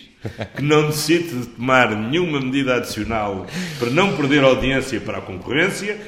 que 0.54 0.62
não 0.62 0.86
necessite 0.86 1.34
de 1.34 1.46
tomar 1.46 1.90
nenhuma 1.96 2.40
medida 2.40 2.76
adicional 2.76 3.44
para 3.78 3.90
não 3.90 4.16
perder 4.16 4.44
audiência 4.44 5.00
para 5.00 5.18
a 5.18 5.20
concorrência, 5.20 5.98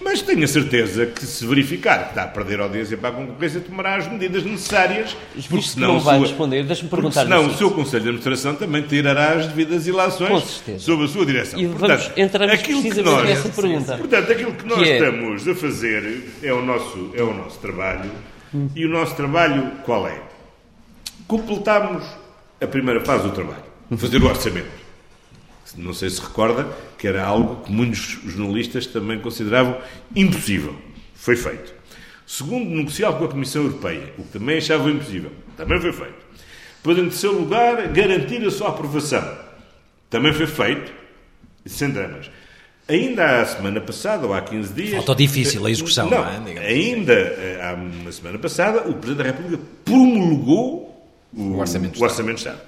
mas 0.00 0.22
tenho 0.22 0.42
a 0.42 0.46
certeza 0.48 1.06
que 1.06 1.24
se 1.26 1.46
verificar 1.46 2.04
que 2.04 2.08
está 2.10 2.22
a 2.24 2.26
perder 2.26 2.58
audiência 2.60 2.96
para 2.96 3.10
a 3.10 3.12
concorrência, 3.12 3.60
tomará 3.60 3.96
as 3.96 4.08
medidas 4.10 4.42
necessárias, 4.42 5.16
porque 5.48 5.58
que 5.58 5.68
senão, 5.68 5.94
não 5.94 6.00
vai 6.00 6.18
sua- 6.18 6.26
responder, 6.26 6.64
deixa-me 6.64 6.88
perguntar 6.88 7.22
senão 7.24 7.46
o 7.46 7.54
seu 7.54 7.70
Conselho 7.70 8.02
de 8.04 8.08
Administração 8.08 8.54
também 8.56 8.82
tirará 8.82 9.34
as 9.34 9.46
devidas 9.48 9.84
Com 9.84 9.90
ilações 9.90 10.44
certeza. 10.44 10.78
sobre 10.84 11.04
a 11.04 11.08
sua 11.08 11.26
direção. 11.26 11.60
E 11.60 11.66
vamos 11.66 12.10
entrar 12.16 12.48
aquilo 12.50 12.82
que 12.82 13.02
nós, 13.02 13.24
nessa 13.28 13.48
pergunta. 13.50 13.96
Portanto, 13.98 14.32
aquilo 14.32 14.52
que 14.54 14.66
nós 14.66 14.88
é- 14.88 14.98
estamos 14.98 15.46
a 15.48 15.54
fazer 15.54 16.24
é 16.42 16.52
o 16.52 16.62
nosso, 16.62 17.10
é 17.14 17.22
o 17.22 17.34
nosso 17.34 17.58
trabalho. 17.60 18.10
E 18.74 18.84
o 18.84 18.88
nosso 18.88 19.14
trabalho 19.14 19.70
qual 19.84 20.08
é? 20.08 20.20
Completamos 21.28 22.04
a 22.60 22.66
primeira 22.66 23.00
fase 23.00 23.22
do 23.24 23.30
trabalho. 23.30 23.62
Fazer 23.96 24.20
o 24.22 24.26
orçamento. 24.26 24.79
Não 25.76 25.92
sei 25.92 26.10
se 26.10 26.20
recorda 26.20 26.66
que 26.98 27.06
era 27.06 27.24
algo 27.24 27.64
que 27.64 27.72
muitos 27.72 28.18
jornalistas 28.24 28.86
também 28.86 29.18
consideravam 29.20 29.78
impossível. 30.14 30.74
Foi 31.14 31.36
feito. 31.36 31.74
Segundo, 32.26 32.70
negociar 32.70 33.12
com 33.14 33.24
a 33.24 33.28
Comissão 33.28 33.62
Europeia, 33.64 34.12
o 34.16 34.22
que 34.22 34.38
também 34.38 34.58
achava 34.58 34.90
impossível. 34.90 35.32
Também 35.56 35.80
foi 35.80 35.92
feito. 35.92 36.30
Depois, 36.76 36.98
em 36.98 37.08
terceiro 37.08 37.38
lugar, 37.38 37.88
garantir 37.88 38.44
a 38.46 38.50
sua 38.50 38.68
aprovação. 38.68 39.36
Também 40.08 40.32
foi 40.32 40.46
feito. 40.46 40.92
Sem 41.66 41.90
dramas. 41.90 42.30
Ainda 42.88 43.42
a 43.42 43.46
semana 43.46 43.80
passada, 43.80 44.26
ou 44.26 44.34
há 44.34 44.40
15 44.40 44.72
dias. 44.72 44.94
Faltou 44.94 45.14
difícil 45.14 45.64
a 45.64 45.70
execução, 45.70 46.10
não 46.10 46.28
é? 46.28 46.40
Digamos 46.40 46.68
Ainda 46.68 47.12
eh, 47.12 47.60
há 47.62 47.74
uma 47.74 48.10
semana 48.10 48.38
passada, 48.38 48.88
o 48.88 48.94
Presidente 48.94 49.18
da 49.18 49.24
República 49.24 49.62
promulgou 49.84 51.08
o, 51.32 51.42
O 51.42 51.58
Orçamento 51.58 52.00
o 52.00 52.02
Orçamento 52.02 52.42
de 52.42 52.48
Estado. 52.48 52.60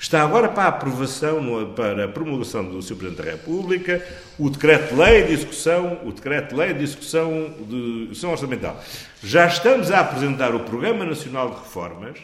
Está 0.00 0.22
agora 0.22 0.48
para 0.48 0.62
a 0.64 0.68
aprovação, 0.68 1.72
para 1.74 2.04
a 2.04 2.08
promulgação 2.08 2.64
do 2.64 2.80
Sr. 2.80 2.94
Presidente 2.94 3.24
da 3.26 3.32
República, 3.32 4.00
o 4.38 4.48
decreto-lei 4.48 5.24
de 5.24 5.32
execução, 5.32 5.98
o 6.04 6.12
decreto-lei 6.12 6.72
de 6.72 6.84
execução 6.84 7.52
de 7.68 8.02
execução 8.02 8.30
orçamental. 8.30 8.80
Já 9.24 9.46
estamos 9.46 9.90
a 9.90 9.98
apresentar 9.98 10.54
o 10.54 10.60
Programa 10.60 11.04
Nacional 11.04 11.50
de 11.50 11.56
Reformas, 11.56 12.16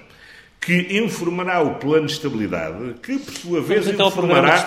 que 0.60 0.98
informará 0.98 1.60
o 1.62 1.74
plano 1.74 2.06
de 2.06 2.12
estabilidade, 2.12 2.94
que 3.02 3.18
por 3.18 3.34
sua 3.34 3.60
vez 3.60 3.88
então 3.88 4.06
informará, 4.06 4.64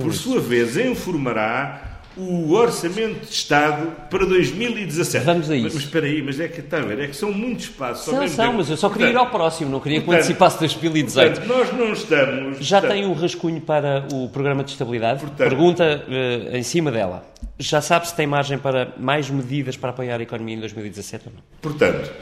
por 0.00 0.14
sua 0.14 0.40
vez 0.40 0.76
informará 0.78 1.87
o 2.18 2.52
Orçamento 2.52 3.26
de 3.26 3.32
Estado 3.32 3.92
para 4.10 4.26
2017. 4.26 5.24
Vamos 5.24 5.50
a 5.50 5.54
isso. 5.54 5.64
Mas, 5.64 5.74
mas 5.74 5.84
espera 5.84 6.06
aí, 6.06 6.22
mas 6.22 6.40
é 6.40 6.48
que 6.48 6.60
ver, 6.60 7.00
é 7.00 7.06
que 7.06 7.16
são 7.16 7.32
muitos 7.32 7.68
passos. 7.68 8.04
São, 8.04 8.28
são, 8.28 8.52
mas 8.54 8.68
eu 8.68 8.76
só 8.76 8.88
queria 8.88 9.06
portanto, 9.06 9.24
ir 9.24 9.26
ao 9.26 9.30
próximo, 9.30 9.70
não 9.70 9.80
queria 9.80 10.00
que 10.00 10.10
antecipasse 10.10 10.58
2018. 10.58 11.40
Portanto, 11.40 11.48
nós 11.48 11.72
não 11.72 11.92
estamos... 11.92 12.58
Já 12.58 12.80
portanto, 12.80 12.98
tem 12.98 13.06
um 13.06 13.12
rascunho 13.12 13.60
para 13.60 14.06
o 14.12 14.28
Programa 14.28 14.64
de 14.64 14.72
Estabilidade? 14.72 15.24
Pergunta 15.36 16.04
uh, 16.08 16.56
em 16.56 16.62
cima 16.62 16.90
dela. 16.90 17.24
Já 17.58 17.80
sabe 17.80 18.08
se 18.08 18.14
tem 18.14 18.26
margem 18.26 18.58
para 18.58 18.92
mais 18.98 19.30
medidas 19.30 19.76
para 19.76 19.90
apoiar 19.90 20.18
a 20.18 20.22
economia 20.22 20.56
em 20.56 20.60
2017 20.60 21.28
ou 21.28 21.32
não? 21.34 21.42
Portanto, 21.60 22.12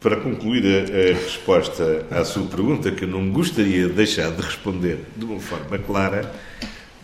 para 0.00 0.16
concluir 0.16 0.64
a, 0.64 1.10
a, 1.10 1.14
resposta 1.14 2.06
à 2.10 2.24
sua 2.24 2.46
pergunta, 2.46 2.90
que 2.90 3.04
eu 3.04 3.08
não 3.08 3.30
gostaria 3.30 3.86
de 3.86 3.92
deixar 3.92 4.30
de 4.32 4.42
responder 4.42 5.00
de 5.16 5.24
uma 5.24 5.38
forma 5.38 5.78
clara, 5.78 6.32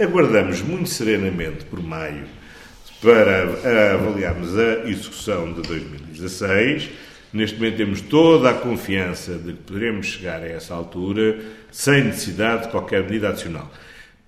aguardamos 0.00 0.62
muito 0.62 0.88
serenamente 0.88 1.64
por 1.64 1.82
maio 1.82 2.37
para 3.00 3.94
avaliarmos 3.94 4.58
a 4.58 4.88
execução 4.88 5.52
de 5.52 5.62
2016. 5.62 6.90
Neste 7.32 7.56
momento 7.56 7.76
temos 7.76 8.00
toda 8.00 8.50
a 8.50 8.54
confiança 8.54 9.34
de 9.34 9.52
que 9.52 9.62
poderemos 9.62 10.06
chegar 10.06 10.42
a 10.42 10.48
essa 10.48 10.74
altura 10.74 11.38
sem 11.70 12.04
necessidade 12.04 12.64
de 12.64 12.68
qualquer 12.70 13.02
medida 13.04 13.28
adicional. 13.28 13.70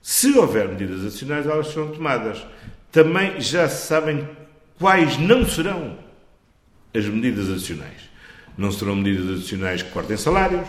Se 0.03 0.37
houver 0.39 0.69
medidas 0.69 1.05
adicionais, 1.05 1.47
elas 1.47 1.69
serão 1.69 1.89
tomadas. 1.89 2.45
Também 2.93 3.41
já 3.41 3.69
se 3.69 3.87
sabem 3.87 4.29
quais 4.79 5.19
não 5.19 5.47
serão 5.47 5.99
as 6.95 7.05
medidas 7.07 7.49
adicionais. 7.49 8.11
Não 8.57 8.71
serão 8.71 8.97
medidas 8.97 9.39
adicionais 9.39 9.83
que 9.83 9.91
cortem 9.91 10.17
salários, 10.17 10.67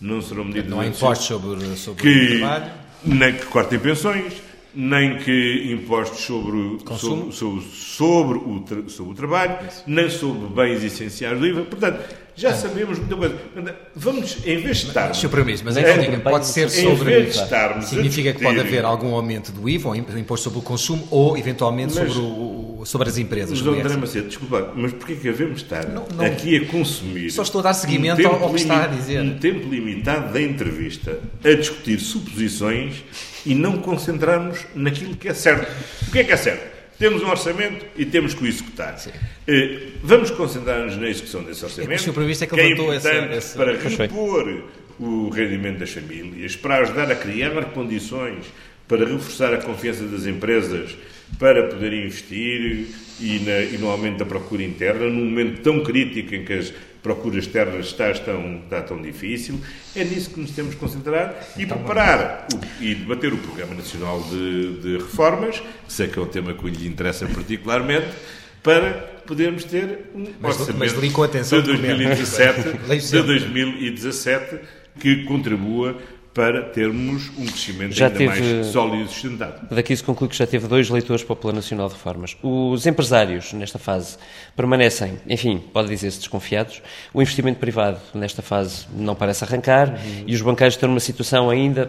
não 0.00 0.20
serão 0.20 0.44
medidas 0.44 0.70
Não 0.70 0.80
há 0.80 0.86
impostos 0.86 1.26
sobre, 1.26 1.76
sobre 1.76 2.02
que, 2.02 2.34
o 2.34 2.38
trabalho. 2.38 2.72
Nem 3.04 3.32
que 3.34 3.46
cortem 3.46 3.78
pensões, 3.78 4.34
nem 4.74 5.18
que 5.18 5.72
impostos 5.72 6.20
sobre, 6.20 6.78
sobre, 6.98 7.32
sobre, 7.32 7.60
sobre, 7.62 8.38
o, 8.38 8.90
sobre 8.90 9.12
o 9.12 9.14
trabalho, 9.14 9.58
nem 9.86 10.08
sobre 10.08 10.48
bens 10.48 10.82
essenciais 10.82 11.38
do 11.38 11.46
IVA. 11.46 11.62
Portanto, 11.64 12.02
já 12.34 12.54
sabemos 12.54 12.98
muita 12.98 13.16
coisa. 13.16 13.36
Vamos, 13.94 14.38
em 14.44 14.58
vez 14.58 14.78
de 14.78 14.88
estarmos... 14.88 15.24
Primeiro, 15.24 15.62
mas 15.64 15.76
é, 15.76 15.80
é, 15.82 16.16
pode 16.18 16.46
ser 16.46 16.68
sobre... 16.70 17.32
significa 17.82 18.32
que 18.32 18.42
pode 18.42 18.60
haver 18.60 18.84
algum 18.84 19.14
aumento 19.14 19.52
do 19.52 19.68
IVA, 19.68 19.90
ou 19.90 19.96
imposto 19.96 20.44
sobre 20.44 20.58
o 20.58 20.62
consumo, 20.62 21.06
ou 21.10 21.36
eventualmente 21.36 21.94
mas, 21.94 22.12
sobre, 22.12 22.28
o, 22.28 22.82
sobre 22.84 23.08
as 23.08 23.18
empresas. 23.18 23.60
Mas, 23.60 23.78
André 23.78 23.96
Macedo, 23.96 24.28
desculpa, 24.28 24.72
mas 24.74 24.92
porquê 24.92 25.14
que 25.14 25.22
devemos 25.22 25.62
estar 25.62 25.86
não, 25.88 26.06
não, 26.14 26.24
aqui 26.24 26.56
a 26.56 26.66
consumir... 26.66 27.30
Só 27.30 27.42
estou 27.42 27.60
a 27.60 27.64
dar 27.64 27.74
seguimento 27.74 28.22
um 28.22 28.26
ao 28.26 28.50
que 28.50 28.60
está 28.60 28.84
a 28.84 28.86
dizer. 28.86 29.20
Um 29.20 29.38
tempo 29.38 29.68
limitado 29.68 30.32
da 30.32 30.40
entrevista 30.40 31.18
a 31.44 31.52
discutir 31.54 31.98
suposições 32.00 33.04
e 33.44 33.54
não 33.54 33.78
concentrarmos 33.78 34.60
naquilo 34.74 35.16
que 35.16 35.28
é 35.28 35.34
certo. 35.34 35.70
O 36.08 36.10
que 36.10 36.20
é 36.20 36.24
que 36.24 36.32
é 36.32 36.36
certo? 36.36 36.71
Temos 37.02 37.20
um 37.20 37.28
orçamento 37.28 37.84
e 37.96 38.06
temos 38.06 38.32
que 38.32 38.44
o 38.44 38.46
executar. 38.46 38.96
Sim. 38.96 39.10
Eh, 39.48 39.88
vamos 40.04 40.30
concentrar-nos 40.30 40.96
na 40.96 41.08
execução 41.08 41.42
desse 41.42 41.64
orçamento. 41.64 42.10
O 42.10 42.14
previsto 42.14 42.44
é 42.44 42.46
que, 42.46 42.54
que 42.54 42.60
é 42.60 42.70
importante 42.70 43.34
essa, 43.34 43.34
essa... 43.34 43.58
para 43.58 43.72
repor 43.76 44.62
o 45.00 45.28
rendimento 45.28 45.80
das 45.80 45.90
famílias, 45.90 46.54
para 46.54 46.76
ajudar 46.78 47.10
a 47.10 47.16
criar 47.16 47.50
condições 47.72 48.46
para 48.86 49.04
reforçar 49.04 49.52
a 49.52 49.56
confiança 49.56 50.04
das 50.04 50.26
empresas 50.26 50.96
para 51.40 51.66
poder 51.66 51.92
investir 51.92 52.86
e, 53.18 53.38
na, 53.40 53.60
e 53.62 53.78
no 53.78 53.88
aumento 53.90 54.18
da 54.18 54.24
procura 54.24 54.62
interna, 54.62 55.06
num 55.06 55.24
momento 55.24 55.60
tão 55.60 55.82
crítico 55.82 56.36
em 56.36 56.44
que 56.44 56.52
as 56.52 56.72
procuras 57.02 57.44
externas 57.44 57.86
está 57.86 58.12
tão, 58.12 58.60
está 58.64 58.80
tão 58.82 59.02
difícil. 59.02 59.60
É 59.94 60.04
nisso 60.04 60.30
que 60.30 60.40
nos 60.40 60.52
temos 60.52 60.74
que 60.74 60.80
concentrar 60.80 61.34
e 61.56 61.62
então, 61.62 61.78
preparar 61.78 62.46
o, 62.52 62.82
e 62.82 62.94
debater 62.94 63.32
o 63.32 63.38
Programa 63.38 63.74
Nacional 63.74 64.22
de, 64.22 64.80
de 64.80 64.96
Reformas, 64.98 65.60
que 65.60 65.92
sei 65.92 66.08
que 66.08 66.18
é 66.18 66.22
um 66.22 66.26
tema 66.26 66.54
que 66.54 66.70
lhe 66.70 66.86
interessa 66.86 67.26
particularmente, 67.26 68.08
para 68.62 68.92
podermos 69.26 69.64
ter 69.64 70.10
um 70.14 70.26
mas, 70.40 70.60
orçamento 70.60 70.78
mas 70.78 70.92
de 70.92 71.62
2017, 71.62 72.62
de 73.10 73.22
2017 73.22 74.58
que 75.00 75.24
contribua 75.24 75.98
para 76.34 76.62
termos 76.62 77.30
um 77.38 77.44
crescimento 77.44 77.92
já 77.92 78.06
ainda 78.06 78.18
teve, 78.18 78.40
mais 78.40 78.66
sólido 78.66 79.04
e 79.04 79.08
sustentado. 79.08 79.68
Daqui 79.70 79.94
se 79.94 80.02
conclui 80.02 80.30
que 80.30 80.36
já 80.36 80.46
teve 80.46 80.66
dois 80.66 80.88
leitores 80.88 81.22
para 81.22 81.34
o 81.34 81.36
Plano 81.36 81.56
Nacional 81.56 81.88
de 81.88 81.94
Reformas. 81.94 82.36
Os 82.42 82.86
empresários, 82.86 83.52
nesta 83.52 83.78
fase, 83.78 84.16
permanecem, 84.56 85.18
enfim, 85.28 85.58
pode 85.58 85.88
dizer-se 85.88 86.18
desconfiados. 86.18 86.82
O 87.12 87.20
investimento 87.20 87.58
privado, 87.58 88.00
nesta 88.14 88.40
fase, 88.40 88.86
não 88.96 89.14
parece 89.14 89.44
arrancar 89.44 89.90
uhum. 89.90 90.24
e 90.26 90.34
os 90.34 90.40
banqueiros 90.40 90.74
estão 90.74 90.88
numa 90.88 91.00
situação 91.00 91.50
ainda 91.50 91.88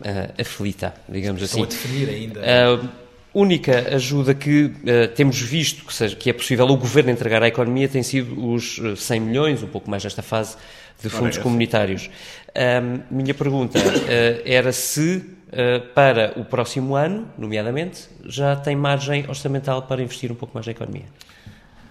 uh, 0.00 0.40
aflita, 0.40 0.94
digamos 1.08 1.42
estão 1.42 1.62
assim. 1.62 1.74
Estão 1.74 1.90
a 1.90 1.92
definir 1.92 2.14
ainda. 2.14 2.40
Uh, 2.40 2.88
única 3.34 3.94
ajuda 3.94 4.34
que 4.34 4.64
uh, 4.64 4.72
temos 5.14 5.40
visto 5.40 5.84
que, 5.84 5.92
seja, 5.92 6.16
que 6.16 6.30
é 6.30 6.32
possível 6.32 6.66
o 6.66 6.76
Governo 6.76 7.10
entregar 7.10 7.42
à 7.42 7.48
economia 7.48 7.88
tem 7.88 8.02
sido 8.02 8.52
os 8.52 8.80
100 8.96 9.20
milhões, 9.20 9.62
um 9.62 9.68
pouco 9.68 9.90
mais 9.90 10.04
nesta 10.04 10.22
fase, 10.22 10.56
de 11.02 11.08
fundos 11.08 11.38
comunitários. 11.38 12.10
Um, 12.54 13.16
minha 13.16 13.34
pergunta 13.34 13.78
uh, 13.78 14.42
era 14.44 14.72
se 14.72 15.16
uh, 15.16 15.86
para 15.94 16.32
o 16.36 16.44
próximo 16.44 16.94
ano, 16.94 17.28
nomeadamente, 17.38 18.08
já 18.26 18.54
tem 18.56 18.76
margem 18.76 19.24
orçamental 19.28 19.82
para 19.82 20.02
investir 20.02 20.30
um 20.30 20.34
pouco 20.34 20.54
mais 20.54 20.66
na 20.66 20.72
economia. 20.72 21.06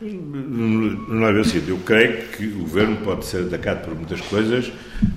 Não 0.01 1.27
é 1.27 1.39
assim. 1.39 1.63
Eu 1.67 1.77
creio 1.77 2.27
que 2.29 2.47
o 2.47 2.59
governo 2.59 2.97
pode 2.97 3.23
ser 3.23 3.45
atacado 3.45 3.85
por 3.85 3.93
muitas 3.93 4.19
coisas, 4.21 4.71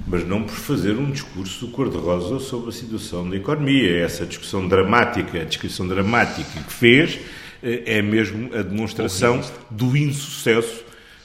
mas 0.07 0.27
não 0.27 0.43
por 0.43 0.55
fazer 0.55 0.93
um 0.93 1.11
discurso 1.11 1.69
cor-de-rosa 1.69 2.39
sobre 2.39 2.69
a 2.69 2.73
situação 2.73 3.29
da 3.29 3.37
economia. 3.37 3.99
Essa 4.01 4.27
discussão 4.27 4.69
dramática, 4.69 5.41
a 5.41 5.45
descrição 5.45 5.89
dramática 5.89 6.61
que 6.61 6.73
fez, 6.73 7.19
eh, 7.63 7.99
é 7.99 8.03
mesmo 8.03 8.55
a 8.55 8.61
demonstração 8.61 9.41
do 9.71 9.97
insucesso 9.97 10.85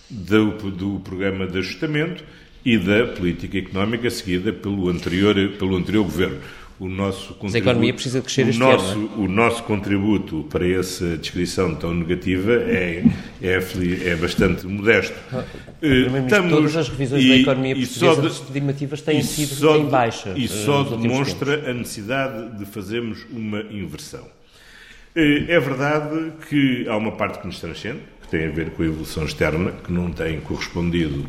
do, 0.10 0.52
do 0.72 1.02
programa 1.02 1.46
de 1.46 1.58
ajustamento 1.58 2.24
e 2.66 2.78
da 2.78 3.08
política 3.08 3.58
económica 3.58 4.10
seguida 4.10 4.52
pelo 4.52 4.90
anterior, 4.90 5.36
pelo 5.58 5.76
anterior 5.76 6.04
governo. 6.04 6.40
O 6.80 6.88
nosso 6.88 7.36
Mas 7.42 7.54
a 7.54 7.58
economia 7.58 7.94
precisa 7.94 8.22
crescer 8.22 8.46
o 8.46 8.50
este 8.50 8.60
nosso, 8.60 8.92
ano, 8.94 9.12
é? 9.14 9.20
O 9.20 9.28
nosso 9.28 9.64
contributo 9.64 10.48
para 10.50 10.66
essa 10.66 11.18
descrição 11.18 11.76
tão 11.76 11.94
negativa 11.94 12.54
é, 12.54 13.04
é, 13.42 13.60
é 14.06 14.16
bastante 14.16 14.66
modesto. 14.66 15.14
Ah, 15.34 15.44
Estamos, 15.82 16.52
todas 16.54 16.78
as 16.78 16.88
revisões 16.88 17.22
e, 17.22 17.28
da 17.28 17.36
economia 17.36 17.76
portuguesa 17.76 18.22
de, 18.22 18.28
estimativas 18.28 19.02
têm 19.02 19.22
sido 19.22 19.76
em 19.76 19.86
baixa. 19.88 20.34
E 20.38 20.48
só 20.48 20.84
demonstra 20.84 21.70
a 21.70 21.74
necessidade 21.74 22.58
de 22.58 22.66
fazermos 22.66 23.26
uma 23.30 23.60
inversão. 23.60 24.26
Eh, 25.14 25.46
é 25.50 25.60
verdade 25.60 26.32
que 26.48 26.88
há 26.88 26.96
uma 26.96 27.12
parte 27.12 27.40
que 27.40 27.48
nos 27.48 27.60
transcende, 27.60 28.00
que 28.22 28.30
tem 28.30 28.48
a 28.48 28.52
ver 28.52 28.70
com 28.70 28.84
a 28.84 28.86
evolução 28.86 29.26
externa, 29.26 29.74
que 29.84 29.92
não 29.92 30.12
tem 30.12 30.40
correspondido 30.40 31.28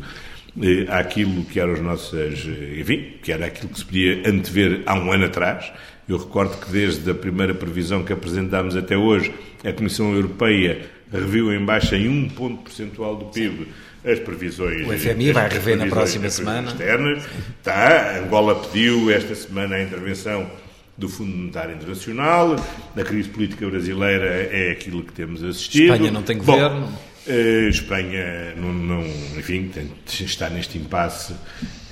eh, 0.61 0.85
àquilo 0.89 1.45
que 1.45 1.59
eram 1.59 1.73
as 1.73 1.81
nossas, 1.81 2.47
eh, 2.47 2.79
enfim, 2.79 3.13
que 3.21 3.31
era 3.31 3.45
aquilo 3.45 3.69
que 3.69 3.79
se 3.79 3.85
podia 3.85 4.21
antever 4.27 4.81
há 4.85 4.95
um 4.95 5.11
ano 5.11 5.25
atrás. 5.25 5.71
Eu 6.09 6.17
recordo 6.17 6.57
que 6.57 6.71
desde 6.71 7.09
a 7.09 7.13
primeira 7.13 7.53
previsão 7.53 8.03
que 8.03 8.11
apresentámos 8.11 8.75
até 8.75 8.97
hoje, 8.97 9.31
a 9.63 9.71
Comissão 9.71 10.13
Europeia 10.13 10.89
reviu 11.11 11.53
em 11.53 11.63
baixa 11.63 11.95
em 11.95 12.09
um 12.09 12.27
ponto 12.29 12.63
percentual 12.63 13.15
do 13.15 13.25
PIB 13.25 13.67
as 14.03 14.19
previsões. 14.19 14.87
O 14.87 14.97
FMI 14.97 15.31
vai 15.31 15.47
rever 15.47 15.77
na 15.77 15.85
próxima 15.85 16.29
semana. 16.29 16.71
Externas. 16.71 17.23
Está, 17.59 18.17
Angola 18.19 18.55
pediu 18.55 19.11
esta 19.11 19.35
semana 19.35 19.75
a 19.75 19.83
intervenção 19.83 20.49
do 20.97 21.07
Fundo 21.07 21.35
Monetário 21.35 21.75
Internacional, 21.75 22.55
a 22.95 23.03
crise 23.03 23.29
política 23.29 23.67
brasileira 23.67 24.25
é 24.51 24.71
aquilo 24.71 25.03
que 25.03 25.13
temos 25.13 25.43
assistido. 25.43 25.93
Espanha 25.93 26.11
não 26.11 26.21
tem 26.21 26.37
governo. 26.37 26.87
Bom, 26.87 26.93
Uh, 27.27 27.69
Espanha, 27.69 28.55
não, 28.55 28.73
não, 28.73 29.05
enfim, 29.37 29.69
está 30.07 30.49
neste 30.49 30.79
impasse 30.79 31.35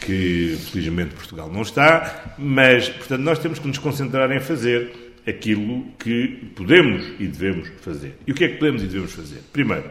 que 0.01 0.57
felizmente 0.71 1.13
Portugal 1.13 1.51
não 1.51 1.61
está, 1.61 2.34
mas, 2.38 2.89
portanto, 2.89 3.21
nós 3.21 3.38
temos 3.38 3.59
que 3.59 3.67
nos 3.67 3.77
concentrar 3.77 4.32
em 4.32 4.39
fazer 4.39 5.13
aquilo 5.27 5.86
que 5.99 6.51
podemos 6.55 7.13
e 7.19 7.27
devemos 7.27 7.69
fazer. 7.82 8.15
E 8.25 8.32
o 8.32 8.36
que 8.36 8.43
é 8.43 8.47
que 8.47 8.57
podemos 8.57 8.82
e 8.82 8.88
devemos 8.88 9.11
fazer? 9.11 9.41
Primeiro, 9.53 9.89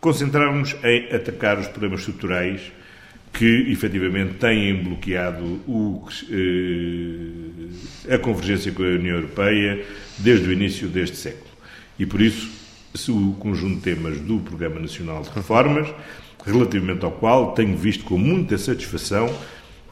concentrarmos 0.00 0.74
em 0.82 1.14
atacar 1.14 1.58
os 1.58 1.68
problemas 1.68 2.00
estruturais 2.00 2.72
que 3.32 3.70
efetivamente 3.70 4.34
têm 4.34 4.82
bloqueado 4.82 5.44
o, 5.68 6.08
eh, 6.28 8.14
a 8.14 8.18
convergência 8.18 8.72
com 8.72 8.82
a 8.82 8.86
União 8.86 9.16
Europeia 9.16 9.84
desde 10.18 10.48
o 10.48 10.52
início 10.52 10.88
deste 10.88 11.16
século. 11.16 11.50
E 11.98 12.04
por 12.04 12.20
isso 12.20 12.59
o 13.08 13.32
conjunto 13.38 13.76
de 13.76 13.82
temas 13.82 14.18
do 14.20 14.38
Programa 14.38 14.80
Nacional 14.80 15.22
de 15.22 15.30
Reformas, 15.30 15.88
relativamente 16.44 17.04
ao 17.04 17.12
qual 17.12 17.52
tenho 17.52 17.76
visto 17.76 18.04
com 18.04 18.18
muita 18.18 18.58
satisfação 18.58 19.32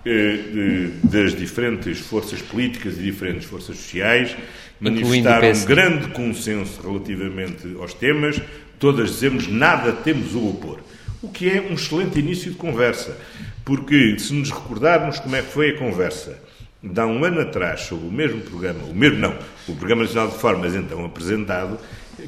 eh, 0.04 0.90
das 1.02 1.34
diferentes 1.34 1.98
forças 1.98 2.40
políticas 2.40 2.98
e 2.98 3.02
diferentes 3.02 3.44
forças 3.44 3.76
sociais 3.76 4.36
manifestaram 4.80 5.50
um 5.50 5.64
grande 5.64 6.08
consenso 6.08 6.80
relativamente 6.82 7.76
aos 7.78 7.94
temas. 7.94 8.40
Todas 8.78 9.10
dizemos 9.10 9.48
nada 9.48 9.92
temos 9.92 10.34
a 10.34 10.38
opor. 10.38 10.80
O 11.20 11.28
que 11.28 11.50
é 11.50 11.60
um 11.60 11.74
excelente 11.74 12.18
início 12.18 12.52
de 12.52 12.56
conversa, 12.56 13.16
porque 13.64 14.18
se 14.18 14.32
nos 14.32 14.50
recordarmos 14.50 15.18
como 15.18 15.34
é 15.34 15.42
que 15.42 15.52
foi 15.52 15.70
a 15.70 15.78
conversa 15.78 16.38
de 16.80 17.00
há 17.00 17.06
um 17.06 17.24
ano 17.24 17.40
atrás 17.40 17.80
sobre 17.82 18.06
o 18.06 18.12
mesmo 18.12 18.40
programa, 18.40 18.84
o 18.84 18.94
mesmo 18.94 19.18
não, 19.18 19.34
o 19.66 19.74
Programa 19.74 20.02
Nacional 20.02 20.28
de 20.28 20.34
Reformas 20.34 20.74
então 20.76 21.04
apresentado, 21.04 21.78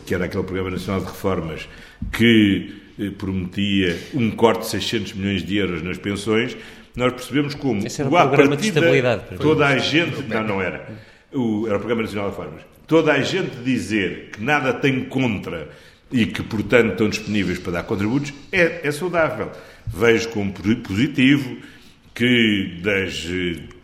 que 0.05 0.15
era 0.15 0.27
aquele 0.27 0.45
Programa 0.45 0.71
Nacional 0.71 1.01
de 1.01 1.07
Reformas 1.07 1.69
que 2.13 2.75
eh, 2.99 3.11
prometia 3.11 3.99
um 4.15 4.31
corte 4.31 4.61
de 4.61 4.67
600 4.67 5.15
milhões 5.15 5.43
de 5.43 5.57
euros 5.57 5.83
nas 5.83 5.99
pensões, 5.99 6.57
nós 6.95 7.13
percebemos 7.13 7.55
como 7.55 7.87
Esse 7.87 8.01
era 8.01 8.09
o 8.09 8.13
programa 8.13 8.57
de 8.57 8.69
estabilidade. 8.69 9.37
Toda 9.39 9.67
a 9.67 9.79
gente. 9.79 10.23
Não, 10.23 10.43
não 10.43 10.63
era. 10.63 10.87
O, 11.33 11.67
era 11.67 11.77
o 11.77 11.79
Programa 11.79 12.03
Nacional 12.03 12.31
de 12.31 12.37
Reformas. 12.37 12.63
Toda 12.87 13.13
a 13.13 13.21
gente 13.21 13.57
dizer 13.65 14.31
que 14.33 14.43
nada 14.43 14.73
tem 14.73 15.05
contra 15.05 15.69
e 16.11 16.27
que, 16.27 16.43
portanto, 16.43 16.93
estão 16.93 17.09
disponíveis 17.09 17.59
para 17.59 17.73
dar 17.73 17.83
contributos 17.85 18.35
é, 18.51 18.87
é 18.87 18.91
saudável. 18.91 19.51
Vejo 19.87 20.29
como 20.31 20.53
positivo 20.53 21.57
que 22.15 22.81
das 22.83 23.27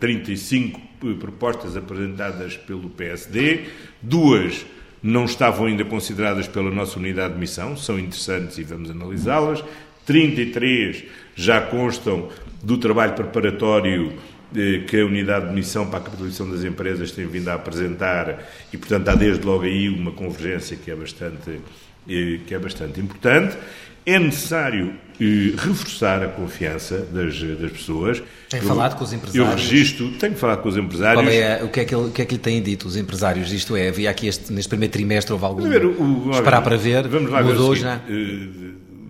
35 0.01 0.81
eh, 0.81 1.15
propostas 1.19 1.77
apresentadas 1.77 2.57
pelo 2.57 2.91
PSD, 2.91 3.65
duas 4.03 4.67
não 5.07 5.25
estavam 5.25 5.67
ainda 5.67 5.85
consideradas 5.85 6.49
pela 6.49 6.71
nossa 6.71 6.99
unidade 6.99 7.35
de 7.35 7.41
missão, 7.41 7.77
são 7.77 7.97
interessantes 7.97 8.59
e 8.59 8.65
vamos 8.65 8.91
analisá-las. 8.91 9.63
33 10.05 11.05
já 11.35 11.61
constam 11.61 12.29
do 12.63 12.77
trabalho 12.77 13.13
preparatório 13.15 14.15
eh, 14.55 14.83
que 14.87 15.01
a 15.01 15.07
unidade 15.07 15.49
de 15.49 15.55
missão 15.55 15.87
para 15.87 16.01
a 16.01 16.03
capitalização 16.03 16.51
das 16.51 16.65
empresas 16.65 17.13
tem 17.13 17.27
vindo 17.27 17.49
a 17.49 17.55
apresentar 17.55 18.49
e, 18.73 18.77
portanto, 18.77 19.09
há 19.09 19.15
desde 19.15 19.45
logo 19.45 19.63
aí 19.63 19.89
uma 19.89 20.11
convergência 20.11 20.77
que 20.77 20.91
é 20.91 20.95
bastante, 20.97 21.61
que 22.07 22.55
é 22.55 22.59
bastante 22.59 23.01
importante. 23.01 23.57
É 24.05 24.19
necessário 24.19 24.95
eh, 25.21 25.53
reforçar 25.57 26.23
a 26.23 26.29
confiança 26.29 26.99
das, 26.99 27.41
das 27.43 27.73
pessoas. 27.73 28.23
Tem 28.49 28.61
eu, 28.61 28.67
falado 28.67 28.97
com 28.97 29.03
os 29.03 29.13
empresários? 29.13 29.51
Eu 29.51 29.57
registro, 29.57 30.13
tenho 30.13 30.37
falado 30.37 30.63
com 30.63 30.69
os 30.69 30.77
empresários. 30.77 31.29
É, 31.33 31.65
o, 31.65 31.69
que 31.69 31.81
é 31.81 31.85
que 31.85 31.95
ele, 31.95 32.05
o 32.05 32.11
que 32.13 32.23
é 32.23 32.25
que 32.25 32.35
lhe 32.35 32.41
têm 32.41 32.63
dito 32.63 32.87
os 32.87 32.97
empresários? 32.97 33.53
Isto 33.53 33.75
é, 33.75 33.89
havia 33.89 34.09
aqui 34.09 34.29
este, 34.29 34.53
neste 34.53 34.69
primeiro 34.69 34.93
trimestre, 34.93 35.33
houve 35.33 35.45
algum... 35.45 35.69
Ver, 35.69 35.85
o, 35.85 36.31
esperar 36.31 36.63
para 36.63 36.77
ver, 36.77 37.09
vamos 37.09 37.31
lá 37.31 37.43
mudou 37.43 37.71
ver 37.71 37.81
já? 37.81 38.01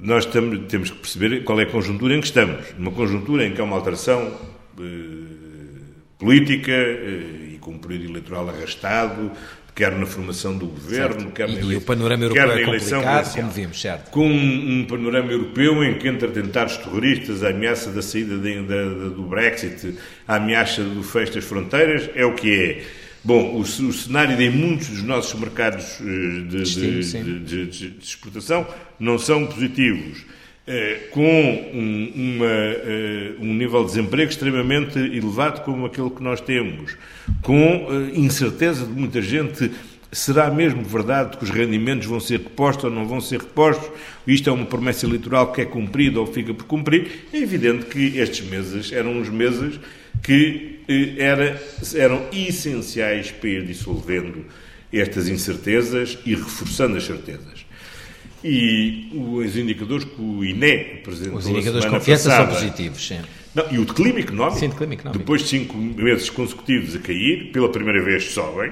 nós 0.07 0.25
temos, 0.25 0.61
temos 0.69 0.91
que 0.91 0.99
perceber 0.99 1.43
qual 1.43 1.59
é 1.59 1.65
a 1.65 1.67
conjuntura 1.67 2.15
em 2.15 2.21
que 2.21 2.27
estamos. 2.27 2.65
Numa 2.79 2.93
conjuntura 2.93 3.45
em 3.45 3.53
que 3.53 3.61
há 3.61 3.65
uma 3.65 3.77
alteração 3.77 4.33
eh, 4.79 4.85
política 6.17 6.71
eh, 6.71 7.55
e 7.55 7.59
com 7.61 7.73
um 7.73 7.79
período 7.79 8.11
eleitoral 8.11 8.49
arrastado, 8.49 9.33
quer 9.77 9.93
na 9.93 10.07
formação 10.07 10.57
do 10.57 10.67
governo, 10.67 11.21
certo. 11.21 11.33
quer 11.33 11.49
na, 11.49 11.55
e, 11.55 11.59
e 11.59 11.63
europeu 11.75 12.33
quer 12.33 12.47
na 12.47 12.61
eleição 12.63 13.03
é 13.03 13.23
como 13.23 13.51
vimos, 13.51 13.79
certo. 13.79 14.11
Com 14.11 14.27
um, 14.27 14.81
um, 14.81 14.87
panorama 14.87 15.31
europeu 15.31 15.85
em 15.85 15.99
que 15.99 16.09
entre 16.09 16.27
atentados 16.29 16.79
terroristas, 16.79 17.45
a 17.45 17.51
ameaça 17.51 17.91
da 17.91 18.01
saída 18.01 18.39
de, 18.39 18.63
da, 18.63 18.85
do 19.11 19.23
Brexit, 19.25 19.99
a 20.27 20.37
ameaça 20.37 20.83
do 20.83 21.03
fecho 21.03 21.35
das 21.35 21.45
fronteiras, 21.45 22.09
é 22.15 22.25
o 22.25 22.35
que 22.35 22.51
é. 22.59 22.83
Bom, 23.23 23.55
o, 23.55 23.61
o, 23.61 23.93
cenário 23.93 24.35
de 24.35 24.49
muitos 24.49 24.89
dos 24.89 25.03
nossos 25.03 25.39
mercados 25.39 25.99
eh, 26.01 26.49
de, 26.49 26.63
de, 26.63 27.41
de, 27.41 27.67
de 27.67 27.97
exportação 28.01 28.67
não 28.99 29.19
são 29.19 29.47
positivos. 29.47 30.25
Eh, 30.69 31.09
com 31.13 31.23
um, 31.23 32.13
uma, 32.13 32.45
eh, 32.45 33.35
um, 33.39 33.55
nível 33.55 33.83
de 33.83 33.91
desemprego 33.91 34.29
extremamente 34.29 34.99
elevado 34.99 35.63
como 35.63 35.87
aquele 35.87 36.11
que 36.11 36.21
nós 36.21 36.41
temos, 36.41 36.97
com 37.41 37.87
incerteza 38.13 38.85
de 38.85 38.91
muita 38.91 39.23
gente. 39.23 39.71
Será 40.11 40.51
mesmo 40.51 40.83
verdade 40.83 41.37
que 41.37 41.45
os 41.45 41.51
rendimentos 41.51 42.07
vão 42.07 42.19
ser 42.19 42.41
repostos 42.41 42.85
ou 42.85 42.91
não 42.91 43.07
vão 43.07 43.21
ser 43.21 43.39
repostos? 43.41 43.89
Isto 44.27 44.51
é 44.51 44.53
uma 44.53 44.67
promessa 44.67 45.07
eleitoral 45.07 45.53
que 45.53 45.61
é 45.61 45.65
cumprida 45.65 46.19
ou 46.19 46.27
fica 46.27 46.53
por 46.53 46.65
cumprir? 46.65 47.29
É 47.33 47.39
evidente 47.39 47.87
que 47.87 48.19
estes 48.19 48.45
meses 48.49 48.91
eram 48.91 49.13
uns 49.13 49.29
meses 49.29 49.79
que 50.21 50.81
eh, 50.89 51.15
era, 51.19 51.63
eram 51.95 52.27
essenciais 52.33 53.31
para 53.31 53.49
ir 53.49 53.67
dissolvendo 53.67 54.45
estas 54.93 55.29
incertezas 55.29 56.19
e 56.27 56.35
reforçando 56.35 56.97
as 56.97 57.05
certezas. 57.05 57.56
E 58.49 59.09
os 59.13 59.57
indicadores 59.57 60.05
que 60.05 60.21
o 60.21 60.45
INE 60.45 61.01
apresentou 61.01 61.39
Os 61.39 61.49
indicadores 61.49 61.85
de 61.85 61.91
confiança 61.91 62.31
passada, 62.31 62.53
são 62.53 62.61
positivos, 62.61 63.07
sim. 63.07 63.19
Não, 63.53 63.73
e 63.73 63.79
o 63.79 63.85
de 63.85 63.93
clima 63.93 64.21
económico, 64.21 64.61
sim, 64.61 64.69
de 64.69 64.77
clima 64.77 64.95
económico, 64.95 65.19
depois 65.19 65.43
de 65.43 65.49
cinco 65.49 65.77
meses 65.77 66.31
consecutivos 66.31 66.95
a 66.95 67.01
cair, 67.01 67.51
pela 67.53 67.69
primeira 67.69 68.01
vez 68.03 68.31
sobem, 68.31 68.71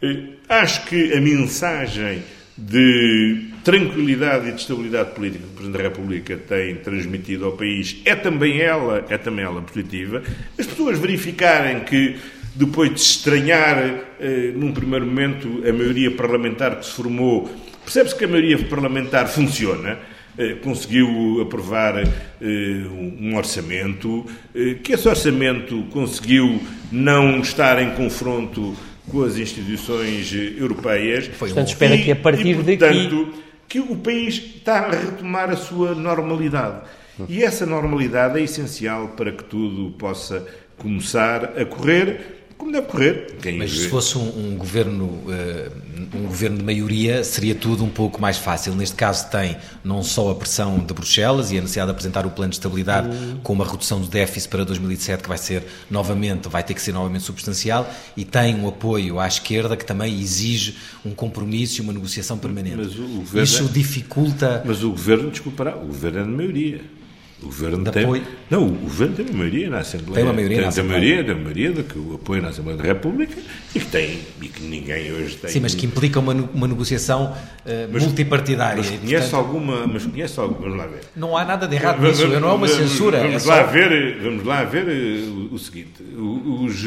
eh, 0.00 0.22
acho 0.48 0.84
que 0.86 1.14
a 1.14 1.20
mensagem 1.20 2.22
de 2.56 3.48
tranquilidade 3.64 4.48
e 4.48 4.52
de 4.52 4.60
estabilidade 4.60 5.14
política 5.14 5.44
que 5.44 5.50
o 5.50 5.54
Presidente 5.54 5.76
da 5.76 5.82
República 5.82 6.36
tem 6.36 6.76
transmitido 6.76 7.46
ao 7.46 7.52
país 7.52 8.00
é 8.04 8.14
também 8.14 8.60
ela, 8.60 9.04
é 9.08 9.18
também 9.18 9.44
ela 9.44 9.62
positiva. 9.62 10.22
As 10.56 10.66
pessoas 10.66 10.98
verificarem 10.98 11.80
que 11.80 12.16
depois 12.54 12.92
de 12.92 13.00
estranhar 13.00 13.78
eh, 14.20 14.52
num 14.54 14.72
primeiro 14.72 15.06
momento 15.06 15.62
a 15.68 15.72
maioria 15.72 16.10
parlamentar 16.10 16.76
que 16.76 16.86
se 16.86 16.92
formou, 16.92 17.50
percebe-se 17.88 18.14
que 18.14 18.24
a 18.26 18.28
maioria 18.28 18.58
parlamentar 18.66 19.26
funciona. 19.28 19.98
Eh, 20.36 20.54
conseguiu 20.62 21.40
aprovar 21.42 21.96
eh, 21.98 22.06
um 22.40 23.34
orçamento, 23.34 24.24
eh, 24.54 24.74
que 24.74 24.92
esse 24.92 25.08
orçamento 25.08 25.82
conseguiu 25.90 26.62
não 26.92 27.40
estar 27.40 27.82
em 27.82 27.90
confronto 27.96 28.76
com 29.10 29.24
as 29.24 29.36
instituições 29.36 30.32
europeias. 30.32 31.26
Foi 31.26 31.48
portanto, 31.48 31.68
espera 31.68 31.96
e, 31.96 32.04
que 32.04 32.12
a 32.12 32.16
partir 32.16 32.46
e, 32.46 32.54
portanto, 32.54 32.78
daqui... 32.78 33.42
que 33.66 33.80
o 33.80 33.96
país 33.96 34.34
está 34.34 34.80
a 34.80 34.90
retomar 34.90 35.50
a 35.50 35.56
sua 35.56 35.92
normalidade. 35.94 36.82
E 37.28 37.42
essa 37.42 37.66
normalidade 37.66 38.38
é 38.38 38.42
essencial 38.44 39.08
para 39.16 39.32
que 39.32 39.42
tudo 39.42 39.90
possa 39.98 40.46
começar 40.76 41.46
a 41.58 41.64
correr 41.64 42.37
como 42.58 42.72
deve 42.72 42.86
correr. 42.88 43.36
Quem 43.40 43.56
Mas 43.56 43.70
se 43.70 43.88
fosse 43.88 44.18
um, 44.18 44.52
um 44.52 44.56
governo, 44.56 45.04
uh, 45.04 45.72
um 46.12 46.26
governo 46.26 46.58
de 46.58 46.64
maioria, 46.64 47.22
seria 47.22 47.54
tudo 47.54 47.84
um 47.84 47.88
pouco 47.88 48.20
mais 48.20 48.36
fácil. 48.36 48.74
Neste 48.74 48.96
caso 48.96 49.30
tem 49.30 49.56
não 49.84 50.02
só 50.02 50.30
a 50.30 50.34
pressão 50.34 50.78
de 50.78 50.92
Bruxelas 50.92 51.52
e 51.52 51.58
a 51.58 51.60
necessidade 51.60 51.86
de 51.86 51.92
apresentar 51.92 52.26
o 52.26 52.30
plano 52.30 52.50
de 52.50 52.56
estabilidade 52.56 53.08
uhum. 53.08 53.40
com 53.42 53.52
uma 53.52 53.64
redução 53.64 54.00
do 54.00 54.08
déficit 54.08 54.50
para 54.50 54.64
2007 54.64 55.22
que 55.22 55.28
vai 55.28 55.38
ser 55.38 55.64
novamente, 55.88 56.48
vai 56.48 56.62
ter 56.62 56.74
que 56.74 56.82
ser 56.82 56.92
novamente 56.92 57.22
substancial 57.22 57.88
e 58.16 58.24
tem 58.24 58.56
um 58.56 58.68
apoio 58.68 59.20
à 59.20 59.28
esquerda 59.28 59.76
que 59.76 59.84
também 59.84 60.20
exige 60.20 60.76
um 61.04 61.12
compromisso 61.12 61.80
e 61.80 61.80
uma 61.80 61.92
negociação 61.92 62.36
permanente. 62.36 62.76
Mas 62.76 62.98
o 62.98 63.06
governo, 63.06 63.44
Isso 63.44 63.64
é- 63.64 63.72
dificulta... 63.72 64.62
Mas 64.66 64.82
o 64.82 64.90
governo, 64.90 65.30
desculpará, 65.30 65.76
o 65.76 65.86
governo 65.86 66.18
é 66.18 66.22
de 66.24 66.28
maioria. 66.30 66.97
O 67.40 67.46
governo 67.46 67.90
tem. 67.90 68.04
Apoio. 68.04 68.22
Não, 68.50 68.66
o 68.66 68.70
governo 68.72 69.14
tem 69.14 69.26
uma 69.26 69.38
maioria 69.38 69.70
na 69.70 69.78
Assembleia. 69.78 70.14
Tem 70.14 70.24
uma 70.24 70.32
maioria 70.32 70.56
tem, 70.56 70.64
na 70.64 70.68
Assembleia. 70.68 71.00
Tem 71.00 71.10
maioria, 71.10 71.34
tem 71.34 71.42
maioria 71.44 71.72
de 71.72 71.82
que 71.84 71.98
o 71.98 72.14
apoio 72.14 72.42
na 72.42 72.48
Assembleia 72.48 72.78
da 72.78 72.84
República 72.84 73.36
e 73.74 73.78
que 73.78 73.86
tem 73.86 74.18
e 74.42 74.48
que 74.48 74.62
ninguém 74.62 75.12
hoje 75.12 75.36
tem. 75.36 75.50
Sim, 75.50 75.60
mas 75.60 75.74
que 75.74 75.86
implica 75.86 76.18
uma, 76.18 76.32
uma 76.32 76.66
negociação 76.66 77.32
uh, 77.32 77.88
mas, 77.92 78.02
multipartidária. 78.02 78.78
Mas 78.78 78.90
conhece 78.90 79.30
portanto, 79.30 79.34
alguma. 79.34 79.86
Mas 79.86 80.04
conhece 80.04 80.40
alguma. 80.40 80.60
Vamos 80.60 80.78
lá 80.78 80.86
ver. 80.86 81.00
Não 81.14 81.36
há 81.36 81.44
nada 81.44 81.68
de 81.68 81.76
errado 81.76 82.02
nisso, 82.02 82.22
vamos, 82.22 82.40
não 82.40 82.50
é 82.50 82.52
uma 82.54 82.68
censura. 82.68 83.18
Vamos, 83.20 83.46
é 83.46 83.48
lá, 83.48 83.64
só... 83.64 83.70
ver, 83.70 84.18
vamos 84.20 84.44
lá 84.44 84.64
ver 84.64 84.88
eh, 84.88 85.52
o, 85.52 85.58
seguinte: 85.58 86.02
os, 86.02 86.84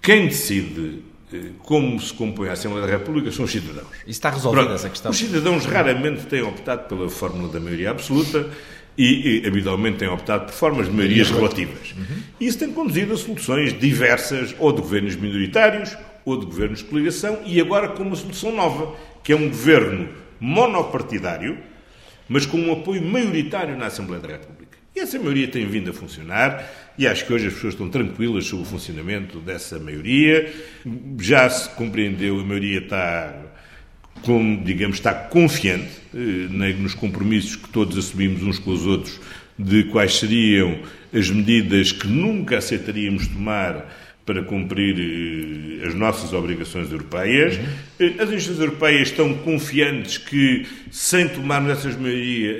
quem 0.00 0.26
decide 0.26 1.02
eh, 1.34 1.50
como 1.58 2.00
se 2.00 2.14
compõe 2.14 2.48
a 2.48 2.52
Assembleia 2.52 2.86
da 2.86 2.92
República 2.92 3.30
são 3.30 3.44
os 3.44 3.50
cidadãos. 3.50 3.88
Isso 4.00 4.10
está 4.10 4.30
resolvida 4.30 4.72
essa 4.72 4.88
questão. 4.88 5.10
Os 5.10 5.18
cidadãos 5.18 5.66
raramente 5.66 6.24
têm 6.24 6.42
optado 6.42 6.88
pela 6.88 7.10
fórmula 7.10 7.52
da 7.52 7.60
maioria 7.60 7.90
absoluta 7.90 8.48
e, 8.96 9.42
e 9.42 9.46
habitualmente 9.46 9.98
têm 9.98 10.08
optado 10.08 10.46
por 10.46 10.54
formas 10.54 10.86
de 10.86 10.92
maiorias 10.92 11.30
relativas. 11.30 11.92
Uhum. 11.92 12.22
Isso 12.40 12.58
tem 12.58 12.72
conduzido 12.72 13.12
a 13.12 13.16
soluções 13.16 13.78
diversas, 13.78 14.54
ou 14.58 14.72
de 14.72 14.80
governos 14.80 15.16
minoritários, 15.16 15.96
ou 16.24 16.38
de 16.38 16.46
governos 16.46 16.80
de 16.80 16.84
coligação, 16.84 17.40
e 17.46 17.60
agora 17.60 17.88
com 17.88 18.02
uma 18.02 18.16
solução 18.16 18.54
nova, 18.54 18.96
que 19.22 19.32
é 19.32 19.36
um 19.36 19.48
governo 19.48 20.08
monopartidário, 20.40 21.58
mas 22.28 22.44
com 22.44 22.58
um 22.58 22.72
apoio 22.72 23.02
maioritário 23.02 23.76
na 23.76 23.86
Assembleia 23.86 24.20
da 24.20 24.28
República. 24.28 24.76
E 24.94 25.00
essa 25.00 25.18
maioria 25.18 25.46
tem 25.46 25.66
vindo 25.66 25.90
a 25.90 25.92
funcionar, 25.92 26.64
e 26.98 27.06
acho 27.06 27.26
que 27.26 27.32
hoje 27.32 27.48
as 27.48 27.52
pessoas 27.52 27.74
estão 27.74 27.90
tranquilas 27.90 28.46
sobre 28.46 28.64
o 28.64 28.68
funcionamento 28.68 29.38
dessa 29.40 29.78
maioria. 29.78 30.50
Já 31.20 31.48
se 31.50 31.68
compreendeu, 31.70 32.40
a 32.40 32.42
maioria 32.42 32.78
está 32.78 33.45
como, 34.26 34.60
digamos, 34.64 34.96
está 34.96 35.14
confiante 35.14 35.88
eh, 36.12 36.48
nos 36.80 36.94
compromissos 36.94 37.54
que 37.54 37.68
todos 37.68 37.96
assumimos 37.96 38.42
uns 38.42 38.58
com 38.58 38.72
os 38.72 38.84
outros 38.84 39.20
de 39.56 39.84
quais 39.84 40.16
seriam 40.16 40.80
as 41.14 41.30
medidas 41.30 41.92
que 41.92 42.08
nunca 42.08 42.58
aceitaríamos 42.58 43.28
tomar 43.28 43.88
para 44.26 44.42
cumprir 44.42 44.96
eh, 44.98 45.86
as 45.86 45.94
nossas 45.94 46.32
obrigações 46.32 46.90
europeias. 46.90 47.56
Uhum. 47.56 48.06
As 48.18 48.28
instituições 48.28 48.58
europeias 48.58 49.08
estão 49.08 49.32
confiantes 49.34 50.18
que, 50.18 50.66
sem 50.90 51.28
tomarmos 51.28 51.70
essas, 51.70 51.96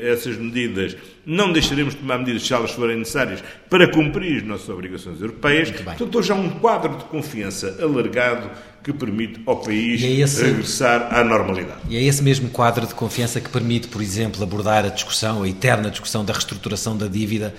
essas 0.03 0.37
medidas, 0.37 0.97
não 1.27 1.53
deixaremos 1.53 1.95
de 1.95 2.01
tomar 2.01 2.19
medidas 2.19 2.47
se 2.47 2.55
elas 2.55 2.71
forem 2.71 2.97
necessárias 2.97 3.43
para 3.69 3.89
cumprir 3.89 4.37
as 4.37 4.43
nossas 4.45 4.69
obrigações 4.69 5.21
europeias. 5.21 5.73
Portanto, 5.73 6.17
hoje 6.17 6.31
há 6.31 6.37
um 6.37 6.51
quadro 6.51 6.97
de 6.97 7.05
confiança 7.05 7.77
alargado 7.83 8.49
que 8.85 8.93
permite 8.93 9.41
ao 9.45 9.57
país 9.57 10.01
é 10.05 10.07
esse, 10.07 10.45
regressar 10.45 11.13
à 11.13 11.25
normalidade. 11.25 11.81
E 11.91 11.97
é 11.97 12.03
esse 12.05 12.23
mesmo 12.23 12.49
quadro 12.49 12.87
de 12.87 12.95
confiança 12.95 13.41
que 13.41 13.51
permite, 13.51 13.89
por 13.89 14.01
exemplo, 14.01 14.41
abordar 14.41 14.85
a 14.85 14.89
discussão, 14.89 15.43
a 15.43 15.49
eterna 15.49 15.91
discussão 15.91 16.25
da 16.25 16.33
reestruturação 16.33 16.97
da 16.97 17.09
dívida, 17.09 17.53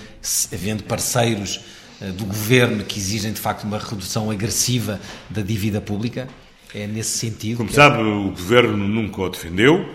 havendo 0.53 0.83
parceiros 0.85 1.59
eh, 1.59 1.86
do 2.17 2.25
governo 2.25 2.83
que 2.83 2.99
exigem 2.99 3.33
de 3.33 3.39
facto 3.39 3.63
uma 3.63 3.79
redução 3.79 4.29
agressiva 4.29 4.99
da 5.29 5.41
dívida 5.41 5.81
pública? 5.81 6.27
É 6.73 6.85
nesse 6.85 7.17
sentido? 7.17 7.57
Como 7.57 7.71
sabe, 7.71 8.03
o 8.03 8.29
governo 8.29 8.87
nunca 8.87 9.21
o 9.21 9.29
defendeu. 9.29 9.89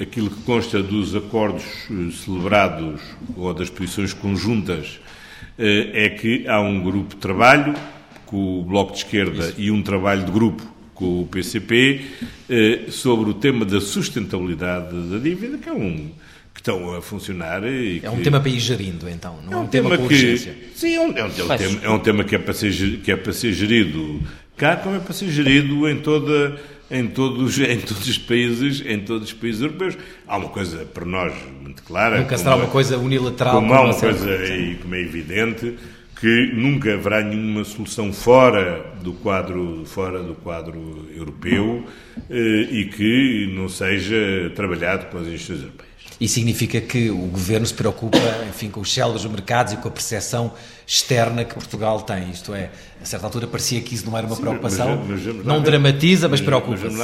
Aquilo 0.00 0.30
que 0.30 0.42
consta 0.42 0.82
dos 0.82 1.14
acordos 1.14 1.64
eh, 1.90 2.10
celebrados 2.24 3.00
ou 3.34 3.52
das 3.54 3.70
posições 3.70 4.12
conjuntas 4.12 5.00
eh, 5.58 5.90
é 5.92 6.08
que 6.10 6.46
há 6.46 6.60
um 6.60 6.82
grupo 6.82 7.14
de 7.14 7.20
trabalho 7.20 7.74
com 8.26 8.60
o 8.60 8.64
Bloco 8.64 8.92
de 8.92 8.98
Esquerda 8.98 9.48
Isso. 9.48 9.54
e 9.60 9.70
um 9.70 9.82
trabalho 9.82 10.24
de 10.24 10.30
grupo 10.30 10.62
com 10.94 11.22
o 11.22 11.26
PCP 11.26 12.06
sobre 12.88 13.28
o 13.28 13.34
tema 13.34 13.66
da 13.66 13.82
sustentabilidade 13.82 14.96
da 15.10 15.18
dívida, 15.18 15.58
que 15.58 15.68
é 15.68 15.72
um 15.72 16.10
estão 16.66 16.94
a 16.94 17.00
funcionar. 17.00 17.62
é 17.64 18.00
que... 18.00 18.08
um 18.08 18.20
tema 18.20 18.40
para 18.40 18.50
ir 18.50 18.58
gerindo, 18.58 19.08
então, 19.08 19.38
não 19.44 19.52
é 19.52 19.56
um, 19.56 19.62
um 19.62 19.66
tema, 19.66 19.90
tema 19.90 20.08
que. 20.08 20.36
Sim, 20.74 20.94
é 20.94 21.00
um, 21.00 21.16
é, 21.16 21.24
um, 21.24 21.30
tema, 21.30 21.56
é 21.82 21.90
um 21.90 21.98
tema 22.00 22.24
que 22.24 22.34
é, 22.34 22.38
para 22.38 22.52
ser, 22.52 22.72
que 22.98 23.12
é 23.12 23.16
para 23.16 23.32
ser 23.32 23.52
gerido 23.52 24.20
cá, 24.56 24.76
como 24.76 24.96
é 24.96 24.98
para 24.98 25.12
ser 25.12 25.30
gerido 25.30 25.88
em 25.88 25.98
toda 26.00 26.60
em 26.90 27.06
todos, 27.06 27.58
em 27.60 27.80
todos 27.80 28.08
os 28.08 28.18
países, 28.18 28.82
em 28.84 29.00
todos 29.00 29.28
os 29.28 29.32
países 29.32 29.62
europeus. 29.62 29.96
Há 30.26 30.36
uma 30.36 30.48
coisa 30.48 30.84
para 30.84 31.04
nós 31.04 31.32
muito 31.62 31.82
clara. 31.82 32.20
Nunca 32.20 32.36
será 32.36 32.56
uma 32.56 32.66
coisa 32.66 32.98
unilateral. 32.98 33.54
Como 33.54 33.72
há 33.72 33.82
uma 33.82 33.94
coisa 33.94 34.30
aí, 34.30 34.76
como 34.76 34.94
é 34.94 35.00
evidente 35.00 35.74
que 36.18 36.50
nunca 36.54 36.94
haverá 36.94 37.22
nenhuma 37.22 37.62
solução 37.62 38.10
fora 38.10 38.94
do 39.02 39.12
quadro 39.12 39.84
fora 39.84 40.22
do 40.22 40.34
quadro 40.34 41.06
europeu 41.14 41.84
eh, 42.30 42.68
e 42.70 42.86
que 42.86 43.52
não 43.54 43.68
seja 43.68 44.50
trabalhado 44.54 45.06
com 45.06 45.18
as 45.18 45.26
instituições 45.26 45.64
europeias. 45.64 45.95
E 46.18 46.26
significa 46.26 46.80
que 46.80 47.10
o 47.10 47.26
governo 47.26 47.66
se 47.66 47.74
preocupa, 47.74 48.18
enfim, 48.48 48.70
com 48.70 48.80
os 48.80 48.92
células 48.92 49.22
dos 49.22 49.30
mercados 49.30 49.74
e 49.74 49.76
com 49.76 49.88
a 49.88 49.90
percepção 49.90 50.52
externa 50.86 51.44
que 51.44 51.52
Portugal 51.52 52.00
tem. 52.02 52.30
Isto 52.30 52.54
é, 52.54 52.70
a 53.02 53.04
certa 53.04 53.26
altura 53.26 53.46
parecia 53.46 53.80
que 53.82 53.94
isso 53.94 54.06
não 54.06 54.16
era 54.16 54.26
uma 54.26 54.36
Sim, 54.36 54.42
preocupação. 54.42 55.04
Mas, 55.06 55.26
mas, 55.26 55.44
não 55.44 55.60
dramatiza, 55.60 56.28
mas, 56.28 56.40
mas 56.40 56.46
preocupa-se. 56.46 56.96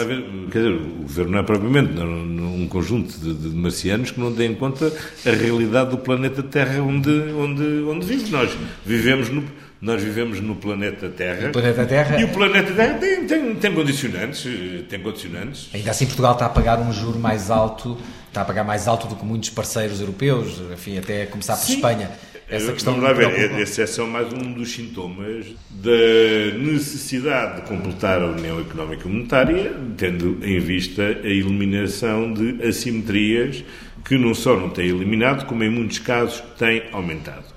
Quer 0.51 0.59
dizer, 0.59 0.73
o 0.73 1.03
governo 1.03 1.33
não 1.33 1.39
é 1.41 1.43
propriamente 1.43 2.01
um 2.01 2.67
conjunto 2.69 3.19
de, 3.19 3.35
de, 3.35 3.49
marcianos 3.49 4.13
que 4.13 4.21
não 4.21 4.33
tem 4.33 4.53
em 4.53 4.55
conta 4.55 4.91
a 5.27 5.31
realidade 5.31 5.91
do 5.91 5.99
planeta 5.99 6.43
Terra 6.43 6.81
onde, 6.83 7.11
onde, 7.11 7.63
onde 7.83 8.07
vive. 8.07 8.31
Nós 8.31 8.57
vivemos 8.87 9.29
no 9.29 9.45
nós 9.83 10.01
vivemos 10.01 10.41
no 10.41 10.55
planeta 10.55 11.09
Terra. 11.09 11.49
O 11.49 11.53
planeta 11.53 11.85
Terra. 11.85 12.21
E 12.21 12.23
o 12.23 12.29
planeta 12.29 12.73
Terra 12.73 12.95
tem, 12.99 13.27
tem, 13.27 13.55
tem 13.57 13.75
condicionantes. 13.75 14.47
Tem 14.89 15.01
condicionantes. 15.01 15.71
Ainda 15.75 15.91
assim, 15.91 16.07
Portugal 16.07 16.35
está 16.35 16.47
a 16.47 16.49
pagar 16.49 16.79
um 16.79 16.93
juro 16.93 17.19
mais 17.19 17.51
alto, 17.51 17.99
está 18.29 18.43
a 18.43 18.45
pagar 18.45 18.63
mais 18.63 18.87
alto 18.87 19.09
do 19.09 19.17
que 19.17 19.25
muitos 19.25 19.51
parceiros 19.51 20.01
europeus, 20.01 20.63
enfim, 20.73 20.99
até 20.99 21.27
começar 21.27 21.57
por 21.57 21.67
Sim. 21.67 21.75
Espanha. 21.75 22.13
Essa 22.49 22.73
questão 22.73 22.95
Vamos 22.95 23.09
lá 23.09 23.15
ver, 23.15 23.59
esse 23.59 23.83
é 23.83 23.87
só 23.87 24.07
mais 24.07 24.33
um 24.33 24.53
dos 24.53 24.71
sintomas 24.71 25.47
da 25.71 26.59
necessidade 26.59 27.63
de 27.63 27.69
completar 27.69 28.23
a 28.23 28.27
União 28.27 28.61
Económica 28.61 29.09
e 29.09 29.11
Monetária, 29.11 29.73
tendo 29.97 30.39
em 30.45 30.61
vista 30.61 31.03
a 31.03 31.27
eliminação 31.27 32.33
de 32.33 32.63
assimetrias 32.63 33.65
que 34.05 34.17
não 34.19 34.35
só 34.35 34.57
não 34.57 34.71
têm 34.71 34.89
eliminado, 34.89 35.47
como 35.47 35.65
em 35.65 35.71
muitos 35.71 35.99
casos 35.99 36.41
têm 36.59 36.85
aumentado. 36.93 37.52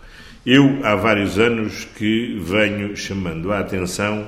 Eu, 0.45 0.81
há 0.83 0.95
vários 0.95 1.39
anos 1.39 1.87
que 1.97 2.37
venho 2.39 2.95
chamando 2.95 3.51
a 3.51 3.61
atenção 3.61 4.27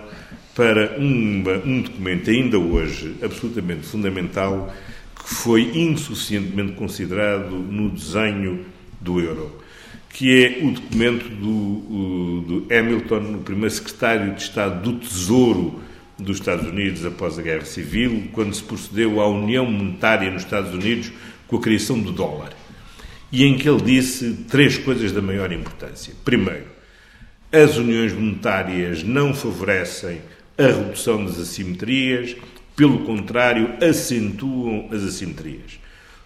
para 0.55 0.97
um, 0.97 1.43
um 1.63 1.81
documento, 1.83 2.31
ainda 2.31 2.57
hoje, 2.57 3.15
absolutamente 3.21 3.85
fundamental, 3.85 4.73
que 5.15 5.35
foi 5.35 5.77
insuficientemente 5.77 6.71
considerado 6.71 7.51
no 7.51 7.91
desenho 7.91 8.65
do 8.99 9.21
euro, 9.21 9.61
que 10.09 10.43
é 10.43 10.65
o 10.65 10.71
documento 10.71 11.29
do, 11.29 12.41
do 12.41 12.67
Hamilton, 12.73 13.35
o 13.35 13.43
primeiro 13.43 13.75
secretário 13.75 14.33
de 14.33 14.41
Estado 14.41 14.81
do 14.81 14.99
Tesouro 14.99 15.79
dos 16.17 16.39
Estados 16.39 16.67
Unidos 16.67 17.05
após 17.05 17.37
a 17.37 17.43
Guerra 17.43 17.65
Civil, 17.65 18.29
quando 18.33 18.55
se 18.55 18.63
procedeu 18.63 19.21
à 19.21 19.29
União 19.29 19.67
Monetária 19.67 20.31
nos 20.31 20.41
Estados 20.41 20.73
Unidos 20.73 21.11
com 21.47 21.57
a 21.57 21.61
criação 21.61 21.99
do 21.99 22.11
dólar 22.11 22.56
e 23.31 23.43
em 23.43 23.57
que 23.57 23.67
ele 23.67 23.81
disse 23.81 24.45
três 24.49 24.77
coisas 24.77 25.11
da 25.11 25.21
maior 25.21 25.51
importância. 25.51 26.13
Primeiro, 26.23 26.65
as 27.51 27.77
uniões 27.77 28.13
monetárias 28.13 29.03
não 29.03 29.33
favorecem 29.33 30.21
a 30.57 30.63
redução 30.63 31.23
das 31.23 31.39
assimetrias, 31.39 32.35
pelo 32.75 32.99
contrário, 32.99 33.75
acentuam 33.81 34.89
as 34.91 35.03
assimetrias. 35.03 35.79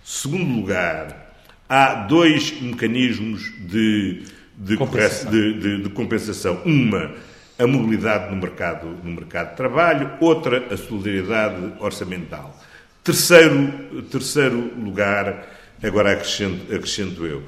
Segundo 0.04 0.56
lugar, 0.56 1.36
há 1.68 1.94
dois 1.94 2.60
mecanismos 2.62 3.52
de, 3.60 4.24
de, 4.58 4.78
compensação. 4.78 5.32
De, 5.32 5.60
de, 5.60 5.84
de 5.84 5.90
compensação. 5.90 6.62
Uma, 6.66 7.14
a 7.58 7.68
mobilidade 7.68 8.34
no 8.34 8.42
mercado, 8.42 8.88
no 9.04 9.12
mercado 9.12 9.52
de 9.52 9.58
trabalho, 9.58 10.12
outra, 10.20 10.74
a 10.74 10.78
solidariedade 10.78 11.74
orçamental. 11.80 12.60
Terceiro, 13.04 14.02
terceiro 14.10 14.74
lugar, 14.78 15.48
Agora 15.82 16.12
acrescento, 16.12 16.74
acrescento 16.74 17.26
eu. 17.26 17.44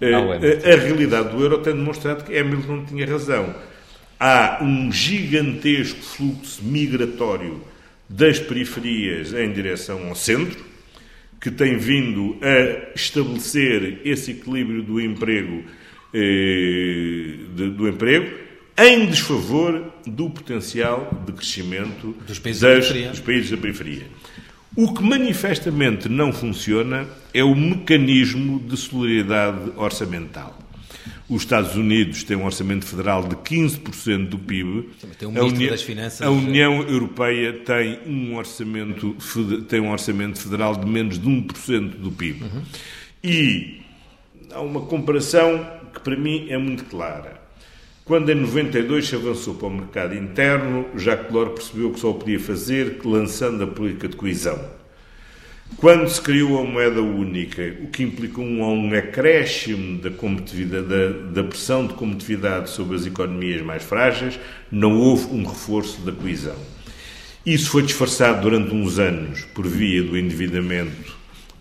Eh, 0.00 0.12
a, 0.12 0.18
a, 0.18 0.76
realidade 0.76 1.30
do 1.30 1.42
euro 1.42 1.58
tem 1.58 1.74
demonstrado 1.74 2.24
que 2.24 2.36
Hamilton 2.36 2.84
tinha 2.84 3.06
razão. 3.06 3.54
Há 4.18 4.58
um 4.62 4.90
gigantesco 4.90 6.02
fluxo 6.02 6.64
migratório 6.64 7.62
das 8.08 8.38
periferias 8.38 9.32
em 9.32 9.52
direção 9.52 10.08
ao 10.08 10.14
centro, 10.14 10.64
que 11.40 11.50
tem 11.50 11.76
vindo 11.76 12.38
a 12.42 12.94
estabelecer 12.94 14.00
esse 14.04 14.32
equilíbrio 14.32 14.82
do 14.82 15.00
emprego, 15.00 15.64
eh, 16.12 17.36
de, 17.54 17.70
do 17.70 17.88
emprego 17.88 18.46
em 18.78 19.06
desfavor 19.06 19.90
do 20.06 20.28
potencial 20.28 21.22
de 21.24 21.32
crescimento 21.32 22.14
dos 22.26 22.38
países, 22.38 22.60
das, 22.60 22.88
dos 22.88 23.20
países 23.20 23.50
da 23.50 23.56
periferia. 23.56 24.04
O 24.76 24.92
que 24.92 25.02
manifestamente 25.02 26.06
não 26.06 26.30
funciona 26.32 27.06
é 27.32 27.42
o 27.42 27.54
mecanismo 27.54 28.60
de 28.60 28.76
solidariedade 28.76 29.72
orçamental. 29.74 30.58
Os 31.28 31.42
Estados 31.42 31.74
Unidos 31.74 32.22
têm 32.22 32.36
um 32.36 32.44
orçamento 32.44 32.84
federal 32.84 33.26
de 33.26 33.34
15% 33.36 34.28
do 34.28 34.38
PIB. 34.38 34.90
Tem 35.18 35.26
um 35.26 35.36
a, 35.36 35.44
União, 35.44 35.70
das 35.70 35.82
Finanças. 35.82 36.20
a 36.20 36.30
União 36.30 36.82
Europeia 36.82 37.54
tem 37.54 37.98
um, 38.06 38.36
orçamento, 38.36 39.16
tem 39.66 39.80
um 39.80 39.90
orçamento 39.90 40.38
federal 40.38 40.76
de 40.76 40.86
menos 40.86 41.18
de 41.18 41.26
1% 41.26 41.96
do 41.96 42.12
PIB. 42.12 42.44
Uhum. 42.44 42.62
E 43.24 43.80
há 44.52 44.60
uma 44.60 44.82
comparação 44.82 45.66
que 45.92 46.00
para 46.00 46.16
mim 46.16 46.46
é 46.50 46.58
muito 46.58 46.84
clara. 46.84 47.45
Quando 48.06 48.30
em 48.30 48.36
92 48.36 49.08
se 49.08 49.16
avançou 49.16 49.56
para 49.56 49.66
o 49.66 49.70
mercado 49.70 50.14
interno, 50.14 50.86
Jacques 50.94 51.26
Delors 51.26 51.54
percebeu 51.54 51.90
que 51.90 51.98
só 51.98 52.10
o 52.10 52.14
podia 52.14 52.38
fazer 52.38 53.00
lançando 53.04 53.64
a 53.64 53.66
política 53.66 54.06
de 54.06 54.14
coesão. 54.14 54.64
Quando 55.76 56.08
se 56.08 56.22
criou 56.22 56.60
a 56.60 56.64
moeda 56.64 57.02
única, 57.02 57.62
o 57.82 57.88
que 57.88 58.04
implicou 58.04 58.44
um, 58.44 58.94
acréscimo 58.96 59.98
da, 59.98 60.10
da, 60.10 61.08
da 61.32 61.42
pressão 61.42 61.84
de 61.84 61.94
competitividade 61.94 62.70
sobre 62.70 62.94
as 62.94 63.06
economias 63.06 63.60
mais 63.62 63.82
frágeis, 63.82 64.38
não 64.70 65.00
houve 65.00 65.34
um 65.34 65.44
reforço 65.44 66.00
da 66.02 66.12
coesão. 66.12 66.54
Isso 67.44 67.68
foi 67.70 67.82
disfarçado 67.82 68.40
durante 68.40 68.72
uns 68.72 69.00
anos 69.00 69.42
por 69.52 69.66
via 69.66 70.04
do 70.04 70.16
endividamento 70.16 71.16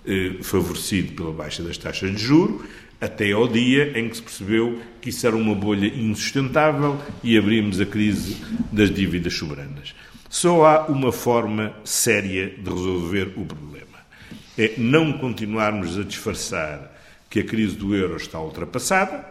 eh, 0.06 0.34
favorecido 0.44 1.14
pela 1.14 1.32
baixa 1.32 1.64
das 1.64 1.76
taxas 1.76 2.12
de 2.12 2.22
juro, 2.22 2.64
até 3.00 3.32
ao 3.32 3.48
dia 3.48 3.98
em 4.00 4.10
que 4.10 4.18
se 4.18 4.24
percebeu 4.24 4.82
que 5.02 5.10
isso 5.10 5.28
era 5.28 5.36
uma 5.36 5.54
bolha 5.54 5.88
insustentável 5.88 7.00
e 7.24 7.38
abrimos 7.38 7.80
a 7.80 7.86
crise 7.86 8.38
das 8.72 8.90
dívidas 8.90 9.34
soberanas. 9.34 9.94
Só 10.30 10.66
há 10.66 10.86
uma 10.88 11.12
forma 11.12 11.74
séria 11.84 12.50
de 12.50 12.70
resolver 12.70 13.34
o 13.36 13.46
problema. 13.46 13.86
É 14.58 14.74
não 14.78 15.14
continuarmos 15.14 15.98
a 15.98 16.04
disfarçar 16.04 16.92
que 17.30 17.40
a 17.40 17.44
crise 17.44 17.76
do 17.76 17.96
euro 17.96 18.16
está 18.18 18.40
ultrapassada. 18.40 19.26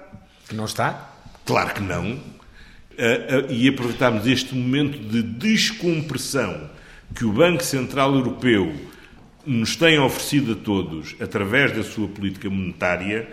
Que 0.49 0.55
não 0.55 0.67
está? 0.67 1.13
Claro 1.45 1.75
que 1.75 1.83
não. 1.83 2.21
E 3.51 3.69
aproveitarmos 3.69 4.27
este 4.27 4.55
momento 4.55 4.99
de 4.99 5.23
descompressão 5.23 6.71
que 7.15 7.25
o 7.25 7.33
Banco 7.33 7.65
Central 7.65 8.15
Europeu 8.15 8.75
nos 9.45 9.77
tem 9.77 9.99
oferecido 9.99 10.53
a 10.53 10.57
todos 10.57 11.17
através 11.21 11.73
da 11.73 11.83
sua 11.83 12.09
política 12.09 12.49
monetária 12.49 13.29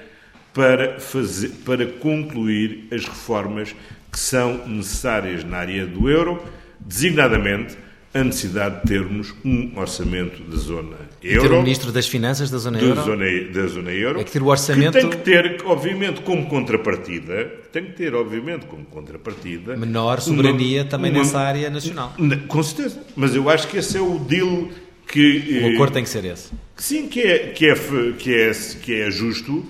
para, 0.54 1.00
fazer, 1.00 1.50
para 1.66 1.86
concluir 1.86 2.88
as 2.92 3.06
reformas 3.06 3.76
que 4.12 4.20
são 4.20 4.68
necessárias 4.68 5.44
na 5.44 5.58
área 5.58 5.86
do 5.86 6.10
euro, 6.10 6.44
designadamente 6.80 7.78
a 8.14 8.24
necessidade 8.26 8.82
de 8.82 8.88
termos 8.88 9.34
um 9.46 9.72
orçamento 9.78 10.44
da 10.44 10.58
zona 10.58 10.98
euro. 11.24 11.50
ter 11.50 11.56
o 11.56 11.62
Ministro 11.62 11.92
das 11.94 12.10
Finanças 12.10 12.52
da 12.52 12.58
zona 12.58 12.78
da 12.78 12.86
euro. 12.86 13.02
Zona, 13.02 13.26
da 13.54 13.68
zona 13.68 13.92
euro. 13.92 14.20
É 14.20 14.24
que 14.26 14.32
ter 14.32 14.42
o 14.42 14.48
orçamento. 14.48 14.94
Que 14.94 15.00
tem 15.00 15.10
que 15.10 15.18
ter, 15.18 15.62
obviamente, 15.64 16.22
como 16.22 16.46
contrapartida, 16.48 17.46
tem 17.72 17.86
que 17.86 17.94
ter, 17.94 18.14
obviamente, 18.14 18.66
como 18.66 18.84
contrapartida. 18.86 19.78
Menor 19.78 20.20
soberania 20.20 20.82
uma, 20.82 20.90
também 20.90 21.12
uma, 21.12 21.20
nessa 21.20 21.40
área 21.40 21.70
nacional. 21.70 22.14
Com 22.50 22.64
certeza. 22.64 23.02
Mas 23.16 23.34
eu 23.34 23.50
acho 23.50 23.70
que 23.70 23.78
esse 23.78 23.96
é 23.96 24.02
o 24.02 24.20
deal 24.20 24.68
que. 25.08 25.62
O 25.64 25.74
acordo 25.76 25.94
tem 25.94 26.04
que 26.04 26.10
ser 26.10 26.26
esse. 26.26 26.52
Sim, 26.76 27.08
que 27.08 27.22
é, 27.22 27.40
que 27.48 27.66
é, 27.68 27.76
que 28.18 28.34
é, 28.34 28.52
que 28.82 29.02
é 29.02 29.10
justo 29.10 29.66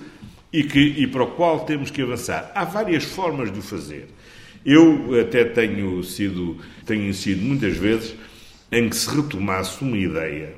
e, 0.52 0.62
que, 0.64 0.78
e 0.78 1.06
para 1.06 1.22
o 1.22 1.28
qual 1.28 1.60
temos 1.60 1.90
que 1.90 2.02
avançar. 2.02 2.52
Há 2.54 2.64
várias 2.64 3.04
formas 3.04 3.52
de 3.52 3.58
o 3.58 3.62
fazer. 3.62 4.08
Eu 4.64 5.18
até 5.20 5.44
tenho 5.44 6.02
sido, 6.04 6.58
tenho 6.86 7.12
sido 7.14 7.42
muitas 7.42 7.76
vezes 7.76 8.14
em 8.70 8.88
que 8.88 8.96
se 8.96 9.08
retomasse 9.14 9.82
uma 9.82 9.96
ideia 9.96 10.54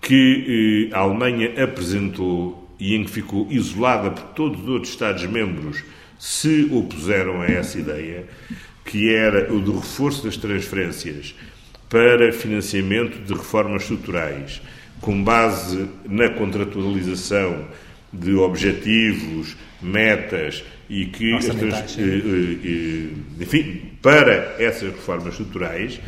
que 0.00 0.88
eh, 0.90 0.96
a 0.96 1.00
Alemanha 1.00 1.62
apresentou 1.62 2.66
e 2.78 2.94
em 2.94 3.04
que 3.04 3.10
ficou 3.10 3.46
isolada 3.50 4.10
por 4.10 4.22
todos 4.34 4.62
os 4.62 4.68
outros 4.68 4.92
Estados-membros 4.92 5.82
se 6.18 6.68
opuseram 6.72 7.42
a 7.42 7.46
essa 7.46 7.78
ideia, 7.78 8.26
que 8.84 9.14
era 9.14 9.52
o 9.52 9.60
do 9.60 9.78
reforço 9.78 10.24
das 10.24 10.36
transferências 10.36 11.34
para 11.88 12.32
financiamento 12.32 13.18
de 13.18 13.32
reformas 13.32 13.82
estruturais, 13.82 14.62
com 15.00 15.22
base 15.22 15.88
na 16.08 16.30
contratualização 16.30 17.66
de 18.20 18.34
objetivos, 18.34 19.56
metas 19.80 20.64
e 20.88 21.06
que, 21.06 21.34
as 21.34 21.46
trans, 21.46 21.96
enfim, 23.40 23.82
para 24.00 24.56
essas 24.58 24.92
reformas 24.92 25.34
estruturais. 25.34 26.00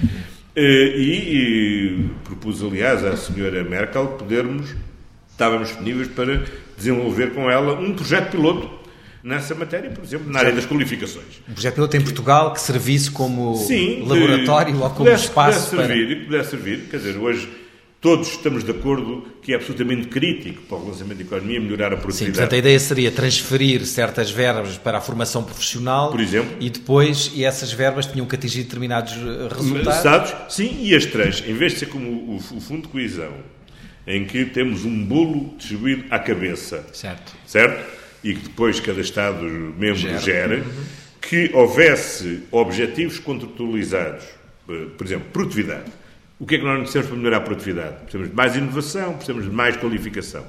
E, 0.56 0.60
e 0.60 2.10
propus, 2.24 2.62
aliás, 2.62 3.04
à 3.04 3.16
senhora 3.16 3.62
Merkel 3.62 4.06
podermos, 4.08 4.74
estávamos 5.30 5.68
disponíveis 5.68 6.08
para 6.08 6.44
desenvolver 6.76 7.32
com 7.32 7.48
ela 7.48 7.78
um 7.78 7.94
projeto 7.94 8.32
piloto 8.32 8.68
nessa 9.22 9.54
matéria, 9.54 9.90
por 9.90 10.02
exemplo, 10.02 10.30
na 10.32 10.40
área 10.40 10.52
das 10.52 10.66
qualificações. 10.66 11.42
Um 11.48 11.52
projeto 11.52 11.74
piloto 11.74 11.96
em 11.96 12.00
Portugal 12.00 12.52
que 12.52 12.60
servisse 12.60 13.10
como 13.10 13.56
Sim, 13.56 14.04
laboratório 14.06 14.74
ou 14.76 14.90
como 14.90 15.04
pudesse, 15.04 15.24
espaço 15.24 15.70
pudesse 15.70 15.88
servir, 15.88 16.16
para... 16.16 16.24
pudesse 16.26 16.50
servir, 16.50 16.80
quer 16.90 16.96
dizer, 16.96 17.16
hoje 17.16 17.48
todos 18.00 18.28
estamos 18.28 18.62
de 18.62 18.70
acordo 18.70 19.26
que 19.42 19.52
é 19.52 19.56
absolutamente 19.56 20.08
crítico 20.08 20.62
para 20.62 20.76
o 20.76 20.84
relançamento 20.84 21.16
da 21.16 21.24
economia 21.24 21.60
melhorar 21.60 21.92
a 21.92 21.96
produtividade. 21.96 22.36
Sim, 22.36 22.40
portanto 22.40 22.54
a 22.54 22.58
ideia 22.58 22.78
seria 22.78 23.10
transferir 23.10 23.84
certas 23.86 24.30
verbas 24.30 24.78
para 24.78 24.98
a 24.98 25.00
formação 25.00 25.42
profissional 25.42 26.10
por 26.10 26.20
exemplo, 26.20 26.56
e 26.60 26.70
depois 26.70 27.32
e 27.34 27.44
essas 27.44 27.72
verbas 27.72 28.06
tinham 28.06 28.26
que 28.26 28.36
atingir 28.36 28.62
determinados 28.62 29.14
eh, 29.14 29.48
resultados. 29.52 29.86
resultados 29.86 30.54
sim, 30.54 30.78
e 30.82 30.94
as 30.94 31.06
trans, 31.06 31.42
em 31.46 31.54
vez 31.54 31.72
de 31.72 31.80
ser 31.80 31.86
como 31.86 32.08
o, 32.08 32.36
o 32.36 32.60
Fundo 32.60 32.82
de 32.82 32.88
Coesão, 32.88 33.32
em 34.06 34.24
que 34.24 34.44
temos 34.44 34.84
um 34.84 35.04
bolo 35.04 35.54
distribuído 35.58 36.04
à 36.10 36.18
cabeça, 36.18 36.86
certo? 36.92 37.32
certo? 37.46 37.98
E 38.22 38.34
que 38.34 38.40
depois 38.40 38.80
cada 38.80 39.00
Estado-membro 39.00 39.96
gera, 39.96 40.18
gera 40.18 40.56
uhum. 40.56 40.84
que 41.20 41.50
houvesse 41.52 42.42
objetivos 42.50 43.18
contratualizados, 43.18 44.24
eh, 44.68 44.86
por 44.96 45.06
exemplo, 45.06 45.26
produtividade, 45.32 45.90
o 46.40 46.46
que 46.46 46.54
é 46.54 46.58
que 46.58 46.64
nós 46.64 46.78
precisamos 46.78 47.08
para 47.08 47.16
melhorar 47.16 47.36
a 47.38 47.40
produtividade? 47.40 47.96
Precisamos 48.02 48.30
de 48.30 48.36
mais 48.36 48.56
inovação, 48.56 49.12
precisamos 49.14 49.44
de 49.44 49.50
mais 49.50 49.76
qualificação. 49.76 50.44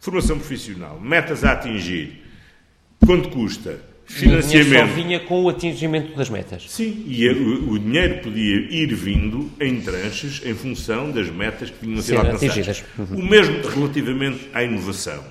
Formação 0.00 0.38
profissional, 0.38 1.00
metas 1.00 1.44
a 1.44 1.52
atingir, 1.52 2.22
quanto 3.04 3.28
custa, 3.30 3.80
financiamento. 4.06 4.74
E 4.74 4.78
só 4.78 4.86
vinha 4.86 5.20
com 5.20 5.42
o 5.42 5.48
atingimento 5.48 6.16
das 6.16 6.28
metas. 6.28 6.64
Sim, 6.68 7.04
e 7.06 7.28
o, 7.28 7.72
o, 7.72 7.78
dinheiro 7.78 8.22
podia 8.22 8.56
ir 8.70 8.94
vindo 8.94 9.50
em 9.60 9.80
tranches 9.80 10.42
em 10.44 10.54
função 10.54 11.10
das 11.10 11.28
metas 11.30 11.70
que 11.70 11.84
vinham 11.84 11.98
a 11.98 12.02
ser 12.02 12.16
alcançadas. 12.16 12.84
Uhum. 12.98 13.18
O 13.18 13.24
mesmo 13.24 13.66
relativamente 13.66 14.48
à 14.52 14.62
inovação. 14.62 15.24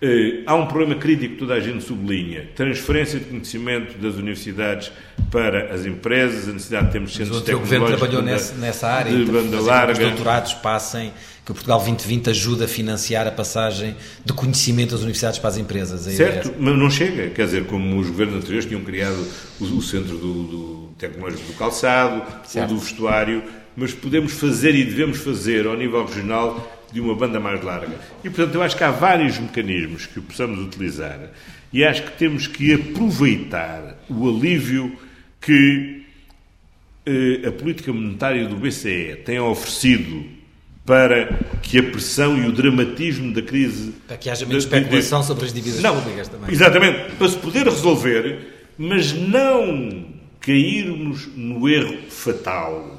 Uh, 0.00 0.44
há 0.46 0.54
um 0.54 0.66
problema 0.66 0.94
crítico 0.94 1.34
que 1.34 1.40
toda 1.40 1.54
a 1.54 1.60
gente 1.60 1.82
sublinha: 1.82 2.48
transferência 2.54 3.18
de 3.18 3.24
conhecimento 3.24 3.98
das 3.98 4.14
universidades 4.14 4.92
para 5.28 5.74
as 5.74 5.84
empresas, 5.86 6.48
a 6.48 6.52
necessidade 6.52 6.86
de 6.86 6.92
termos 6.92 7.12
centros 7.12 7.42
tecnológicos. 7.42 7.72
O 7.72 7.80
governo 7.80 7.96
trabalhou 7.98 8.22
nessa, 8.22 8.54
nessa 8.54 8.86
área, 8.86 9.12
de 9.12 9.24
banda 9.24 9.60
larga. 9.60 9.94
Que 9.94 10.04
os 10.04 10.08
doutorados 10.10 10.54
passem, 10.54 11.12
que 11.44 11.50
o 11.50 11.54
Portugal 11.54 11.78
2020 11.78 12.30
ajuda 12.30 12.66
a 12.66 12.68
financiar 12.68 13.26
a 13.26 13.32
passagem 13.32 13.96
de 14.24 14.32
conhecimento 14.32 14.92
das 14.92 15.00
universidades 15.00 15.40
para 15.40 15.50
as 15.50 15.58
empresas. 15.58 16.02
certo, 16.02 16.54
mas 16.60 16.78
não 16.78 16.88
chega. 16.88 17.30
Quer 17.30 17.46
dizer, 17.46 17.64
como 17.66 17.98
os 17.98 18.06
governos 18.06 18.36
anteriores 18.36 18.66
tinham 18.66 18.82
criado 18.82 19.26
o, 19.58 19.64
o 19.64 19.82
centro 19.82 20.16
do, 20.16 20.44
do, 20.44 20.88
tecnológico 20.96 21.44
do 21.44 21.58
calçado, 21.58 22.22
certo. 22.46 22.70
ou 22.70 22.76
do 22.76 22.80
vestuário, 22.80 23.42
mas 23.76 23.92
podemos 23.92 24.32
fazer 24.32 24.76
e 24.76 24.84
devemos 24.84 25.18
fazer 25.18 25.66
ao 25.66 25.76
nível 25.76 26.06
regional 26.06 26.77
de 26.92 27.00
uma 27.00 27.14
banda 27.14 27.38
mais 27.38 27.62
larga. 27.62 27.96
E, 28.24 28.30
portanto, 28.30 28.54
eu 28.54 28.62
acho 28.62 28.76
que 28.76 28.84
há 28.84 28.90
vários 28.90 29.38
mecanismos 29.38 30.06
que 30.06 30.20
possamos 30.20 30.58
utilizar 30.58 31.30
e 31.72 31.84
acho 31.84 32.02
que 32.02 32.12
temos 32.12 32.46
que 32.46 32.72
aproveitar 32.72 33.98
o 34.08 34.28
alívio 34.28 34.96
que 35.40 36.02
eh, 37.04 37.46
a 37.46 37.52
política 37.52 37.92
monetária 37.92 38.46
do 38.46 38.56
BCE 38.56 39.22
tem 39.24 39.38
oferecido 39.38 40.24
para 40.84 41.26
que 41.62 41.78
a 41.78 41.82
pressão 41.82 42.38
e 42.38 42.46
o 42.46 42.52
dramatismo 42.52 43.34
da 43.34 43.42
crise... 43.42 43.92
Para 44.06 44.16
que 44.16 44.30
haja 44.30 44.46
menos 44.46 44.64
especulação 44.64 45.22
sobre 45.22 45.44
as 45.44 45.52
dívidas 45.52 45.82
não, 45.82 45.94
públicas 45.94 46.28
também. 46.28 46.50
Exatamente. 46.50 47.14
Para 47.16 47.28
se 47.28 47.36
poder 47.36 47.64
resolver, 47.64 48.38
mas 48.78 49.12
não 49.12 50.06
cairmos 50.40 51.28
no 51.36 51.68
erro 51.68 51.98
fatal 52.08 52.97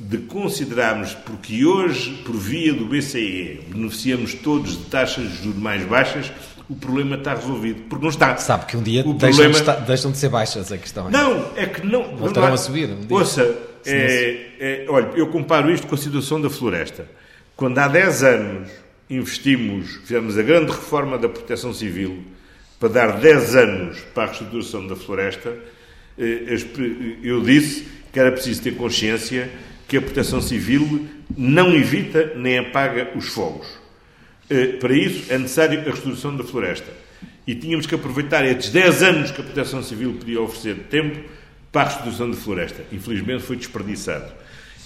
de 0.00 0.16
considerarmos, 0.16 1.12
porque 1.12 1.66
hoje, 1.66 2.22
por 2.24 2.34
via 2.34 2.72
do 2.72 2.86
BCE, 2.86 3.60
beneficiamos 3.68 4.32
todos 4.32 4.78
de 4.78 4.84
taxas 4.86 5.30
de 5.30 5.44
juros 5.44 5.60
mais 5.60 5.84
baixas, 5.84 6.32
o 6.70 6.74
problema 6.74 7.16
está 7.16 7.34
resolvido. 7.34 7.82
Porque 7.82 8.02
não 8.02 8.10
está. 8.10 8.34
Sabe 8.38 8.64
que 8.64 8.78
um 8.78 8.82
dia 8.82 9.02
o 9.06 9.12
deixam, 9.12 9.44
problema... 9.44 9.52
de 9.52 9.58
estar, 9.58 9.74
deixam 9.84 10.10
de 10.10 10.16
ser 10.16 10.30
baixas 10.30 10.72
a 10.72 10.78
questão. 10.78 11.08
É? 11.08 11.10
Não, 11.10 11.50
é 11.54 11.66
que 11.66 11.86
não. 11.86 12.16
Voltarão 12.16 12.48
não 12.48 12.54
a 12.54 12.56
subir. 12.56 12.88
Um 12.88 13.00
dia. 13.00 13.14
Ouça, 13.14 13.42
é, 13.84 14.46
é, 14.58 14.86
olha, 14.88 15.10
eu 15.16 15.26
comparo 15.26 15.70
isto 15.70 15.86
com 15.86 15.94
a 15.94 15.98
situação 15.98 16.40
da 16.40 16.48
floresta. 16.48 17.06
Quando 17.54 17.76
há 17.78 17.86
10 17.86 18.22
anos 18.22 18.70
investimos, 19.10 19.96
fizemos 20.04 20.38
a 20.38 20.42
grande 20.42 20.70
reforma 20.70 21.18
da 21.18 21.28
proteção 21.28 21.74
civil 21.74 22.24
para 22.78 22.88
dar 22.88 23.20
10 23.20 23.56
anos 23.56 23.98
para 24.14 24.22
a 24.22 24.26
reestruturação 24.28 24.86
da 24.86 24.96
floresta, 24.96 25.54
eh, 26.18 26.56
eu 27.22 27.42
disse 27.42 27.86
que 28.10 28.18
era 28.18 28.32
preciso 28.32 28.62
ter 28.62 28.74
consciência 28.76 29.50
que 29.90 29.96
a 29.96 30.00
Proteção 30.00 30.40
Civil 30.40 31.08
não 31.36 31.74
evita 31.74 32.32
nem 32.36 32.58
apaga 32.58 33.10
os 33.16 33.26
fogos. 33.26 33.66
Eh, 34.48 34.76
para 34.78 34.94
isso 34.94 35.32
é 35.32 35.36
necessário 35.36 35.80
a 35.80 35.82
restauração 35.82 36.36
da 36.36 36.44
floresta. 36.44 36.92
E 37.44 37.56
tínhamos 37.56 37.86
que 37.86 37.96
aproveitar 37.96 38.46
estes 38.46 38.70
10 38.70 39.02
anos 39.02 39.30
que 39.32 39.40
a 39.40 39.44
Proteção 39.44 39.82
Civil 39.82 40.12
podia 40.12 40.40
oferecer 40.40 40.76
de 40.76 40.82
tempo 40.82 41.18
para 41.72 41.82
a 41.82 41.84
restauração 41.86 42.30
da 42.30 42.36
floresta. 42.36 42.84
Infelizmente 42.92 43.42
foi 43.42 43.56
desperdiçado. 43.56 44.32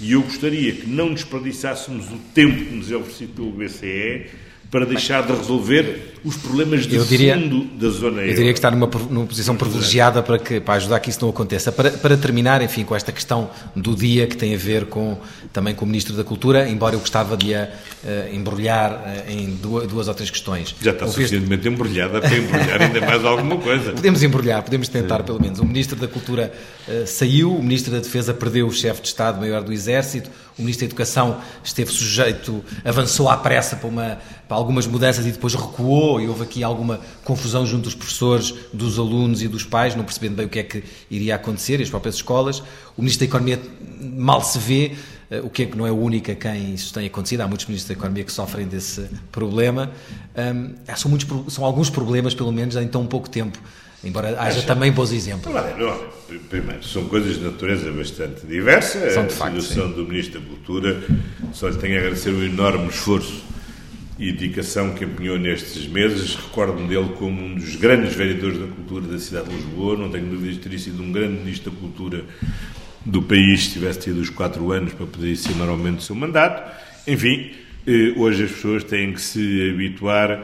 E 0.01 0.13
eu 0.13 0.23
gostaria 0.23 0.73
que 0.73 0.87
não 0.87 1.13
desperdiçássemos 1.13 2.11
o 2.11 2.17
tempo 2.35 2.65
que 2.65 2.75
nos 2.75 2.91
é 2.91 2.97
oferecido 2.97 3.35
pelo 3.35 3.53
BCE 3.53 4.31
para 4.75 4.85
deixar 4.87 5.25
de 5.25 5.33
resolver 5.33 6.15
os 6.25 6.37
problemas 6.37 6.85
de 6.85 6.99
diria, 7.05 7.39
fundo 7.39 7.65
da 7.79 7.89
zona 7.91 8.23
euro. 8.23 8.33
Eu 8.33 8.35
diria 8.35 8.53
que 8.53 8.59
está 8.59 8.73
numa, 8.73 8.91
numa 9.09 9.25
posição 9.25 9.55
privilegiada 9.55 10.21
para, 10.21 10.37
que, 10.37 10.59
para 10.59 10.75
ajudar 10.75 10.99
que 10.99 11.11
isso 11.11 11.21
não 11.23 11.29
aconteça. 11.29 11.71
Para, 11.71 11.93
para 11.93 12.17
terminar, 12.17 12.61
enfim, 12.61 12.83
com 12.83 12.97
esta 12.97 13.13
questão 13.13 13.49
do 13.77 13.95
dia 13.95 14.27
que 14.27 14.37
tem 14.37 14.53
a 14.53 14.59
ver 14.59 14.87
com, 14.87 15.17
também 15.53 15.77
com 15.77 15.85
o 15.85 15.87
Ministro 15.87 16.17
da 16.17 16.25
Cultura, 16.25 16.69
embora 16.69 16.97
eu 16.97 16.99
gostava 16.99 17.37
de 17.37 17.55
a 17.55 17.69
uh, 18.03 18.35
embrulhar 18.35 18.91
uh, 18.91 19.31
em 19.31 19.55
duas, 19.55 19.87
duas, 19.87 20.09
ou 20.09 20.15
três 20.15 20.29
questões. 20.29 20.75
Já 20.83 20.91
está 20.91 21.05
Ouviste... 21.05 21.29
suficientemente 21.29 21.69
embrulhada 21.69 22.21
para 22.21 22.37
embrulhar 22.37 22.83
ainda 22.83 23.01
mais 23.01 23.25
alguma 23.25 23.59
coisa. 23.59 23.93
Podemos 23.95 24.25
embrulhar, 24.25 24.61
podemos 24.65 24.89
tentar 24.89 25.19
Sim. 25.19 25.25
pelo 25.25 25.41
menos. 25.41 25.61
O 25.61 25.65
Ministro 25.65 25.95
da 25.95 26.09
Cultura 26.09 26.53
uh, 26.89 27.07
saiu, 27.07 27.55
o 27.55 27.63
Ministro 27.63 27.93
da 27.93 28.01
Defesa 28.01 28.35
perdeu 28.35 28.67
o 28.67 28.73
chefe 28.73 29.03
de 29.03 29.09
Estado-Maior 29.09 29.63
do 29.63 29.73
Exército, 29.73 30.31
o 30.59 30.63
Ministro 30.63 30.87
da 30.87 30.91
Educação 30.91 31.41
esteve 31.63 31.91
sujeito, 31.91 32.65
avançou 32.85 33.29
à 33.29 33.37
pressa 33.37 33.77
para, 33.77 33.89
uma, 33.89 34.19
para 34.47 34.57
algumas 34.57 34.87
mudanças 34.87 35.27
e 35.27 35.33
depois 35.33 35.55
recuou 35.55 36.21
e 36.21 36.29
houve 36.29 36.45
aqui 36.45 36.63
alguma 36.63 37.01
confusão 37.25 37.67
junto 37.67 37.85
dos 37.85 37.95
professores, 37.95 38.55
dos 38.73 38.99
alunos 38.99 39.43
e 39.43 39.49
dos 39.49 39.65
pais, 39.65 39.97
não 39.97 40.05
percebendo 40.05 40.37
bem 40.37 40.47
o 40.47 40.49
que 40.49 40.59
é 40.61 40.63
que 40.63 40.85
iria 41.11 41.35
acontecer, 41.35 41.81
e 41.81 41.83
as 41.83 41.91
próprias 41.91 42.15
escolas. 42.17 42.63
O 42.97 43.03
Ministro 43.03 43.27
da 43.27 43.31
Economia 43.31 43.61
mal 44.01 44.43
se 44.43 44.59
vê, 44.59 44.93
eh, 45.31 45.41
o 45.41 45.51
que 45.51 45.65
é 45.65 45.67
que 45.67 45.77
não 45.77 45.87
é 45.87 45.91
o 45.91 45.97
único 45.97 46.31
a 46.31 46.35
quem 46.37 46.75
isso 46.75 46.95
tem 46.95 47.07
acontecido, 47.07 47.41
há 47.41 47.49
muitos 47.49 47.67
Ministros 47.67 47.89
da 47.89 47.99
Economia 47.99 48.23
que 48.23 48.33
sofrem 48.33 48.67
desse 48.67 49.09
problema. 49.33 49.91
Um, 50.37 50.75
são, 50.97 51.11
muitos, 51.11 51.53
são 51.53 51.65
alguns 51.65 51.91
problemas, 51.91 52.33
pelo 52.33 52.53
menos, 52.53 52.77
em 52.77 52.87
tão 52.87 53.07
pouco 53.07 53.29
tempo. 53.29 53.59
Embora 54.05 54.41
haja 54.41 54.63
também 54.63 54.93
bons 54.93 55.13
exemplos. 55.13 55.55
Primeiro, 56.49 56.83
são 56.83 57.05
coisas 57.07 57.39
de 57.39 57.45
natureza 57.45 57.91
bastante 57.93 58.47
diversa. 58.47 59.11
São 59.11 59.27
de 59.27 59.35
facto, 59.35 59.59
a 59.59 59.61
situação 59.61 59.89
sim. 59.89 59.95
do 59.95 60.09
Ministro 60.09 60.41
da 60.41 60.47
Cultura, 60.47 61.03
só 61.53 61.69
lhe 61.69 61.77
tenho 61.77 61.97
a 61.97 61.99
agradecer 61.99 62.31
o 62.31 62.45
enorme 62.45 62.89
esforço 62.89 63.43
e 64.19 64.33
dedicação 64.33 64.95
que 64.95 65.05
empenhou 65.05 65.39
nestes 65.39 65.87
meses. 65.87 66.35
Recordo-me 66.35 66.89
dele 66.89 67.11
como 67.19 67.43
um 67.43 67.55
dos 67.55 67.77
grandes 67.77 68.15
vereadores 68.15 68.59
da 68.59 68.67
cultura 68.67 69.07
da 69.07 69.19
cidade 69.19 69.49
de 69.49 69.57
Lisboa. 69.57 69.97
Não 69.97 70.11
tenho 70.11 70.27
dúvidas 70.27 70.55
de 70.55 70.69
ter 70.69 70.79
sido 70.79 71.03
um 71.03 71.13
grande 71.13 71.41
ministro 71.41 71.71
da 71.71 71.79
cultura 71.79 72.25
do 73.05 73.23
país 73.23 73.65
se 73.65 73.73
tivesse 73.73 74.01
tido 74.01 74.21
os 74.21 74.31
quatro 74.31 74.73
anos 74.73 74.93
para 74.93 75.07
poder 75.07 75.33
ensinar 75.33 75.67
normalmente 75.67 75.99
o 75.99 76.03
seu 76.03 76.17
mandato. 76.17 76.71
Enfim, 77.07 77.53
eh, 77.87 78.15
hoje 78.17 78.45
as 78.45 78.51
pessoas 78.51 78.85
têm 78.85 79.13
que 79.13 79.21
se 79.21 79.71
habituar 79.71 80.43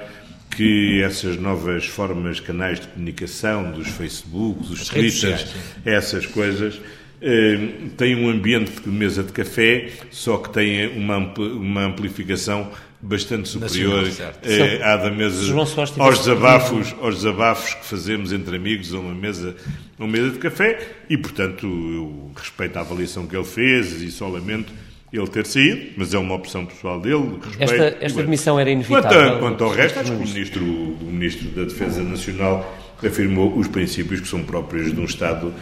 que 0.51 1.03
essas 1.03 1.37
novas 1.37 1.87
formas, 1.87 2.41
canais 2.41 2.81
de 2.81 2.89
comunicação, 2.89 3.71
dos 3.73 3.89
Facebooks, 3.89 4.69
dos 4.69 4.89
Twitters, 4.89 5.55
essas 5.85 6.27
coisas, 6.27 6.81
eh, 7.23 7.59
têm 7.97 8.17
um 8.17 8.29
ambiente 8.29 8.81
de 8.81 8.89
mesa 8.89 9.23
de 9.23 9.33
café, 9.33 9.91
só 10.11 10.39
que 10.39 10.51
têm 10.51 10.89
uma, 10.97 11.17
uma 11.17 11.85
amplificação 11.85 12.71
bastante 13.03 13.49
superior 13.49 14.07
eh, 14.43 14.83
à 14.83 14.97
da 14.97 15.11
mesa 15.11 15.55
aos 15.99 16.19
desabafos, 16.19 16.95
aos 17.01 17.17
desabafos 17.17 17.75
que 17.75 17.87
fazemos 17.87 18.33
entre 18.33 18.57
amigos 18.57 18.93
a 18.93 18.99
uma 18.99 19.15
mesa, 19.15 19.57
uma 19.99 20.09
mesa 20.09 20.31
de 20.31 20.39
café. 20.39 20.79
E, 21.09 21.17
portanto, 21.17 21.67
eu 21.67 22.33
respeito 22.37 22.77
a 22.77 22.81
avaliação 22.81 23.27
que 23.27 23.35
ele 23.35 23.45
fez 23.45 24.03
e 24.03 24.11
só 24.11 24.29
lamento 24.29 24.73
ele 25.13 25.27
ter 25.27 25.47
saído, 25.47 25.93
mas 25.97 26.15
é 26.15 26.19
uma 26.19 26.35
opção 26.35 26.65
pessoal 26.65 27.01
dele. 27.01 27.39
Respeito, 27.59 27.73
esta, 27.73 27.97
esta 28.01 28.23
demissão 28.23 28.59
era 28.61 28.71
inevitável. 28.71 29.11
Quanto, 29.11 29.39
quanto 29.41 29.65
ao 29.65 29.71
resto, 29.71 29.99
acho 29.99 30.13
que 30.13 30.17
o 30.17 30.21
ministro, 30.21 30.65
o 30.65 31.11
ministro 31.11 31.49
da 31.49 31.65
Defesa 31.65 32.03
Nacional 32.03 32.79
afirmou 33.05 33.57
os 33.57 33.67
princípios 33.67 34.21
que 34.21 34.29
são 34.29 34.43
próprios 34.45 34.93
de 34.95 35.01
um 35.01 35.05
Estado, 35.05 35.53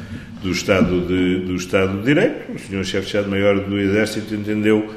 do, 0.43 0.51
Estado 0.51 1.07
de, 1.07 1.41
do 1.47 1.55
Estado 1.55 1.99
de 1.99 2.05
Direito. 2.05 2.53
O 2.53 2.59
senhor 2.59 2.85
chefe 2.85 3.03
de 3.03 3.07
Estado-Maior 3.07 3.61
do 3.61 3.79
Exército 3.79 4.35
entendeu 4.35 4.93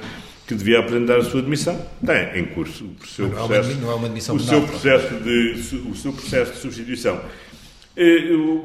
que 0.48 0.56
devia 0.56 0.80
apresentar 0.80 1.18
a 1.18 1.24
sua 1.24 1.42
demissão. 1.42 1.80
Tem 2.06 2.42
em 2.42 2.46
curso 2.46 2.90
o 3.02 3.08
seu 3.08 3.30
processo, 3.30 3.78
não 3.80 3.92
é 3.92 3.96
uma 3.96 4.10
demissão 4.10 4.36
o 4.36 4.40
seu 4.40 4.62
processo 4.62 5.14
de 5.16 5.80
o 5.90 5.96
seu 5.96 6.12
processo 6.12 6.54
de 6.54 6.58
substituição. 6.58 7.22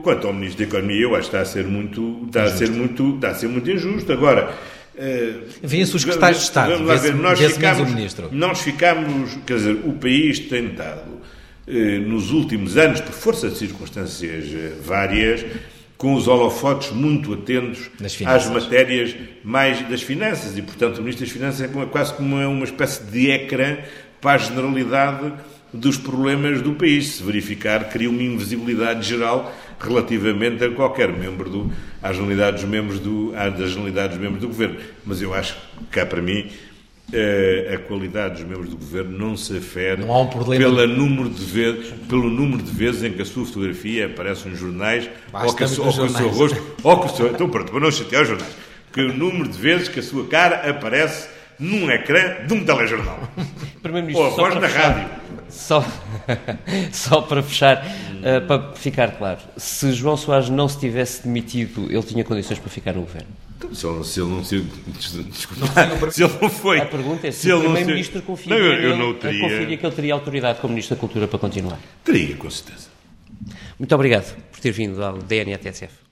Quanto 0.02 0.26
ao 0.26 0.32
Ministro 0.32 0.64
da 0.64 0.68
Economia, 0.68 1.02
eu 1.02 1.14
acho 1.14 1.30
que 1.30 1.36
está 1.36 1.40
a 1.40 1.44
ser 1.44 1.64
muito, 1.64 2.22
está 2.26 2.44
a 2.44 2.50
ser 2.50 2.70
muito, 2.70 3.14
está 3.16 3.28
a 3.28 3.34
ser 3.34 3.48
muito 3.48 3.70
injusto. 3.70 4.10
Agora, 4.12 4.54
Vêm-se 5.62 5.94
os 5.94 6.02
secretários 6.02 6.38
de 6.38 6.44
Estado, 6.44 6.72
vamos 6.72 6.88
lá 6.88 6.94
ver, 6.96 7.14
nós 7.14 7.38
ficamos, 7.38 8.14
nós 8.32 8.60
ficamos, 8.60 9.38
quer 9.46 9.56
dizer, 9.56 9.80
o 9.84 9.92
país 9.92 10.38
tem 10.38 10.74
dado, 10.74 11.20
nos 12.06 12.30
últimos 12.30 12.76
anos, 12.76 13.00
por 13.00 13.12
força 13.12 13.48
de 13.48 13.58
circunstâncias 13.58 14.44
eh, 14.54 14.72
várias, 14.82 15.44
com 15.96 16.14
os 16.14 16.28
holofotes 16.28 16.92
muito 16.92 17.32
atentos 17.32 17.90
às 18.26 18.46
matérias 18.46 19.14
mais 19.42 19.80
das 19.88 20.02
finanças 20.02 20.56
e, 20.56 20.62
portanto, 20.62 20.98
o 20.98 21.00
Ministro 21.00 21.24
das 21.24 21.32
Finanças 21.32 21.60
é 21.62 21.86
quase 21.86 22.14
como 22.14 22.36
uma 22.36 22.64
espécie 22.64 23.02
de 23.04 23.30
ecrã 23.30 23.78
para 24.20 24.32
a 24.32 24.38
generalidade 24.38 25.32
dos 25.72 25.96
problemas 25.98 26.62
do 26.62 26.74
país. 26.74 27.16
Se 27.16 27.22
verificar, 27.22 27.88
cria 27.88 28.08
uma 28.08 28.22
invisibilidade 28.22 29.06
geral 29.06 29.54
relativamente 29.78 30.64
a 30.64 30.70
qualquer 30.70 31.12
membro 31.12 31.50
do, 31.50 31.72
às 32.02 32.16
dos 32.16 32.64
membros 32.64 32.98
do, 32.98 33.32
às 33.36 33.54
dos 33.54 33.74
membros 34.16 34.40
do 34.40 34.48
governo. 34.48 34.76
Mas 35.04 35.20
eu 35.20 35.34
acho 35.34 35.54
que 35.54 35.84
cá 35.90 36.06
para 36.06 36.22
mim 36.22 36.46
eh, 37.12 37.72
a 37.74 37.78
qualidade 37.78 38.42
dos 38.42 38.44
membros 38.44 38.70
do 38.70 38.76
governo 38.76 39.16
não 39.16 39.36
se 39.36 39.56
afere 39.56 40.00
não 40.00 40.12
há 40.12 40.22
um 40.22 40.26
problema 40.26 40.64
pela 40.64 40.86
número 40.88 41.28
de 41.28 41.44
vezes, 41.44 41.94
pelo 42.08 42.28
número 42.28 42.62
de 42.62 42.70
vezes 42.72 43.04
em 43.04 43.12
que 43.12 43.22
a 43.22 43.24
sua 43.24 43.44
fotografia 43.46 44.06
aparece 44.06 44.48
nos 44.48 44.58
jornais 44.58 45.08
ou 45.32 45.54
que, 45.54 45.62
ou 45.62 45.92
que 45.92 46.02
o 46.02 46.08
seu 46.08 46.28
rosto 46.28 46.62
ou 46.82 47.00
que 47.00 47.06
o 47.06 47.16
seu, 47.16 47.28
então 47.28 47.48
pronto, 47.48 47.70
para 47.70 47.80
não 47.80 47.92
chatear 47.92 48.22
os 48.22 48.28
jornais 48.28 48.56
que 48.92 49.02
o 49.02 49.12
número 49.12 49.46
de 49.46 49.58
vezes 49.58 49.88
que 49.88 50.00
a 50.00 50.02
sua 50.02 50.26
cara 50.26 50.68
aparece 50.68 51.28
num 51.58 51.90
ecrã 51.90 52.46
de 52.46 52.54
um 52.54 52.64
telejornal 52.64 53.18
ou 54.14 54.26
a 54.26 54.30
voz 54.30 54.54
na 54.54 54.68
fechar, 54.68 54.90
rádio 54.90 55.08
só, 55.48 55.84
só 56.92 57.22
para 57.22 57.42
fechar 57.42 57.86
uh, 57.86 58.46
para 58.46 58.72
ficar 58.74 59.12
claro 59.12 59.40
se 59.56 59.92
João 59.92 60.16
Soares 60.16 60.48
não 60.48 60.68
se 60.68 60.78
tivesse 60.78 61.22
demitido 61.24 61.86
ele 61.90 62.02
tinha 62.02 62.24
condições 62.24 62.58
para 62.58 62.70
ficar 62.70 62.92
no 62.92 63.02
governo 63.02 63.28
então, 63.58 63.74
se, 63.74 63.86
ele, 63.86 64.04
se 64.04 64.20
ele 64.20 64.28
não 64.28 64.44
se. 64.44 64.60
Desculpa, 64.60 66.10
se 66.10 66.22
ele 66.22 66.32
não 66.42 66.50
foi. 66.50 66.78
A 66.78 66.84
pergunta 66.84 67.26
é 67.26 67.30
se, 67.30 67.40
se 67.40 67.52
o 67.52 67.60
Primeiro-Ministro 67.60 68.20
confia, 68.20 68.54
não, 68.54 68.58
eu, 68.58 68.90
eu 68.90 68.96
não 68.98 69.14
teria... 69.14 69.40
confia 69.40 69.78
que 69.78 69.86
ele 69.86 69.94
teria 69.94 70.12
autoridade 70.12 70.60
como 70.60 70.74
Ministro 70.74 70.94
da 70.94 71.00
Cultura 71.00 71.26
para 71.26 71.38
continuar. 71.38 71.80
Teria, 72.04 72.36
com 72.36 72.50
certeza. 72.50 72.88
Muito 73.78 73.94
obrigado 73.94 74.36
por 74.50 74.60
ter 74.60 74.72
vindo 74.72 75.02
ao 75.02 75.18
DNA 75.18 75.56
TSF. 75.56 76.05